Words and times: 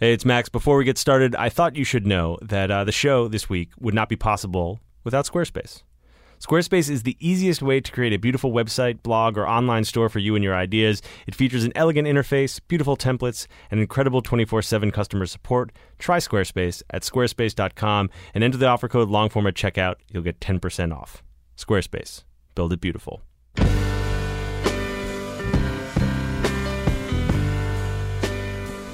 Hey, 0.00 0.12
it's 0.12 0.24
Max. 0.24 0.48
Before 0.48 0.76
we 0.76 0.84
get 0.84 0.96
started, 0.96 1.34
I 1.34 1.48
thought 1.48 1.74
you 1.74 1.82
should 1.82 2.06
know 2.06 2.38
that 2.40 2.70
uh, 2.70 2.84
the 2.84 2.92
show 2.92 3.26
this 3.26 3.48
week 3.48 3.70
would 3.80 3.94
not 3.94 4.08
be 4.08 4.14
possible 4.14 4.78
without 5.02 5.26
Squarespace. 5.26 5.82
Squarespace 6.38 6.88
is 6.88 7.02
the 7.02 7.16
easiest 7.18 7.62
way 7.62 7.80
to 7.80 7.90
create 7.90 8.12
a 8.12 8.16
beautiful 8.16 8.52
website, 8.52 9.02
blog, 9.02 9.36
or 9.36 9.48
online 9.48 9.82
store 9.82 10.08
for 10.08 10.20
you 10.20 10.36
and 10.36 10.44
your 10.44 10.54
ideas. 10.54 11.02
It 11.26 11.34
features 11.34 11.64
an 11.64 11.72
elegant 11.74 12.06
interface, 12.06 12.60
beautiful 12.68 12.96
templates, 12.96 13.48
and 13.72 13.80
incredible 13.80 14.22
24 14.22 14.62
7 14.62 14.92
customer 14.92 15.26
support. 15.26 15.72
Try 15.98 16.18
Squarespace 16.18 16.80
at 16.90 17.02
squarespace.com 17.02 18.10
and 18.34 18.44
enter 18.44 18.56
the 18.56 18.68
offer 18.68 18.86
code 18.86 19.08
LONGFORM 19.08 19.48
at 19.48 19.54
checkout. 19.54 19.96
You'll 20.12 20.22
get 20.22 20.38
10% 20.38 20.96
off. 20.96 21.24
Squarespace. 21.56 22.22
Build 22.54 22.72
it 22.72 22.80
beautiful. 22.80 23.22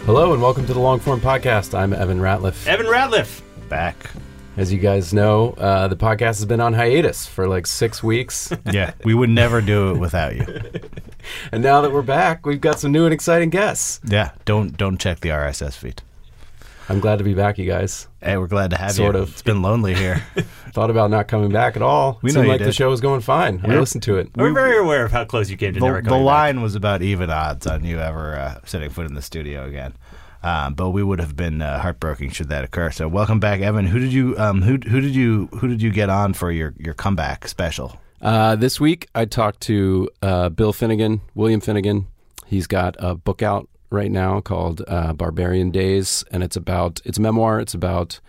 Hello 0.06 0.32
and 0.34 0.42
welcome 0.42 0.66
to 0.66 0.74
the 0.74 0.80
Longform 0.80 1.20
Podcast. 1.20 1.76
I'm 1.76 1.92
Evan 1.92 2.18
Ratliff. 2.18 2.66
Evan 2.66 2.86
Ratliff. 2.86 3.40
back. 3.68 4.10
As 4.56 4.72
you 4.72 4.78
guys 4.78 5.12
know, 5.14 5.50
uh, 5.52 5.88
the 5.88 5.96
podcast 5.96 6.36
has 6.38 6.44
been 6.44 6.60
on 6.60 6.74
hiatus 6.74 7.26
for 7.26 7.48
like 7.48 7.66
six 7.66 8.02
weeks. 8.02 8.52
Yeah, 8.70 8.92
we 9.04 9.14
would 9.14 9.30
never 9.30 9.60
do 9.60 9.90
it 9.92 9.98
without 9.98 10.36
you. 10.36 10.46
and 11.52 11.62
now 11.62 11.80
that 11.80 11.90
we're 11.92 12.02
back, 12.02 12.44
we've 12.46 12.60
got 12.60 12.78
some 12.80 12.92
new 12.92 13.04
and 13.04 13.14
exciting 13.14 13.50
guests. 13.50 14.00
Yeah, 14.04 14.30
don't 14.44 14.76
don't 14.76 14.98
check 14.98 15.20
the 15.20 15.30
RSS 15.30 15.74
feed. 15.76 16.02
I'm 16.88 17.00
glad 17.00 17.16
to 17.16 17.24
be 17.24 17.32
back, 17.32 17.56
you 17.56 17.66
guys. 17.66 18.08
Hey, 18.20 18.36
we're 18.36 18.46
glad 18.46 18.70
to 18.70 18.76
have 18.76 18.92
Sort 18.92 19.14
you. 19.14 19.22
of. 19.22 19.30
It's 19.30 19.42
been 19.42 19.62
lonely 19.62 19.94
here. 19.94 20.22
Thought 20.72 20.90
about 20.90 21.10
not 21.10 21.28
coming 21.28 21.50
back 21.50 21.76
at 21.76 21.82
all. 21.82 22.18
We 22.20 22.28
know 22.30 22.34
Seemed 22.34 22.46
you 22.46 22.52
like 22.52 22.60
the 22.62 22.72
show 22.72 22.90
was 22.90 23.00
going 23.00 23.22
fine. 23.22 23.60
I 23.64 23.78
listened 23.78 24.02
to 24.04 24.16
it. 24.16 24.30
We're 24.36 24.52
very 24.52 24.76
aware 24.76 25.04
of 25.04 25.12
how 25.12 25.24
close 25.24 25.48
you 25.48 25.56
came 25.56 25.72
to 25.74 25.80
the 25.80 25.86
never 25.86 26.02
the 26.02 26.08
coming 26.10 26.24
back. 26.24 26.26
line 26.26 26.62
was 26.62 26.74
about 26.74 27.00
even 27.00 27.30
odds 27.30 27.66
on 27.66 27.84
you 27.84 28.00
ever 28.00 28.36
uh, 28.36 28.60
setting 28.64 28.90
foot 28.90 29.06
in 29.06 29.14
the 29.14 29.22
studio 29.22 29.66
again. 29.66 29.94
Um, 30.42 30.74
but 30.74 30.90
we 30.90 31.02
would 31.02 31.20
have 31.20 31.34
been 31.36 31.62
uh, 31.62 31.78
heartbroken 31.78 32.28
should 32.28 32.50
that 32.50 32.64
occur. 32.64 32.90
So 32.90 33.08
welcome 33.08 33.40
back, 33.40 33.62
Evan. 33.62 33.86
Who 33.86 33.98
did 33.98 34.12
you 34.12 34.36
um, 34.36 34.60
who 34.60 34.72
who 34.72 35.00
did 35.00 35.14
you 35.14 35.46
who 35.52 35.68
did 35.68 35.80
you 35.80 35.90
get 35.90 36.10
on 36.10 36.34
for 36.34 36.50
your 36.52 36.74
your 36.78 36.92
comeback 36.92 37.48
special? 37.48 37.98
Uh, 38.20 38.56
this 38.56 38.78
week, 38.78 39.08
I 39.14 39.24
talked 39.24 39.60
to 39.62 40.10
uh, 40.20 40.50
Bill 40.50 40.74
Finnegan, 40.74 41.22
William 41.34 41.60
Finnegan. 41.60 42.08
He's 42.46 42.66
got 42.66 42.94
a 42.98 43.14
book 43.14 43.42
out 43.42 43.68
right 43.90 44.10
now 44.10 44.40
called 44.40 44.82
uh, 44.88 45.12
Barbarian 45.12 45.70
Days, 45.70 46.24
and 46.30 46.42
it's 46.42 46.56
about 46.56 47.00
it's 47.04 47.18
a 47.18 47.20
memoir. 47.20 47.60
It's 47.60 47.74
about 47.74 48.20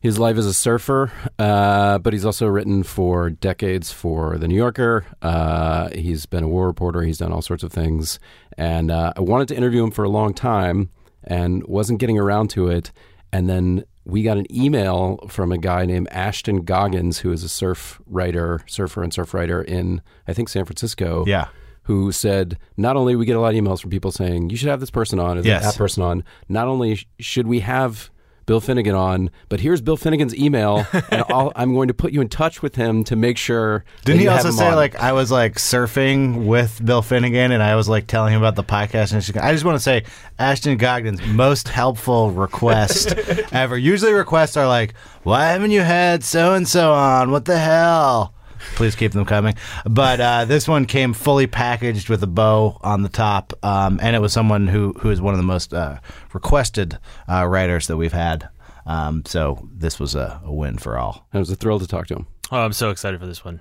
his 0.00 0.18
life 0.18 0.36
as 0.38 0.46
a 0.46 0.54
surfer, 0.54 1.12
uh, 1.38 1.98
but 1.98 2.12
he's 2.14 2.24
also 2.24 2.46
written 2.46 2.82
for 2.82 3.28
decades 3.28 3.92
for 3.92 4.38
The 4.38 4.48
New 4.48 4.56
Yorker. 4.56 5.04
Uh, 5.20 5.90
he's 5.90 6.24
been 6.24 6.44
a 6.44 6.48
war 6.48 6.66
reporter. 6.66 7.02
He's 7.02 7.18
done 7.18 7.32
all 7.32 7.42
sorts 7.42 7.62
of 7.62 7.72
things, 7.72 8.18
and 8.56 8.90
uh, 8.90 9.12
I 9.16 9.20
wanted 9.20 9.48
to 9.48 9.56
interview 9.56 9.84
him 9.84 9.90
for 9.90 10.04
a 10.04 10.08
long 10.08 10.32
time 10.32 10.90
and 11.22 11.62
wasn't 11.66 12.00
getting 12.00 12.18
around 12.18 12.48
to 12.50 12.68
it. 12.68 12.92
And 13.32 13.48
then 13.48 13.84
we 14.04 14.22
got 14.22 14.38
an 14.38 14.46
email 14.52 15.18
from 15.28 15.52
a 15.52 15.58
guy 15.58 15.84
named 15.84 16.08
Ashton 16.10 16.64
Goggins, 16.64 17.18
who 17.18 17.30
is 17.30 17.44
a 17.44 17.48
surf 17.48 18.00
writer, 18.06 18.60
surfer 18.66 19.02
and 19.02 19.12
surf 19.12 19.34
writer 19.34 19.62
in 19.62 20.00
I 20.26 20.32
think 20.32 20.48
San 20.48 20.64
Francisco 20.64 21.24
Yeah, 21.26 21.48
who 21.90 22.12
said 22.12 22.56
not 22.76 22.94
only 22.96 23.16
we 23.16 23.24
get 23.26 23.34
a 23.34 23.40
lot 23.40 23.52
of 23.52 23.60
emails 23.60 23.80
from 23.80 23.90
people 23.90 24.12
saying 24.12 24.48
you 24.48 24.56
should 24.56 24.68
have 24.68 24.78
this 24.78 24.92
person 24.92 25.18
on 25.18 25.38
or 25.38 25.40
Yes. 25.40 25.64
that 25.64 25.76
person 25.76 26.04
on. 26.04 26.22
Not 26.48 26.68
only 26.68 26.94
sh- 26.94 27.06
should 27.18 27.48
we 27.48 27.60
have 27.60 28.10
Bill 28.46 28.60
Finnegan 28.60 28.94
on, 28.94 29.30
but 29.48 29.58
here's 29.58 29.80
Bill 29.80 29.96
Finnegan's 29.96 30.34
email, 30.34 30.86
and 31.10 31.24
I'll, 31.28 31.52
I'm 31.56 31.74
going 31.74 31.88
to 31.88 31.94
put 31.94 32.12
you 32.12 32.20
in 32.20 32.28
touch 32.28 32.62
with 32.62 32.76
him 32.76 33.02
to 33.04 33.16
make 33.16 33.38
sure. 33.38 33.84
Didn't 34.04 34.20
he 34.20 34.28
also 34.28 34.50
say 34.52 34.68
on. 34.68 34.76
like 34.76 34.94
I 35.00 35.12
was 35.12 35.32
like 35.32 35.54
surfing 35.56 36.46
with 36.46 36.80
Bill 36.84 37.02
Finnegan 37.02 37.50
and 37.50 37.60
I 37.62 37.74
was 37.74 37.88
like 37.88 38.06
telling 38.06 38.32
him 38.34 38.40
about 38.40 38.54
the 38.54 38.64
podcast 38.64 39.12
and 39.12 39.44
I 39.44 39.52
just 39.52 39.64
want 39.64 39.74
to 39.76 39.82
say 39.82 40.04
Ashton 40.38 40.76
Goggins 40.78 41.20
most 41.26 41.66
helpful 41.68 42.30
request 42.30 43.14
ever. 43.52 43.76
Usually 43.76 44.12
requests 44.12 44.56
are 44.56 44.68
like 44.68 44.94
why 45.24 45.46
haven't 45.48 45.72
you 45.72 45.80
had 45.82 46.22
so 46.22 46.54
and 46.54 46.66
so 46.68 46.92
on? 46.92 47.30
What 47.32 47.44
the 47.46 47.58
hell? 47.58 48.32
Please 48.74 48.94
keep 48.94 49.12
them 49.12 49.24
coming. 49.24 49.54
But 49.84 50.20
uh, 50.20 50.44
this 50.44 50.68
one 50.68 50.86
came 50.86 51.12
fully 51.12 51.46
packaged 51.46 52.08
with 52.08 52.22
a 52.22 52.26
bow 52.26 52.78
on 52.82 53.02
the 53.02 53.08
top, 53.08 53.52
um, 53.62 53.98
and 54.02 54.14
it 54.14 54.20
was 54.20 54.32
someone 54.32 54.66
who 54.66 54.94
who 55.00 55.10
is 55.10 55.20
one 55.20 55.34
of 55.34 55.38
the 55.38 55.44
most 55.44 55.74
uh, 55.74 55.98
requested 56.32 56.98
uh, 57.28 57.46
writers 57.46 57.86
that 57.88 57.96
we've 57.96 58.12
had. 58.12 58.48
Um, 58.86 59.22
so 59.26 59.68
this 59.72 60.00
was 60.00 60.14
a, 60.14 60.40
a 60.44 60.52
win 60.52 60.78
for 60.78 60.98
all. 60.98 61.26
It 61.32 61.38
was 61.38 61.50
a 61.50 61.56
thrill 61.56 61.78
to 61.78 61.86
talk 61.86 62.06
to 62.08 62.16
him. 62.16 62.26
Oh, 62.50 62.60
I'm 62.60 62.72
so 62.72 62.90
excited 62.90 63.20
for 63.20 63.26
this 63.26 63.44
one. 63.44 63.60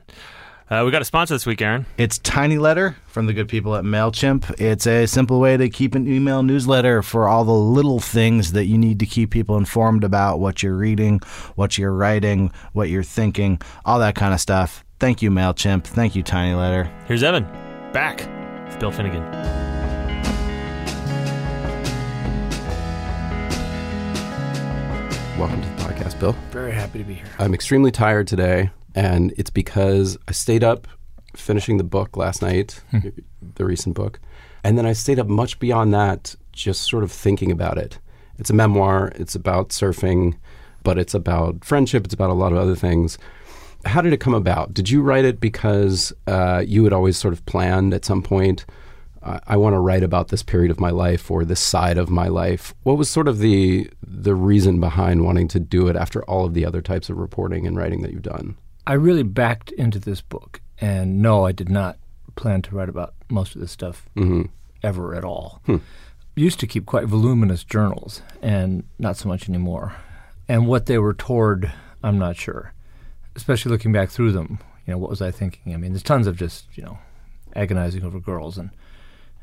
Uh, 0.69 0.83
we 0.85 0.91
got 0.91 1.01
a 1.01 1.05
sponsor 1.05 1.33
this 1.33 1.47
week, 1.47 1.63
Aaron. 1.63 1.87
It's 1.97 2.19
TinyLetter 2.19 2.95
from 3.07 3.25
the 3.25 3.33
good 3.33 3.47
people 3.47 3.75
at 3.75 3.83
MailChimp. 3.83 4.61
It's 4.61 4.85
a 4.85 5.07
simple 5.07 5.39
way 5.39 5.57
to 5.57 5.67
keep 5.67 5.95
an 5.95 6.07
email 6.07 6.43
newsletter 6.43 7.01
for 7.01 7.27
all 7.27 7.43
the 7.43 7.51
little 7.51 7.99
things 7.99 8.51
that 8.51 8.65
you 8.65 8.77
need 8.77 8.99
to 8.99 9.07
keep 9.07 9.31
people 9.31 9.57
informed 9.57 10.03
about 10.03 10.39
what 10.39 10.61
you're 10.61 10.75
reading, 10.75 11.21
what 11.55 11.79
you're 11.79 11.93
writing, 11.93 12.51
what 12.73 12.89
you're 12.89 13.01
thinking, 13.01 13.59
all 13.83 13.97
that 13.97 14.13
kind 14.13 14.31
of 14.31 14.39
stuff. 14.39 14.85
Thank 14.99 15.21
you, 15.21 15.31
MailChimp. 15.31 15.85
Thank 15.85 16.13
you, 16.13 16.25
TinyLetter. 16.25 17.05
Here's 17.05 17.23
Evan, 17.23 17.45
back 17.93 18.17
with 18.67 18.77
Bill 18.81 18.91
Finnegan. 18.91 19.23
Welcome 25.39 25.61
to 25.61 25.69
the 25.69 25.75
podcast, 25.81 26.19
Bill. 26.19 26.33
Very 26.51 26.73
happy 26.73 26.99
to 26.99 27.05
be 27.05 27.13
here. 27.13 27.27
I'm 27.39 27.53
extremely 27.53 27.91
tired 27.91 28.27
today, 28.27 28.71
and 28.93 29.33
it's 29.37 29.49
because 29.49 30.17
I 30.27 30.33
stayed 30.33 30.65
up 30.65 30.85
finishing 31.33 31.77
the 31.77 31.85
book 31.85 32.17
last 32.17 32.41
night, 32.41 32.81
hmm. 32.91 32.99
the 33.55 33.63
recent 33.63 33.95
book, 33.95 34.19
and 34.65 34.77
then 34.77 34.85
I 34.85 34.91
stayed 34.91 35.17
up 35.17 35.27
much 35.27 35.59
beyond 35.59 35.93
that, 35.93 36.35
just 36.51 36.81
sort 36.81 37.05
of 37.05 37.11
thinking 37.13 37.53
about 37.53 37.77
it. 37.77 37.99
It's 38.37 38.49
a 38.49 38.53
memoir. 38.53 39.13
It's 39.15 39.33
about 39.33 39.69
surfing, 39.69 40.37
but 40.83 40.97
it's 40.97 41.13
about 41.13 41.63
friendship. 41.63 42.03
It's 42.03 42.13
about 42.13 42.31
a 42.31 42.33
lot 42.33 42.51
of 42.51 42.57
other 42.57 42.75
things. 42.75 43.17
How 43.85 44.01
did 44.01 44.13
it 44.13 44.19
come 44.19 44.33
about? 44.33 44.73
Did 44.73 44.89
you 44.89 45.01
write 45.01 45.25
it 45.25 45.39
because 45.39 46.13
uh, 46.27 46.63
you 46.65 46.83
had 46.83 46.93
always 46.93 47.17
sort 47.17 47.33
of 47.33 47.45
planned 47.45 47.93
at 47.93 48.05
some 48.05 48.21
point? 48.21 48.65
I 49.23 49.39
I 49.47 49.57
want 49.57 49.73
to 49.73 49.79
write 49.79 50.03
about 50.03 50.29
this 50.29 50.43
period 50.43 50.71
of 50.71 50.79
my 50.79 50.89
life 50.91 51.29
or 51.29 51.43
this 51.45 51.59
side 51.59 51.97
of 51.97 52.09
my 52.09 52.27
life. 52.27 52.73
What 52.83 52.97
was 52.97 53.09
sort 53.09 53.27
of 53.27 53.39
the 53.39 53.89
the 54.01 54.35
reason 54.35 54.79
behind 54.79 55.25
wanting 55.25 55.47
to 55.49 55.59
do 55.59 55.87
it 55.87 55.95
after 55.95 56.23
all 56.23 56.45
of 56.45 56.53
the 56.53 56.65
other 56.65 56.81
types 56.81 57.09
of 57.09 57.17
reporting 57.17 57.67
and 57.67 57.77
writing 57.77 58.01
that 58.01 58.11
you've 58.11 58.21
done? 58.21 58.57
I 58.87 58.93
really 58.93 59.23
backed 59.23 59.71
into 59.73 59.99
this 59.99 60.21
book, 60.21 60.61
and 60.79 61.21
no, 61.21 61.45
I 61.45 61.51
did 61.51 61.69
not 61.69 61.97
plan 62.35 62.61
to 62.63 62.75
write 62.75 62.89
about 62.89 63.13
most 63.29 63.55
of 63.55 63.61
this 63.61 63.71
stuff 63.71 64.07
ever 64.83 65.13
at 65.15 65.23
all. 65.23 65.61
Used 66.35 66.59
to 66.61 66.67
keep 66.67 66.85
quite 66.85 67.05
voluminous 67.05 67.63
journals, 67.65 68.21
and 68.41 68.83
not 68.97 69.17
so 69.17 69.27
much 69.27 69.49
anymore. 69.49 69.95
And 70.47 70.65
what 70.67 70.85
they 70.85 70.97
were 70.97 71.13
toward, 71.13 71.71
I'm 72.01 72.17
not 72.17 72.37
sure. 72.37 72.73
Especially 73.39 73.71
looking 73.71 73.93
back 73.93 74.09
through 74.09 74.33
them, 74.33 74.59
you 74.85 74.91
know, 74.91 74.97
what 74.97 75.09
was 75.09 75.21
I 75.21 75.31
thinking? 75.31 75.73
I 75.73 75.77
mean, 75.77 75.93
there's 75.93 76.03
tons 76.03 76.27
of 76.27 76.35
just, 76.35 76.65
you 76.75 76.83
know, 76.83 76.97
agonizing 77.55 78.03
over 78.03 78.19
girls 78.19 78.57
and 78.57 78.69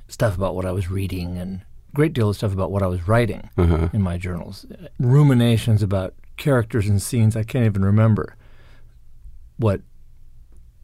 stuff 0.09 0.37
about 0.37 0.55
what 0.55 0.67
I 0.67 0.71
was 0.73 0.91
reading 0.91 1.39
and 1.39 1.63
a 1.93 1.97
great 1.97 2.13
deal 2.13 2.29
of 2.29 2.37
stuff 2.37 2.53
about 2.53 2.71
what 2.71 2.83
I 2.83 2.87
was 2.89 3.09
writing 3.09 3.49
in 3.95 4.03
my 4.03 4.19
journals. 4.19 4.67
Ruminations 5.01 5.83
about 5.83 6.13
characters 6.37 6.87
and 6.89 7.01
scenes 7.01 7.37
I 7.37 7.43
can't 7.43 7.65
even 7.65 7.85
remember 7.85 8.37
what 9.57 9.81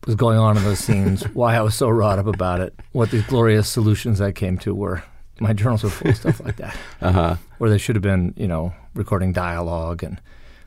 was 0.07 0.15
going 0.17 0.39
on 0.39 0.57
in 0.57 0.65
those 0.65 0.79
scenes, 0.81 1.23
why 1.35 1.55
I 1.57 1.61
was 1.61 1.75
so 1.75 1.89
wrought 1.91 2.19
up 2.19 2.27
about 2.27 2.61
it, 2.61 2.75
what 2.93 3.11
these 3.11 3.27
glorious 3.27 3.69
solutions 3.69 4.21
I 4.23 4.33
came 4.33 4.57
to 4.61 4.75
were. 4.75 5.03
My 5.39 5.53
journals 5.53 5.83
were 5.85 5.91
full 5.91 6.11
of 6.11 6.17
stuff 6.17 6.41
like 6.41 6.57
that, 6.57 6.77
Uh-huh. 7.01 7.37
where 7.59 7.69
they 7.71 7.79
should 7.79 7.97
have 7.97 8.03
been, 8.03 8.33
you 8.37 8.49
know, 8.49 8.73
recording 8.95 9.33
dialogue 9.33 10.03
and 10.03 10.21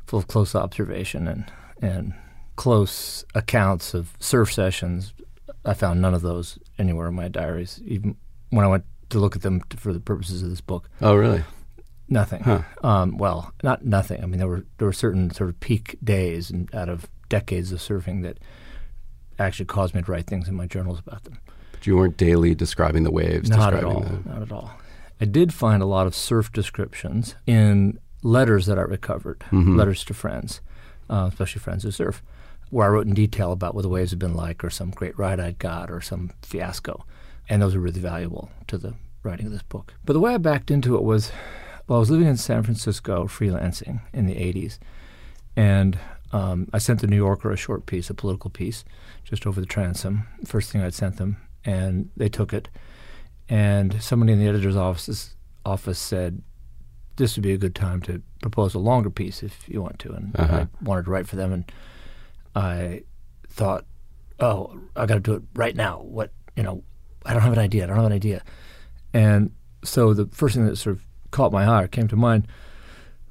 full 0.06 0.19
of 0.19 0.27
close 0.27 0.53
observation 0.56 1.27
and 1.27 1.51
and 1.81 2.13
close 2.56 3.25
accounts 3.34 3.94
of 3.94 4.13
surf 4.19 4.52
sessions. 4.54 5.13
I 5.63 5.74
found 5.74 6.02
none 6.02 6.13
of 6.13 6.22
those 6.22 6.60
anywhere 6.78 7.07
in 7.07 7.16
my 7.16 7.28
diaries, 7.28 7.81
even 7.86 8.16
when 8.50 8.66
I 8.66 8.68
went 8.68 8.86
to 9.10 9.19
look 9.19 9.36
at 9.36 9.42
them 9.42 9.62
for 9.78 9.94
the 9.94 10.00
purposes 10.00 10.44
of 10.44 10.50
this 10.50 10.62
book. 10.62 10.90
Oh, 11.02 11.16
really? 11.16 11.44
Nothing. 12.07 12.44
Huh. 12.44 12.62
Um, 12.84 13.18
well, 13.18 13.52
not 13.63 13.84
nothing. 13.84 14.22
I 14.24 14.28
mean, 14.28 14.38
there 14.38 14.48
were 14.48 14.63
there 14.78 14.88
were 14.88 14.94
certain 14.94 15.31
sort 15.31 15.50
of 15.50 15.60
peak 15.60 15.98
days 16.04 16.52
and 16.52 16.74
out 16.74 16.88
of 16.90 17.07
decades 17.30 17.72
of 17.72 17.80
surfing 17.80 18.22
that 18.24 18.38
actually 19.40 19.66
caused 19.66 19.96
me 19.96 20.02
to 20.04 20.12
write 20.12 20.28
things 20.28 20.48
in 20.48 20.56
my 20.56 20.68
journals 20.68 21.00
about 21.00 21.24
them. 21.24 21.40
But 21.72 21.88
you 21.88 21.98
weren't 21.98 22.16
daily 22.18 22.54
describing 22.56 23.04
the 23.04 23.12
waves, 23.12 23.50
Not 23.50 23.74
at 23.74 23.84
all. 23.84 24.02
the. 24.02 24.30
Not 24.30 24.42
at 24.44 24.52
all. 24.52 24.72
I 25.19 25.25
did 25.25 25.54
find 25.54 25.81
a 25.81 25.86
lot 25.88 26.06
of 26.07 26.13
surf 26.16 26.52
descriptions 26.52 27.36
in 27.48 27.98
letters 28.22 28.66
that 28.68 28.78
I 28.78 28.84
recovered, 28.84 29.40
Mhm. 29.52 29.75
letters 29.75 30.04
to 30.06 30.13
friends, 30.13 30.62
uh, 31.10 31.28
especially 31.31 31.60
friends 31.62 31.84
who 31.84 31.92
surf, 31.92 32.22
where 32.69 32.88
I 32.88 32.89
wrote 32.89 33.07
in 33.07 33.13
detail 33.13 33.51
about 33.51 33.75
what 33.75 33.81
the 33.83 33.89
waves 33.89 34.12
had 34.12 34.19
been 34.19 34.33
like, 34.33 34.63
or 34.63 34.69
some 34.69 34.91
great 34.91 35.17
ride 35.17 35.39
I'd 35.39 35.59
got, 35.59 35.89
or 35.91 36.01
some 36.01 36.31
fiasco, 36.41 37.06
and 37.50 37.62
those 37.62 37.75
were 37.75 37.81
really 37.81 38.00
valuable 38.01 38.50
to 38.67 38.77
the 38.77 38.95
writing 39.23 39.45
of 39.47 39.51
this 39.51 39.63
book. 39.63 39.94
But 40.03 40.13
the 40.13 40.19
way 40.19 40.33
I 40.33 40.38
backed 40.38 40.69
into 40.71 40.95
it 40.95 41.03
was, 41.03 41.31
well, 41.88 41.97
I 41.97 42.00
was 42.00 42.12
living 42.12 42.27
in 42.27 42.38
San 42.38 42.63
Francisco 42.63 43.25
freelancing 43.25 44.01
in 44.13 44.25
the 44.25 44.35
'80s, 44.35 44.79
and 45.56 45.97
um, 46.31 46.67
I 46.73 46.79
sent 46.79 47.01
the 47.01 47.07
New 47.07 47.15
Yorker 47.17 47.51
a 47.51 47.57
short 47.57 47.85
piece, 47.85 48.09
a 48.09 48.13
political 48.13 48.50
piece, 48.50 48.83
just 49.23 49.45
over 49.47 49.59
the 49.61 49.68
transom. 49.68 50.27
First 50.45 50.71
thing 50.71 50.81
I'd 50.81 50.94
sent 50.94 51.18
them, 51.18 51.38
and 51.63 52.09
they 52.18 52.29
took 52.29 52.51
it. 52.53 52.68
And 53.47 54.01
somebody 54.01 54.33
in 54.33 54.39
the 54.39 54.47
editor's 54.47 54.75
office 54.75 55.35
office 55.65 56.00
said, 56.00 56.41
"This 57.18 57.35
would 57.35 57.44
be 57.44 57.53
a 57.53 57.57
good 57.57 57.75
time 57.75 58.01
to 58.01 58.21
propose 58.41 58.73
a 58.73 58.79
longer 58.79 59.09
piece 59.11 59.44
if 59.44 59.69
you 59.69 59.81
want 59.81 60.00
to." 60.00 60.13
And 60.13 60.35
Uh-huh. 60.35 60.65
I 60.65 60.68
wanted 60.83 61.06
to 61.06 61.11
write 61.11 61.27
for 61.27 61.35
them, 61.35 61.53
and 61.53 61.71
I 62.56 63.04
thought, 63.50 63.86
"Oh, 64.40 64.80
I 64.96 65.06
got 65.06 65.16
to 65.16 65.19
do 65.19 65.34
it 65.34 65.44
right 65.54 65.75
now." 65.75 66.00
What 66.00 66.31
you 66.56 66.63
know, 66.63 66.84
I 67.25 67.34
don't 67.34 67.42
have 67.42 67.54
an 67.54 67.60
idea. 67.60 67.84
I 67.84 67.88
don't 67.88 67.98
have 67.98 68.06
an 68.06 68.13
idea. 68.13 68.44
And 69.13 69.52
so 69.84 70.13
the 70.13 70.28
first 70.28 70.56
thing 70.56 70.66
that 70.66 70.78
sort 70.78 70.98
of 70.98 71.06
caught 71.31 71.52
my 71.52 71.66
eye, 71.66 71.84
or 71.84 71.88
came 71.88 72.07
to 72.07 72.16
mind, 72.16 72.48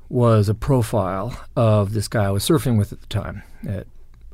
was 0.09 0.49
a 0.49 0.55
profile 0.55 1.37
of 1.57 1.93
this 1.93 2.09
guy 2.09 2.25
I 2.25 2.31
was 2.31 2.45
surfing 2.45 2.79
with 2.79 2.93
at 2.93 3.01
the 3.01 3.07
time 3.07 3.43
at 3.67 3.87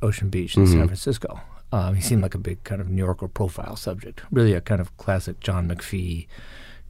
Ocean 0.02 0.28
Beach 0.28 0.56
in 0.56 0.66
San 0.66 0.86
Francisco. 0.86 1.40
Um, 1.72 1.94
he 1.94 2.02
seemed 2.02 2.22
like 2.22 2.34
a 2.34 2.38
big 2.38 2.64
kind 2.64 2.80
of 2.80 2.88
New 2.88 3.02
Yorker 3.02 3.28
profile 3.28 3.76
subject, 3.76 4.22
really 4.32 4.54
a 4.54 4.60
kind 4.60 4.80
of 4.80 4.96
classic 4.96 5.38
John 5.40 5.68
McPhee, 5.68 6.26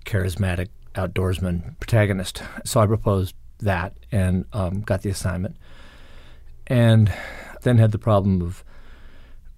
charismatic 0.07 0.69
outdoorsman 0.95 1.79
protagonist. 1.81 2.43
So 2.65 2.81
I 2.81 2.87
proposed 2.87 3.35
that 3.59 3.95
and 4.11 4.47
um, 4.55 4.81
got 4.81 5.03
the 5.03 5.11
assignment, 5.11 5.57
and 6.67 7.13
then 7.63 7.79
had 7.79 7.93
the 7.93 7.99
problem 7.99 8.43
of 8.43 8.65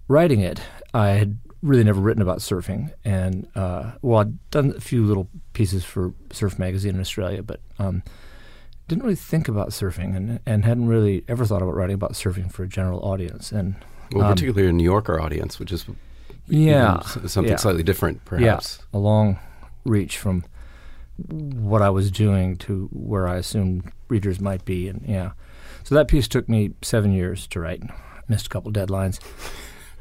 writing 0.09 0.41
it. 0.41 0.61
I 0.95 1.09
had 1.11 1.39
really 1.63 1.85
never 1.85 2.01
written 2.01 2.23
about 2.23 2.39
surfing, 2.39 2.93
and 3.05 3.49
uh, 3.55 3.93
well, 4.03 4.21
I'd 4.21 4.51
done 4.51 4.75
a 4.77 4.81
few 4.81 5.05
little 5.05 5.29
pieces 5.53 5.85
for 5.85 6.13
Surf 6.33 6.59
Magazine 6.59 6.95
in 6.95 7.01
Australia, 7.01 7.43
but 7.43 7.61
um, 7.79 8.03
didn't 8.89 9.05
really 9.05 9.17
think 9.17 9.49
about 9.49 9.71
surfing, 9.71 10.17
and 10.17 10.41
and 10.45 10.65
hadn't 10.65 10.89
really 10.89 11.25
ever 11.29 11.45
thought 11.45 11.63
about 11.63 11.75
writing 11.75 11.95
about 11.95 12.13
surfing 12.13 12.51
for 12.53 12.65
a 12.65 12.69
general 12.69 13.01
audience. 13.01 13.53
And 13.53 13.77
Well, 14.13 14.25
um, 14.25 14.35
particularly 14.35 14.69
a 14.69 14.73
New 14.73 14.85
Yorker 14.85 15.21
audience, 15.21 15.59
which 15.59 15.73
is 15.73 15.87
yeah, 16.49 17.01
something 17.01 17.53
yeah. 17.53 17.57
slightly 17.57 17.83
different, 17.83 18.25
perhaps. 18.25 18.79
Yeah, 18.81 18.99
a 18.99 19.01
long 19.01 19.39
reach 19.85 20.19
from 20.19 20.45
what 21.29 21.83
I 21.83 21.91
was 21.91 22.11
doing 22.11 22.57
to 22.57 22.89
where 22.93 23.29
I 23.29 23.37
assumed 23.37 23.93
readers 24.09 24.41
might 24.41 24.65
be, 24.65 24.89
and 24.89 25.03
yeah. 25.07 25.33
So 25.85 25.95
that 25.95 26.09
piece 26.09 26.29
took 26.29 26.49
me 26.49 26.73
seven 26.83 27.13
years 27.13 27.47
to 27.49 27.61
write. 27.61 27.83
Missed 28.29 28.47
a 28.47 28.49
couple 28.49 28.73
deadlines. 28.73 29.19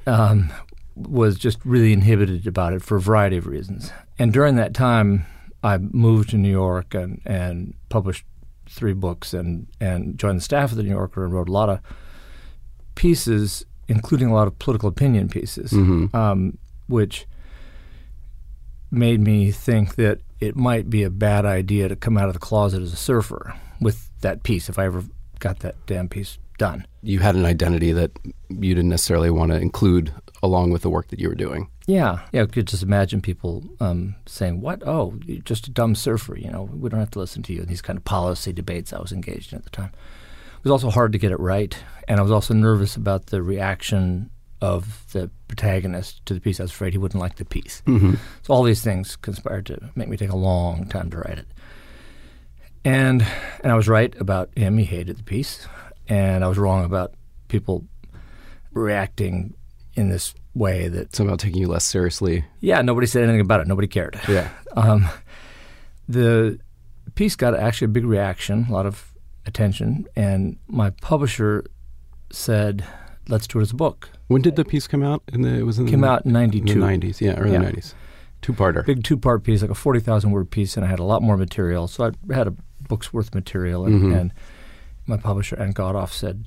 Um, 0.07 0.51
was 0.95 1.37
just 1.37 1.57
really 1.65 1.93
inhibited 1.93 2.45
about 2.47 2.73
it 2.73 2.81
for 2.81 2.97
a 2.97 3.01
variety 3.01 3.37
of 3.37 3.47
reasons. 3.47 3.91
And 4.19 4.31
during 4.33 4.55
that 4.57 4.73
time, 4.73 5.25
I 5.63 5.77
moved 5.77 6.29
to 6.31 6.37
New 6.37 6.49
York 6.51 6.93
and, 6.93 7.21
and 7.25 7.73
published 7.89 8.25
three 8.69 8.93
books 8.93 9.33
and, 9.33 9.67
and 9.79 10.17
joined 10.17 10.37
the 10.37 10.41
staff 10.43 10.71
of 10.71 10.77
the 10.77 10.83
New 10.83 10.89
Yorker 10.91 11.23
and 11.23 11.33
wrote 11.33 11.49
a 11.49 11.51
lot 11.51 11.69
of 11.69 11.79
pieces, 12.95 13.65
including 13.87 14.27
a 14.29 14.33
lot 14.33 14.47
of 14.47 14.57
political 14.59 14.89
opinion 14.89 15.29
pieces, 15.29 15.71
Mhm. 15.71 16.13
um, 16.13 16.57
which 16.87 17.25
made 18.91 19.21
me 19.21 19.51
think 19.51 19.95
that 19.95 20.19
it 20.39 20.55
might 20.55 20.89
be 20.89 21.03
a 21.03 21.09
bad 21.09 21.45
idea 21.45 21.87
to 21.87 21.95
come 21.95 22.17
out 22.17 22.27
of 22.27 22.33
the 22.33 22.39
closet 22.39 22.81
as 22.81 22.91
a 22.91 22.97
surfer 22.97 23.53
with 23.79 24.09
that 24.21 24.43
piece 24.43 24.67
if 24.69 24.77
I 24.77 24.85
ever 24.85 25.03
got 25.41 25.59
that 25.59 25.75
damn 25.85 26.07
piece 26.07 26.37
done. 26.57 26.85
You 27.01 27.19
had 27.19 27.35
an 27.35 27.45
identity 27.45 27.91
that 27.91 28.11
you 28.49 28.75
didn't 28.75 28.89
necessarily 28.89 29.29
want 29.29 29.51
to 29.51 29.57
include 29.57 30.13
along 30.43 30.71
with 30.71 30.83
the 30.83 30.89
work 30.89 31.07
that 31.09 31.19
you 31.19 31.27
were 31.27 31.35
doing. 31.35 31.69
Yeah, 31.87 32.19
yeah. 32.31 32.43
I 32.43 32.45
could 32.45 32.67
just 32.67 32.83
imagine 32.83 33.21
people 33.21 33.63
um, 33.79 34.15
saying, 34.25 34.61
"What? 34.61 34.81
Oh, 34.85 35.19
you're 35.25 35.41
just 35.41 35.67
a 35.67 35.71
dumb 35.71 35.95
surfer." 35.95 36.37
You 36.37 36.49
know, 36.51 36.63
we 36.63 36.89
don't 36.89 36.99
have 36.99 37.11
to 37.11 37.19
listen 37.19 37.43
to 37.43 37.53
you. 37.53 37.61
And 37.61 37.67
these 37.67 37.81
kind 37.81 37.97
of 37.97 38.05
policy 38.05 38.53
debates 38.53 38.93
I 38.93 38.99
was 38.99 39.11
engaged 39.11 39.51
in 39.51 39.57
at 39.57 39.63
the 39.63 39.69
time. 39.71 39.91
It 40.57 40.63
was 40.63 40.71
also 40.71 40.91
hard 40.91 41.11
to 41.11 41.17
get 41.17 41.31
it 41.31 41.39
right, 41.39 41.75
and 42.07 42.19
I 42.19 42.23
was 42.23 42.31
also 42.31 42.53
nervous 42.53 42.95
about 42.95 43.27
the 43.27 43.41
reaction 43.41 44.29
of 44.61 45.11
the 45.11 45.31
protagonist 45.47 46.23
to 46.27 46.35
the 46.35 46.39
piece. 46.39 46.59
I 46.59 46.63
was 46.63 46.71
afraid 46.71 46.93
he 46.93 46.99
wouldn't 46.99 47.19
like 47.19 47.37
the 47.37 47.45
piece. 47.45 47.81
Mm-hmm. 47.87 48.13
So 48.43 48.53
all 48.53 48.61
these 48.61 48.83
things 48.83 49.15
conspired 49.15 49.65
to 49.65 49.89
make 49.95 50.07
me 50.07 50.17
take 50.17 50.29
a 50.29 50.37
long 50.37 50.87
time 50.87 51.09
to 51.09 51.17
write 51.17 51.39
it. 51.39 51.47
And 52.83 53.25
and 53.63 53.71
I 53.71 53.75
was 53.75 53.87
right 53.87 54.13
about 54.19 54.49
him. 54.57 54.77
He 54.77 54.85
hated 54.85 55.17
the 55.17 55.23
piece, 55.23 55.67
and 56.07 56.43
I 56.43 56.47
was 56.47 56.57
wrong 56.57 56.83
about 56.83 57.13
people 57.47 57.85
reacting 58.73 59.53
in 59.95 60.09
this 60.09 60.33
way 60.55 60.87
that 60.87 61.17
about 61.19 61.39
taking 61.39 61.61
you 61.61 61.67
less 61.67 61.85
seriously. 61.85 62.43
yeah, 62.59 62.81
nobody 62.81 63.07
said 63.07 63.23
anything 63.23 63.41
about 63.41 63.61
it. 63.61 63.67
Nobody 63.67 63.87
cared. 63.87 64.19
Yeah. 64.27 64.49
Um, 64.73 65.09
the 66.07 66.57
piece 67.15 67.35
got 67.35 67.53
actually 67.53 67.85
a 67.85 67.89
big 67.89 68.05
reaction, 68.05 68.67
a 68.69 68.71
lot 68.71 68.85
of 68.85 69.13
attention, 69.45 70.07
and 70.15 70.57
my 70.69 70.91
publisher 71.01 71.65
said, 72.31 72.85
"Let's 73.27 73.47
do 73.47 73.59
it 73.59 73.63
as 73.63 73.71
a 73.71 73.75
book." 73.75 74.09
When 74.27 74.41
did 74.41 74.55
the 74.55 74.63
piece 74.63 74.87
come 74.87 75.03
out? 75.03 75.23
In 75.33 75.41
the 75.41 75.49
it 75.49 75.63
was 75.63 75.77
in 75.77 75.87
Came 75.87 76.01
the, 76.01 76.07
out 76.07 76.23
in 76.23 76.29
in 76.29 76.33
'92. 76.35 76.73
the 76.73 76.79
nineties. 76.79 77.19
Yeah, 77.19 77.33
early 77.33 77.51
Yeah. 77.51 77.57
nineties. 77.57 77.93
Two 78.41 78.53
parter. 78.53 78.85
Big 78.85 79.03
two-part 79.03 79.43
piece, 79.43 79.61
like 79.61 79.69
a 79.71 79.75
forty 79.75 79.99
thousand 79.99 80.31
word 80.31 80.49
piece, 80.49 80.77
and 80.77 80.85
I 80.85 80.89
had 80.89 80.99
a 80.99 81.03
lot 81.03 81.21
more 81.21 81.35
material, 81.35 81.89
so 81.89 82.05
I 82.05 82.33
had 82.33 82.47
a 82.47 82.53
book's 82.91 83.13
worth 83.13 83.33
material, 83.33 83.85
and, 83.85 84.01
Mhm. 84.01 84.19
and 84.19 84.33
my 85.07 85.17
publisher 85.17 85.55
Ann 85.57 85.73
Godoff 85.73 86.11
said, 86.11 86.37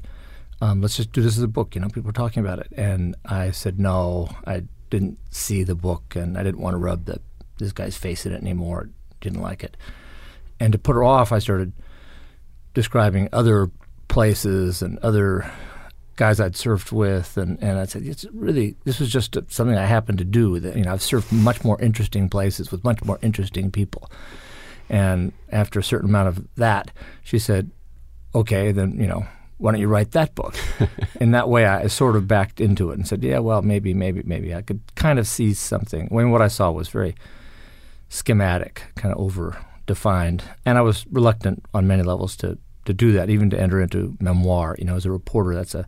um, 0.61 0.81
"Let's 0.83 0.97
just 0.97 1.13
do 1.13 1.23
this 1.23 1.37
as 1.39 1.43
a 1.43 1.49
book." 1.59 1.75
You 1.75 1.81
know, 1.81 1.89
people 1.89 2.11
are 2.11 2.21
talking 2.23 2.43
about 2.45 2.59
it, 2.65 2.69
and 2.77 3.15
I 3.25 3.51
said, 3.51 3.79
"No, 3.81 4.29
I 4.47 4.57
didn't 4.91 5.19
see 5.31 5.65
the 5.65 5.75
book, 5.75 6.15
and 6.15 6.37
I 6.39 6.43
didn't 6.43 6.61
want 6.61 6.75
to 6.75 6.79
rub 6.79 7.07
the, 7.07 7.19
this 7.59 7.73
guy's 7.73 7.97
face 7.97 8.27
in 8.27 8.33
it 8.33 8.43
anymore. 8.43 8.89
Didn't 9.21 9.41
like 9.51 9.65
it." 9.65 9.77
And 10.61 10.73
to 10.73 10.79
put 10.79 10.95
her 10.95 11.03
off, 11.05 11.33
I 11.33 11.39
started 11.41 11.73
describing 12.75 13.29
other 13.33 13.71
places 14.09 14.83
and 14.83 14.99
other 14.99 15.51
guys 16.17 16.39
I'd 16.39 16.53
surfed 16.55 16.93
with, 16.93 17.37
and, 17.37 17.61
and 17.61 17.77
I 17.79 17.87
said, 17.87 18.03
it's 18.03 18.25
really, 18.33 18.77
this 18.85 19.01
was 19.01 19.11
just 19.11 19.35
a, 19.37 19.45
something 19.49 19.77
I 19.77 19.85
happened 19.87 20.19
to 20.19 20.25
do. 20.25 20.61
That, 20.61 20.77
you 20.77 20.85
know, 20.85 20.93
I've 20.93 21.01
surfed 21.01 21.33
much 21.33 21.65
more 21.65 21.81
interesting 21.81 22.29
places 22.29 22.71
with 22.71 22.85
much 22.85 23.03
more 23.05 23.19
interesting 23.21 23.73
people. 23.73 24.09
And 24.88 25.33
after 25.50 25.79
a 25.79 25.85
certain 25.85 26.09
amount 26.09 26.29
of 26.29 26.47
that, 26.57 26.91
she 27.23 27.38
said, 27.38 27.71
okay, 28.35 28.73
then, 28.73 28.99
you 28.99 29.07
know, 29.07 29.26
why 29.59 29.73
don't 29.73 29.81
you 29.81 29.88
write 29.88 30.11
that 30.12 30.35
book? 30.35 30.57
In 31.21 31.31
that 31.31 31.49
way, 31.49 31.67
I 31.67 31.87
sort 31.87 32.17
of 32.17 32.29
backed 32.29 32.61
into 32.61 32.91
it 32.91 32.95
and 32.95 33.07
said, 33.07 33.23
yeah, 33.23 33.38
well, 33.38 33.62
maybe, 33.62 33.95
maybe, 33.95 34.23
maybe. 34.25 34.55
I 34.55 34.62
could 34.62 34.81
kind 34.95 35.19
of 35.19 35.26
see 35.26 35.55
something. 35.55 36.09
I 36.11 36.14
mean, 36.14 36.31
what 36.31 36.43
I 36.43 36.49
saw 36.49 36.71
was 36.71 36.88
very 36.88 37.14
schematic, 38.09 38.83
kind 38.97 39.14
of 39.14 39.21
over 39.21 39.57
defined. 39.87 40.43
And 40.67 40.76
I 40.76 40.81
was 40.81 41.07
reluctant 41.11 41.64
on 41.73 41.87
many 41.87 42.03
levels 42.03 42.37
to, 42.38 42.59
to 42.85 42.93
do 42.93 43.12
that, 43.12 43.31
even 43.31 43.49
to 43.50 43.61
enter 43.61 43.81
into 43.81 44.17
memoir. 44.21 44.76
You 44.79 44.87
know, 44.87 44.97
as 44.97 45.07
a 45.07 45.12
reporter, 45.12 45.55
that's 45.55 45.75
a 45.75 45.87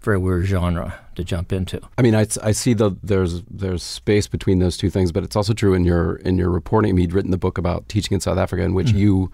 very 0.00 0.18
weird 0.18 0.46
genre 0.46 0.98
to 1.14 1.24
jump 1.24 1.52
into. 1.52 1.80
I 1.98 2.02
mean, 2.02 2.14
I, 2.14 2.26
I 2.42 2.52
see 2.52 2.72
the 2.74 2.92
there's 3.02 3.42
there's 3.50 3.82
space 3.82 4.26
between 4.26 4.58
those 4.58 4.76
two 4.76 4.90
things, 4.90 5.12
but 5.12 5.22
it's 5.24 5.36
also 5.36 5.52
true 5.52 5.74
in 5.74 5.84
your 5.84 6.16
in 6.16 6.38
your 6.38 6.50
reporting. 6.50 6.90
I 6.90 6.92
mean, 6.92 7.02
you'd 7.02 7.12
written 7.12 7.30
the 7.30 7.38
book 7.38 7.58
about 7.58 7.88
teaching 7.88 8.14
in 8.14 8.20
South 8.20 8.38
Africa, 8.38 8.62
in 8.62 8.74
which 8.74 8.88
Mm-hmm. 8.88 8.98
you 8.98 9.32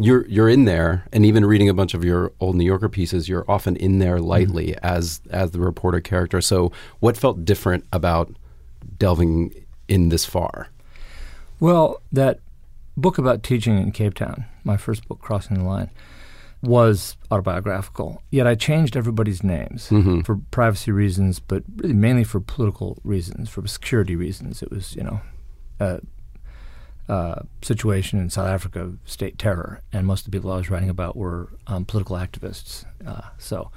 you're 0.00 0.26
you're 0.28 0.48
in 0.48 0.64
there, 0.64 1.04
and 1.12 1.24
even 1.26 1.44
reading 1.44 1.68
a 1.68 1.74
bunch 1.74 1.92
of 1.94 2.04
your 2.04 2.32
old 2.40 2.54
New 2.56 2.64
Yorker 2.64 2.88
pieces, 2.88 3.28
you're 3.28 3.44
often 3.50 3.74
in 3.76 3.98
there 3.98 4.20
lightly 4.20 4.68
Mm-hmm. 4.68 4.86
as 4.86 5.20
as 5.30 5.50
the 5.52 5.60
reporter 5.60 6.00
character. 6.00 6.40
So, 6.40 6.70
what 7.00 7.16
felt 7.16 7.44
different 7.44 7.84
about 7.92 8.32
delving 8.98 9.52
in 9.88 10.08
this 10.08 10.24
far? 10.24 10.68
Well, 11.60 12.00
that 12.12 12.40
book 12.96 13.18
about 13.18 13.42
teaching 13.42 13.78
in 13.78 13.90
Cape 13.92 14.14
Town, 14.14 14.44
my 14.64 14.76
first 14.76 15.06
book, 15.08 15.20
Crossing 15.20 15.58
the 15.58 15.64
Line, 15.64 15.90
was 16.62 17.16
autobiographical. 17.30 18.22
Yet 18.30 18.46
I 18.46 18.54
changed 18.56 18.96
everybody's 18.96 19.42
names 19.44 19.88
Mm-hmm. 19.90 20.22
for 20.22 20.40
privacy 20.50 20.90
reasons, 20.90 21.38
but 21.40 21.62
really 21.76 21.94
mainly 21.94 22.24
for 22.24 22.40
political 22.40 22.98
reasons, 23.04 23.48
for 23.48 23.66
security 23.66 24.16
reasons. 24.16 24.62
It 24.62 24.70
was, 24.70 24.96
you 24.96 25.04
know, 25.04 25.20
a, 25.78 26.00
a 27.08 27.44
situation 27.62 28.18
in 28.18 28.28
South 28.30 28.48
Africa, 28.48 28.92
state 29.04 29.38
terror, 29.38 29.80
and 29.92 30.06
most 30.06 30.26
of 30.26 30.32
the 30.32 30.36
people 30.36 30.50
I 30.50 30.56
was 30.56 30.68
writing 30.68 30.90
about 30.90 31.16
were 31.16 31.48
um, 31.68 31.84
political 31.84 32.16
activists. 32.16 32.84
Uh, 33.06 33.22
so, 33.38 33.70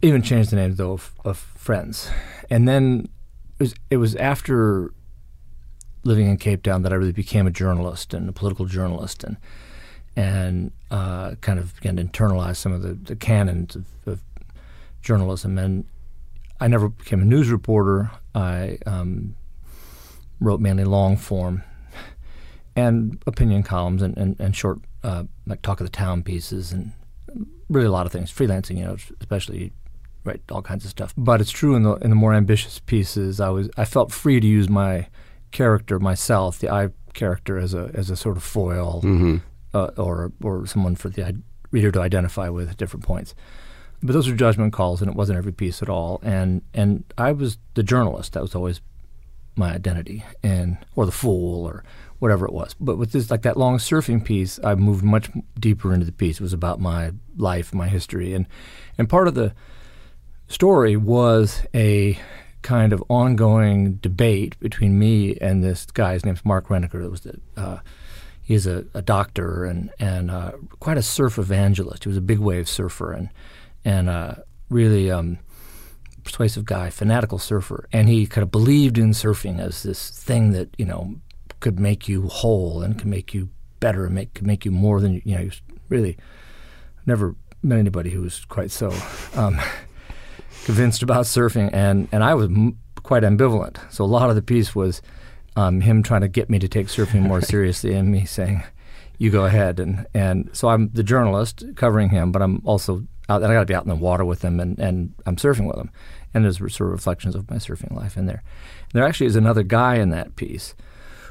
even 0.00 0.22
changed 0.22 0.50
the 0.50 0.56
names 0.56 0.76
though 0.76 0.92
of, 0.92 1.12
of 1.24 1.38
friends, 1.38 2.08
and 2.50 2.66
then 2.68 3.08
it 3.58 3.62
was 3.62 3.74
it 3.90 3.96
was 3.98 4.14
after 4.16 4.92
living 6.04 6.28
in 6.28 6.36
Cape 6.36 6.62
Town 6.62 6.82
that 6.82 6.92
I 6.92 6.96
really 6.96 7.12
became 7.12 7.46
a 7.46 7.50
journalist 7.50 8.14
and 8.14 8.28
a 8.28 8.32
political 8.32 8.66
journalist, 8.66 9.22
and 9.22 9.36
and 10.16 10.72
uh, 10.90 11.34
kind 11.40 11.58
of 11.58 11.74
began 11.76 11.96
to 11.96 12.04
internalize 12.04 12.56
some 12.56 12.72
of 12.72 12.82
the, 12.82 12.94
the 12.94 13.16
canons 13.16 13.76
of, 13.76 13.86
of 14.06 14.20
journalism. 15.02 15.58
And 15.58 15.84
I 16.60 16.68
never 16.68 16.88
became 16.88 17.22
a 17.22 17.24
news 17.24 17.50
reporter. 17.50 18.10
I 18.34 18.78
um, 18.86 19.34
wrote 20.40 20.60
mainly 20.60 20.84
long 20.84 21.16
form 21.16 21.62
and 22.76 23.22
opinion 23.26 23.62
columns 23.62 24.02
and, 24.02 24.16
and, 24.16 24.38
and 24.38 24.54
short, 24.54 24.80
uh, 25.02 25.24
like 25.46 25.62
talk 25.62 25.80
of 25.80 25.86
the 25.86 25.90
town 25.90 26.22
pieces 26.22 26.72
and 26.72 26.92
really 27.68 27.86
a 27.86 27.90
lot 27.90 28.06
of 28.06 28.12
things. 28.12 28.30
Freelancing, 28.30 28.78
you 28.78 28.84
know, 28.84 28.96
especially 29.20 29.72
write 30.24 30.42
all 30.50 30.62
kinds 30.62 30.84
of 30.84 30.90
stuff. 30.90 31.14
But 31.16 31.40
it's 31.40 31.50
true 31.50 31.74
in 31.74 31.82
the 31.82 31.94
in 31.96 32.10
the 32.10 32.16
more 32.16 32.34
ambitious 32.34 32.78
pieces, 32.78 33.40
I 33.40 33.48
was 33.48 33.68
I 33.76 33.84
felt 33.84 34.12
free 34.12 34.40
to 34.40 34.46
use 34.46 34.68
my 34.68 35.08
character 35.50 35.98
myself, 35.98 36.58
the 36.58 36.70
I 36.70 36.90
character, 37.14 37.58
as 37.58 37.74
a 37.74 37.90
as 37.94 38.10
a 38.10 38.16
sort 38.16 38.36
of 38.36 38.42
foil 38.42 39.02
Mm-hmm. 39.02 39.36
Uh, 39.74 39.90
or 39.96 40.32
or 40.42 40.66
someone 40.66 40.96
for 40.96 41.08
the 41.08 41.42
reader 41.70 41.90
to 41.90 42.00
identify 42.00 42.48
with 42.48 42.70
at 42.70 42.76
different 42.76 43.04
points. 43.04 43.34
But 44.02 44.12
those 44.12 44.28
were 44.28 44.36
judgment 44.36 44.72
calls, 44.72 45.00
and 45.00 45.10
it 45.10 45.16
wasn't 45.16 45.38
every 45.38 45.52
piece 45.52 45.82
at 45.82 45.88
all. 45.88 46.20
And 46.22 46.62
and 46.74 47.04
I 47.16 47.32
was 47.32 47.58
the 47.74 47.82
journalist. 47.82 48.32
That 48.32 48.42
was 48.42 48.54
always 48.54 48.80
my 49.56 49.72
identity, 49.74 50.24
and 50.42 50.78
or 50.96 51.06
the 51.06 51.12
fool, 51.12 51.64
or 51.64 51.84
whatever 52.18 52.46
it 52.46 52.52
was. 52.52 52.74
But 52.78 52.98
with 52.98 53.12
this, 53.12 53.30
like 53.30 53.42
that 53.42 53.56
long 53.56 53.78
surfing 53.78 54.24
piece, 54.24 54.60
I 54.62 54.74
moved 54.74 55.02
much 55.02 55.30
deeper 55.58 55.92
into 55.92 56.06
the 56.06 56.12
piece. 56.12 56.36
It 56.36 56.42
was 56.42 56.52
about 56.52 56.80
my 56.80 57.12
life, 57.36 57.74
my 57.74 57.88
history, 57.88 58.34
and 58.34 58.46
and 58.98 59.08
part 59.08 59.28
of 59.28 59.34
the 59.34 59.54
story 60.48 60.96
was 60.96 61.62
a 61.74 62.18
kind 62.62 62.92
of 62.92 63.02
ongoing 63.08 63.94
debate 63.94 64.58
between 64.60 64.98
me 64.98 65.36
and 65.40 65.64
this 65.64 65.86
guy. 65.86 66.12
His 66.12 66.24
name's 66.24 66.44
Mark 66.44 66.68
Renneker. 66.68 67.02
That 67.02 67.10
was 67.10 67.22
the 67.22 67.40
uh, 67.56 67.78
he's 68.42 68.66
a, 68.66 68.84
a 68.94 69.02
doctor 69.02 69.64
and 69.64 69.90
and 69.98 70.30
uh, 70.30 70.52
quite 70.80 70.98
a 70.98 71.02
surf 71.02 71.38
evangelist. 71.38 72.04
He 72.04 72.08
was 72.08 72.18
a 72.18 72.22
big 72.22 72.38
wave 72.38 72.68
surfer 72.68 73.12
and 73.12 73.28
and 73.84 74.08
uh, 74.08 74.34
really 74.68 75.10
um, 75.10 75.38
persuasive 76.24 76.64
guy, 76.64 76.90
fanatical 76.90 77.38
surfer. 77.38 77.88
And 77.92 78.08
he 78.08 78.26
kind 78.26 78.42
of 78.42 78.50
believed 78.50 78.98
in 78.98 79.10
surfing 79.10 79.60
as 79.60 79.82
this 79.82 80.10
thing 80.10 80.52
that 80.52 80.70
you 80.78 80.84
know 80.84 81.16
could 81.60 81.78
make 81.78 82.08
you 82.08 82.28
whole 82.28 82.82
and 82.82 82.98
can 82.98 83.10
make 83.10 83.32
you 83.32 83.48
better 83.80 84.04
and 84.06 84.14
make 84.14 84.34
could 84.34 84.46
make 84.46 84.64
you 84.64 84.70
more 84.70 85.00
than 85.00 85.22
you 85.24 85.38
know. 85.38 85.50
Really 85.88 86.16
never 87.04 87.36
met 87.62 87.78
anybody 87.78 88.10
who 88.10 88.22
was 88.22 88.44
quite 88.46 88.70
so. 88.70 88.92
Um, 89.34 89.60
convinced 90.64 91.02
about 91.02 91.24
surfing, 91.24 91.70
and, 91.72 92.08
and 92.12 92.22
I 92.22 92.34
was 92.34 92.46
m- 92.46 92.78
quite 93.02 93.22
ambivalent. 93.22 93.78
So 93.92 94.04
a 94.04 94.06
lot 94.06 94.30
of 94.30 94.36
the 94.36 94.42
piece 94.42 94.74
was 94.74 95.02
um, 95.56 95.80
him 95.80 96.02
trying 96.02 96.22
to 96.22 96.28
get 96.28 96.48
me 96.50 96.58
to 96.58 96.68
take 96.68 96.86
surfing 96.88 97.22
more 97.22 97.40
seriously, 97.54 97.94
and 97.94 98.10
me 98.10 98.24
saying, 98.24 98.62
"You 99.18 99.30
go 99.30 99.44
ahead." 99.44 99.80
And 99.80 100.06
and 100.14 100.50
so 100.52 100.68
I'm 100.68 100.90
the 100.92 101.02
journalist 101.02 101.64
covering 101.76 102.10
him, 102.10 102.32
but 102.32 102.42
I'm 102.42 102.62
also 102.64 103.06
out, 103.28 103.42
and 103.42 103.50
I 103.50 103.54
got 103.54 103.60
to 103.60 103.66
be 103.66 103.74
out 103.74 103.84
in 103.84 103.88
the 103.88 103.96
water 103.96 104.24
with 104.24 104.42
him, 104.42 104.60
and, 104.60 104.78
and 104.78 105.14
I'm 105.26 105.36
surfing 105.36 105.66
with 105.66 105.76
him. 105.76 105.90
And 106.34 106.44
there's 106.44 106.58
sort 106.58 106.88
of 106.88 106.92
reflections 106.92 107.34
of 107.34 107.50
my 107.50 107.56
surfing 107.56 107.94
life 107.94 108.16
in 108.16 108.26
there. 108.26 108.42
And 108.92 108.92
there 108.92 109.06
actually 109.06 109.26
is 109.26 109.36
another 109.36 109.62
guy 109.62 109.96
in 109.96 110.10
that 110.10 110.36
piece 110.36 110.74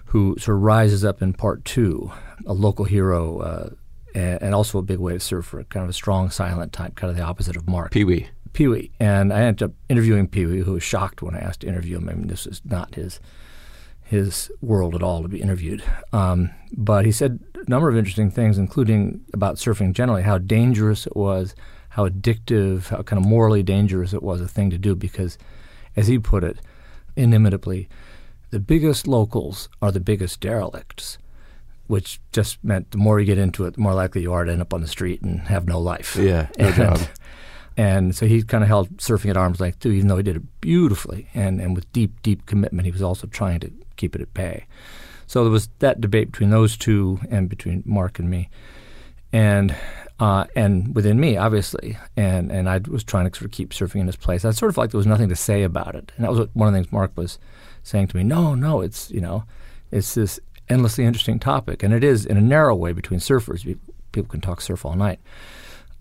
who 0.05 0.35
sort 0.37 0.57
of 0.57 0.63
rises 0.63 1.03
up 1.03 1.21
in 1.21 1.33
part 1.33 1.65
two, 1.65 2.11
a 2.45 2.53
local 2.53 2.85
hero. 2.85 3.39
Uh, 3.39 3.69
and 4.13 4.41
and 4.41 4.55
also 4.55 4.77
a 4.77 4.81
big 4.81 4.99
wave 4.99 5.23
surfer, 5.23 5.63
kind 5.63 5.83
of 5.83 5.89
a 5.89 5.93
strong, 5.93 6.29
silent 6.29 6.73
type, 6.73 6.95
kind 6.95 7.09
of 7.09 7.17
the 7.17 7.23
opposite 7.23 7.55
of 7.55 7.67
Mark. 7.67 7.91
Pee 7.91 8.03
Wee. 8.03 8.27
Pee 8.53 8.67
Wee, 8.67 8.91
and 8.99 9.31
I 9.31 9.43
ended 9.43 9.63
up 9.63 9.71
interviewing 9.87 10.27
Pee 10.27 10.45
Wee, 10.45 10.59
who 10.59 10.73
was 10.73 10.83
shocked 10.83 11.21
when 11.21 11.35
I 11.35 11.39
asked 11.39 11.61
to 11.61 11.67
interview 11.67 11.97
him. 11.97 12.09
I 12.09 12.13
mean, 12.13 12.27
this 12.27 12.45
is 12.45 12.61
not 12.65 12.95
his 12.95 13.21
his 14.12 14.51
world 14.60 14.94
at 14.94 15.01
all 15.01 15.22
to 15.22 15.30
be 15.30 15.41
interviewed. 15.41 15.82
Um, 16.12 16.50
but 16.75 17.06
he 17.06 17.13
said 17.13 17.39
a 17.56 17.70
number 17.70 17.88
of 17.88 17.96
interesting 17.96 18.30
things, 18.30 18.58
including 18.58 19.22
about 19.34 19.56
surfing 19.56 19.94
generally, 19.94 20.22
how 20.24 20.38
dangerous 20.38 21.08
it 21.08 21.15
was, 21.15 21.56
how 21.89 22.10
addictive, 22.10 22.89
how 22.89 23.03
kind 23.03 23.24
of 23.24 23.25
morally 23.25 23.63
dangerous 23.63 24.12
it 24.13 24.22
was 24.22 24.41
a 24.41 24.50
thing 24.50 24.70
to 24.70 24.77
do. 24.77 24.96
Because, 24.96 25.38
as 25.96 26.08
he 26.08 26.20
put 26.20 26.44
it, 26.44 26.60
inimitably, 27.15 27.88
the 28.50 28.60
biggest 28.60 29.08
locals 29.08 29.70
are 29.82 29.94
the 29.94 30.01
biggest 30.01 30.41
derelicts. 30.41 31.18
Which 31.88 32.20
just 32.34 32.62
meant 32.65 32.91
the 32.91 32.98
more 32.98 33.18
you 33.18 33.25
get 33.25 33.38
into 33.38 33.65
it, 33.65 33.75
the 33.75 33.82
more 33.82 33.94
likely 33.94 34.24
you 34.24 34.34
are 34.34 34.44
to 34.44 34.51
end 34.51 34.62
up 34.62 34.74
on 34.74 34.82
the 34.82 34.88
street 34.89 35.22
and 35.22 35.39
have 35.48 35.68
no 35.70 35.80
life. 35.80 36.18
Yeah, 36.18 36.48
no 36.60 36.65
And- 36.68 36.75
job. 36.75 37.00
and 37.77 38.13
so 38.15 38.25
he 38.25 38.44
kind 38.44 38.62
of 38.63 38.68
held 38.68 38.98
surfing 38.98 39.30
at 39.30 39.38
arm's 39.38 39.62
length 39.62 39.80
too, 39.80 39.91
even 39.91 40.10
though 40.10 40.18
he 40.18 40.24
did 40.24 40.36
it 40.36 40.62
beautifully 40.62 41.30
and, 41.34 41.62
and 41.62 41.75
with 41.75 41.89
deep, 41.94 42.22
deep 42.22 42.46
commitment. 42.46 42.86
He 42.86 42.91
was 42.91 43.01
also 43.01 43.27
trying 43.27 43.62
to 43.62 43.72
keep 44.01 44.15
it 44.15 44.22
at 44.22 44.34
bay. 44.34 44.65
So 45.27 45.43
there 45.43 45.51
was 45.51 45.70
that 45.79 46.01
debate 46.01 46.31
between 46.31 46.50
those 46.50 46.75
two 46.75 47.20
and 47.29 47.48
between 47.50 47.84
Mark 47.86 48.20
and 48.20 48.29
me, 48.29 48.50
and 49.31 49.74
uh, 50.20 50.46
and 50.55 50.93
within 50.93 51.20
me, 51.20 51.38
obviously. 51.38 51.98
And 52.17 52.51
and 52.51 52.67
I 52.67 52.79
was 52.79 53.03
trying 53.03 53.29
to 53.29 53.36
sort 53.36 53.46
of 53.46 53.51
keep 53.51 53.70
surfing 53.70 54.01
in 54.01 54.08
this 54.08 54.17
place. 54.17 54.43
I 54.43 54.51
sort 54.51 54.72
of 54.72 54.77
like 54.77 54.91
there 54.91 54.98
was 54.98 55.08
nothing 55.08 55.29
to 55.29 55.36
say 55.36 55.63
about 55.63 55.96
it, 55.96 56.12
and 56.15 56.25
that 56.25 56.31
was 56.31 56.39
what, 56.39 56.50
one 56.53 56.67
of 56.67 56.74
the 56.74 56.79
things 56.79 56.91
Mark 56.91 57.12
was 57.15 57.39
saying 57.84 58.08
to 58.08 58.17
me. 58.17 58.24
No, 58.24 58.55
no, 58.55 58.81
it's 58.81 59.10
you 59.10 59.22
know, 59.22 59.46
it's 59.89 60.15
this 60.15 60.39
endlessly 60.67 61.05
interesting 61.05 61.39
topic, 61.39 61.81
and 61.81 61.93
it 61.93 62.03
is 62.03 62.25
in 62.25 62.36
a 62.36 62.41
narrow 62.41 62.75
way 62.75 62.91
between 62.91 63.22
surfers. 63.22 63.63
People 64.12 64.29
can 64.29 64.41
talk 64.41 64.60
surf 64.60 64.84
all 64.86 64.96
night 64.96 65.22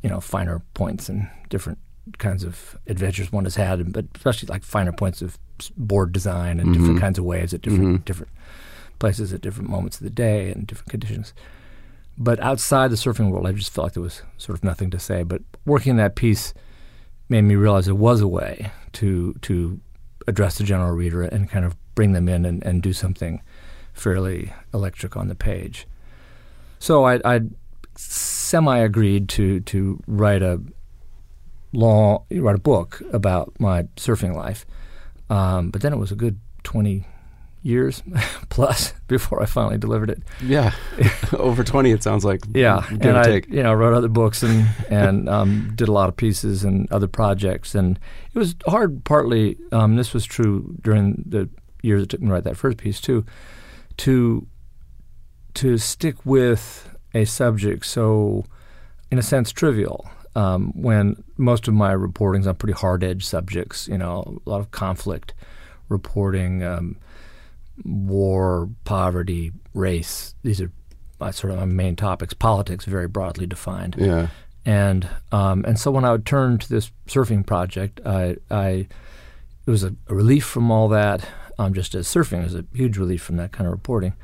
you 0.02 0.08
know, 0.08 0.20
finer 0.20 0.62
points 0.74 1.08
and 1.08 1.28
different 1.48 1.78
kinds 2.18 2.44
of 2.44 2.76
adventures 2.86 3.32
one 3.32 3.44
has 3.44 3.56
had, 3.56 3.92
but 3.92 4.06
especially 4.14 4.46
like 4.48 4.64
finer 4.64 4.92
points 4.92 5.22
of 5.22 5.38
board 5.76 6.12
design 6.12 6.58
and 6.58 6.72
different 6.72 6.94
mm-hmm. 6.94 7.00
kinds 7.00 7.18
of 7.18 7.24
waves 7.24 7.52
at 7.52 7.62
different 7.62 7.84
mm-hmm. 7.84 8.04
different 8.04 8.32
places 8.98 9.32
at 9.32 9.40
different 9.40 9.68
moments 9.68 9.98
of 9.98 10.04
the 10.04 10.10
day 10.10 10.50
and 10.50 10.66
different 10.66 10.90
conditions. 10.90 11.34
But 12.16 12.38
outside 12.40 12.90
the 12.90 12.96
surfing 12.96 13.30
world, 13.30 13.46
I 13.46 13.52
just 13.52 13.72
felt 13.72 13.86
like 13.86 13.92
there 13.94 14.02
was 14.02 14.22
sort 14.36 14.58
of 14.58 14.64
nothing 14.64 14.90
to 14.90 14.98
say. 14.98 15.22
But 15.22 15.42
working 15.64 15.96
that 15.96 16.16
piece 16.16 16.52
made 17.28 17.42
me 17.42 17.54
realize 17.54 17.86
there 17.86 17.94
was 17.94 18.20
a 18.20 18.28
way 18.28 18.70
to 18.92 19.34
to 19.42 19.80
address 20.26 20.58
the 20.58 20.64
general 20.64 20.92
reader 20.92 21.22
and 21.22 21.48
kind 21.48 21.64
of 21.64 21.76
bring 21.94 22.12
them 22.12 22.28
in 22.28 22.44
and, 22.44 22.64
and 22.64 22.82
do 22.82 22.92
something 22.92 23.42
fairly 23.94 24.52
electric 24.72 25.16
on 25.16 25.28
the 25.28 25.34
page. 25.34 25.86
So 26.78 27.04
I, 27.04 27.20
I 27.24 27.40
semi 27.96 28.78
agreed 28.78 29.28
to 29.30 29.60
to 29.60 30.02
write 30.06 30.42
a 30.42 30.60
long 31.72 32.24
write 32.30 32.56
a 32.56 32.60
book 32.60 33.02
about 33.12 33.52
my 33.58 33.84
surfing 33.96 34.34
life, 34.34 34.66
um, 35.28 35.70
but 35.70 35.82
then 35.82 35.92
it 35.92 35.98
was 35.98 36.12
a 36.12 36.16
good 36.16 36.40
twenty 36.62 37.06
years 37.62 38.02
plus 38.48 38.94
before 39.06 39.42
I 39.42 39.46
finally 39.46 39.78
delivered 39.78 40.10
it. 40.10 40.22
Yeah, 40.42 40.74
over 41.32 41.64
twenty. 41.64 41.90
It 41.90 42.02
sounds 42.02 42.24
like. 42.24 42.40
Yeah, 42.54 42.84
give 42.88 43.02
and 43.02 43.18
I 43.18 43.24
take. 43.24 43.48
you 43.48 43.62
know 43.62 43.72
wrote 43.74 43.94
other 43.94 44.08
books 44.08 44.42
and 44.42 44.68
and 44.88 45.28
um, 45.28 45.72
did 45.74 45.88
a 45.88 45.92
lot 45.92 46.08
of 46.08 46.16
pieces 46.16 46.64
and 46.64 46.90
other 46.90 47.08
projects, 47.08 47.74
and 47.74 47.98
it 48.34 48.38
was 48.38 48.54
hard. 48.66 49.04
Partly, 49.04 49.58
um, 49.72 49.96
this 49.96 50.12
was 50.12 50.24
true 50.24 50.76
during 50.82 51.22
the 51.26 51.48
years 51.82 52.02
it 52.02 52.08
took 52.08 52.20
me 52.20 52.26
to 52.28 52.32
write 52.32 52.44
that 52.44 52.56
first 52.56 52.78
piece 52.78 53.00
too, 53.00 53.24
to 53.98 54.46
to 55.54 55.78
stick 55.78 56.24
with 56.24 56.88
a 57.14 57.24
subject 57.24 57.84
so, 57.84 58.44
in 59.10 59.18
a 59.18 59.22
sense, 59.22 59.52
trivial. 59.52 60.08
Um, 60.36 60.72
when 60.80 61.22
most 61.36 61.66
of 61.66 61.74
my 61.74 61.90
reporting's 61.92 62.46
on 62.46 62.54
pretty 62.54 62.72
hard 62.72 63.02
edge 63.02 63.24
subjects, 63.24 63.88
you 63.88 63.98
know, 63.98 64.40
a 64.46 64.48
lot 64.48 64.60
of 64.60 64.70
conflict 64.70 65.34
reporting, 65.88 66.62
um, 66.62 66.96
war, 67.84 68.68
poverty, 68.84 69.52
race. 69.74 70.34
These 70.42 70.60
are 70.60 70.70
my 71.18 71.30
sort 71.30 71.52
of 71.52 71.58
my 71.58 71.64
main 71.66 71.96
topics. 71.96 72.32
Politics, 72.32 72.84
very 72.84 73.08
broadly 73.08 73.46
defined. 73.46 73.96
Yeah. 73.98 74.28
And 74.64 75.08
um, 75.32 75.64
and 75.66 75.78
so 75.78 75.90
when 75.90 76.04
I 76.04 76.12
would 76.12 76.26
turn 76.26 76.58
to 76.58 76.68
this 76.68 76.90
surfing 77.06 77.46
project, 77.46 78.00
I, 78.04 78.36
I 78.50 78.86
it 79.66 79.70
was 79.70 79.82
a, 79.84 79.94
a 80.08 80.14
relief 80.14 80.44
from 80.44 80.70
all 80.70 80.88
that. 80.88 81.26
Um, 81.58 81.74
just 81.74 81.94
as 81.94 82.06
surfing 82.06 82.42
was 82.42 82.54
a 82.54 82.64
huge 82.72 82.96
relief 82.96 83.22
from 83.22 83.36
that 83.36 83.52
kind 83.52 83.66
of 83.66 83.72
reporting, 83.72 84.14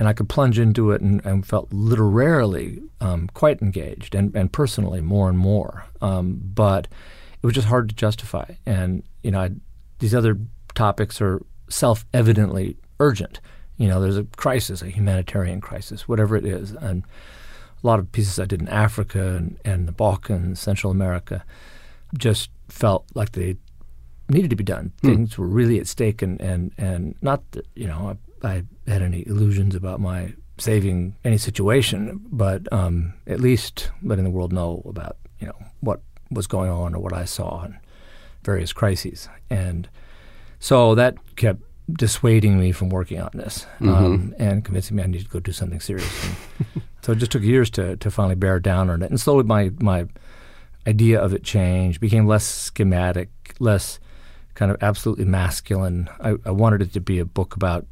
and 0.00 0.08
I 0.08 0.14
could 0.14 0.30
plunge 0.30 0.58
into 0.58 0.92
it 0.92 1.02
and, 1.02 1.24
and 1.26 1.46
felt 1.46 1.70
literarily 1.72 2.80
um, 3.02 3.28
quite 3.34 3.60
engaged 3.60 4.14
and, 4.14 4.34
and 4.34 4.50
personally 4.50 5.02
more 5.02 5.28
and 5.28 5.38
more. 5.38 5.84
Um, 6.00 6.40
but 6.42 6.88
it 7.42 7.46
was 7.46 7.54
just 7.54 7.68
hard 7.68 7.90
to 7.90 7.94
justify. 7.94 8.54
And 8.64 9.02
you 9.22 9.30
know, 9.30 9.42
I, 9.42 9.50
these 9.98 10.14
other 10.14 10.38
topics 10.74 11.20
are 11.20 11.42
self-evidently 11.68 12.78
urgent. 12.98 13.40
You 13.76 13.88
know, 13.88 14.00
there's 14.00 14.16
a 14.16 14.24
crisis, 14.24 14.80
a 14.80 14.88
humanitarian 14.88 15.60
crisis, 15.60 16.08
whatever 16.08 16.34
it 16.34 16.46
is, 16.46 16.72
and 16.72 17.04
a 17.82 17.86
lot 17.86 17.98
of 17.98 18.10
pieces 18.10 18.38
I 18.38 18.46
did 18.46 18.62
in 18.62 18.68
Africa 18.68 19.36
and, 19.36 19.58
and 19.66 19.86
the 19.86 19.92
Balkans, 19.92 20.60
Central 20.60 20.90
America, 20.90 21.44
just 22.16 22.48
felt 22.68 23.04
like 23.14 23.32
they 23.32 23.56
needed 24.30 24.48
to 24.48 24.56
be 24.56 24.64
done. 24.64 24.92
Hmm. 25.02 25.08
Things 25.08 25.36
were 25.36 25.46
really 25.46 25.78
at 25.78 25.86
stake, 25.86 26.22
and 26.22 26.40
and 26.40 26.72
and 26.78 27.16
not 27.20 27.42
that 27.52 27.66
you 27.74 27.86
know 27.86 28.16
I, 28.42 28.48
I 28.48 28.64
had 28.90 29.02
any 29.02 29.26
illusions 29.26 29.74
about 29.74 30.00
my 30.00 30.34
saving 30.58 31.16
any 31.24 31.38
situation, 31.38 32.20
but 32.30 32.70
um, 32.72 33.14
at 33.26 33.40
least 33.40 33.90
letting 34.02 34.24
the 34.24 34.30
world 34.30 34.52
know 34.52 34.82
about 34.86 35.16
you 35.38 35.46
know 35.46 35.56
what 35.80 36.00
was 36.30 36.46
going 36.46 36.70
on 36.70 36.94
or 36.94 37.00
what 37.00 37.12
I 37.12 37.24
saw 37.24 37.64
in 37.64 37.78
various 38.44 38.72
crises, 38.72 39.28
and 39.48 39.88
so 40.58 40.94
that 40.94 41.14
kept 41.36 41.62
dissuading 41.92 42.58
me 42.58 42.70
from 42.70 42.88
working 42.88 43.20
on 43.20 43.30
this 43.34 43.66
um, 43.80 44.32
and 44.38 44.64
convincing 44.64 44.96
me 44.96 45.02
I 45.02 45.06
needed 45.06 45.24
to 45.24 45.30
go 45.30 45.40
do 45.40 45.50
something 45.50 45.80
serious. 45.80 46.24
And 46.24 46.36
so 47.02 47.12
it 47.12 47.18
just 47.18 47.32
took 47.32 47.42
years 47.42 47.70
to 47.70 47.96
to 47.96 48.10
finally 48.10 48.36
bear 48.36 48.60
down 48.60 48.90
on 48.90 49.02
it, 49.02 49.10
and 49.10 49.20
slowly 49.20 49.44
my 49.44 49.70
my 49.80 50.06
idea 50.86 51.20
of 51.20 51.34
it 51.34 51.44
changed, 51.44 52.00
became 52.00 52.26
less 52.26 52.44
schematic, 52.44 53.28
less 53.58 53.98
kind 54.54 54.70
of 54.70 54.82
absolutely 54.82 55.24
masculine. 55.24 56.08
I, 56.20 56.34
I 56.44 56.50
wanted 56.50 56.82
it 56.82 56.92
to 56.94 57.00
be 57.00 57.18
a 57.18 57.24
book 57.24 57.54
about 57.54 57.86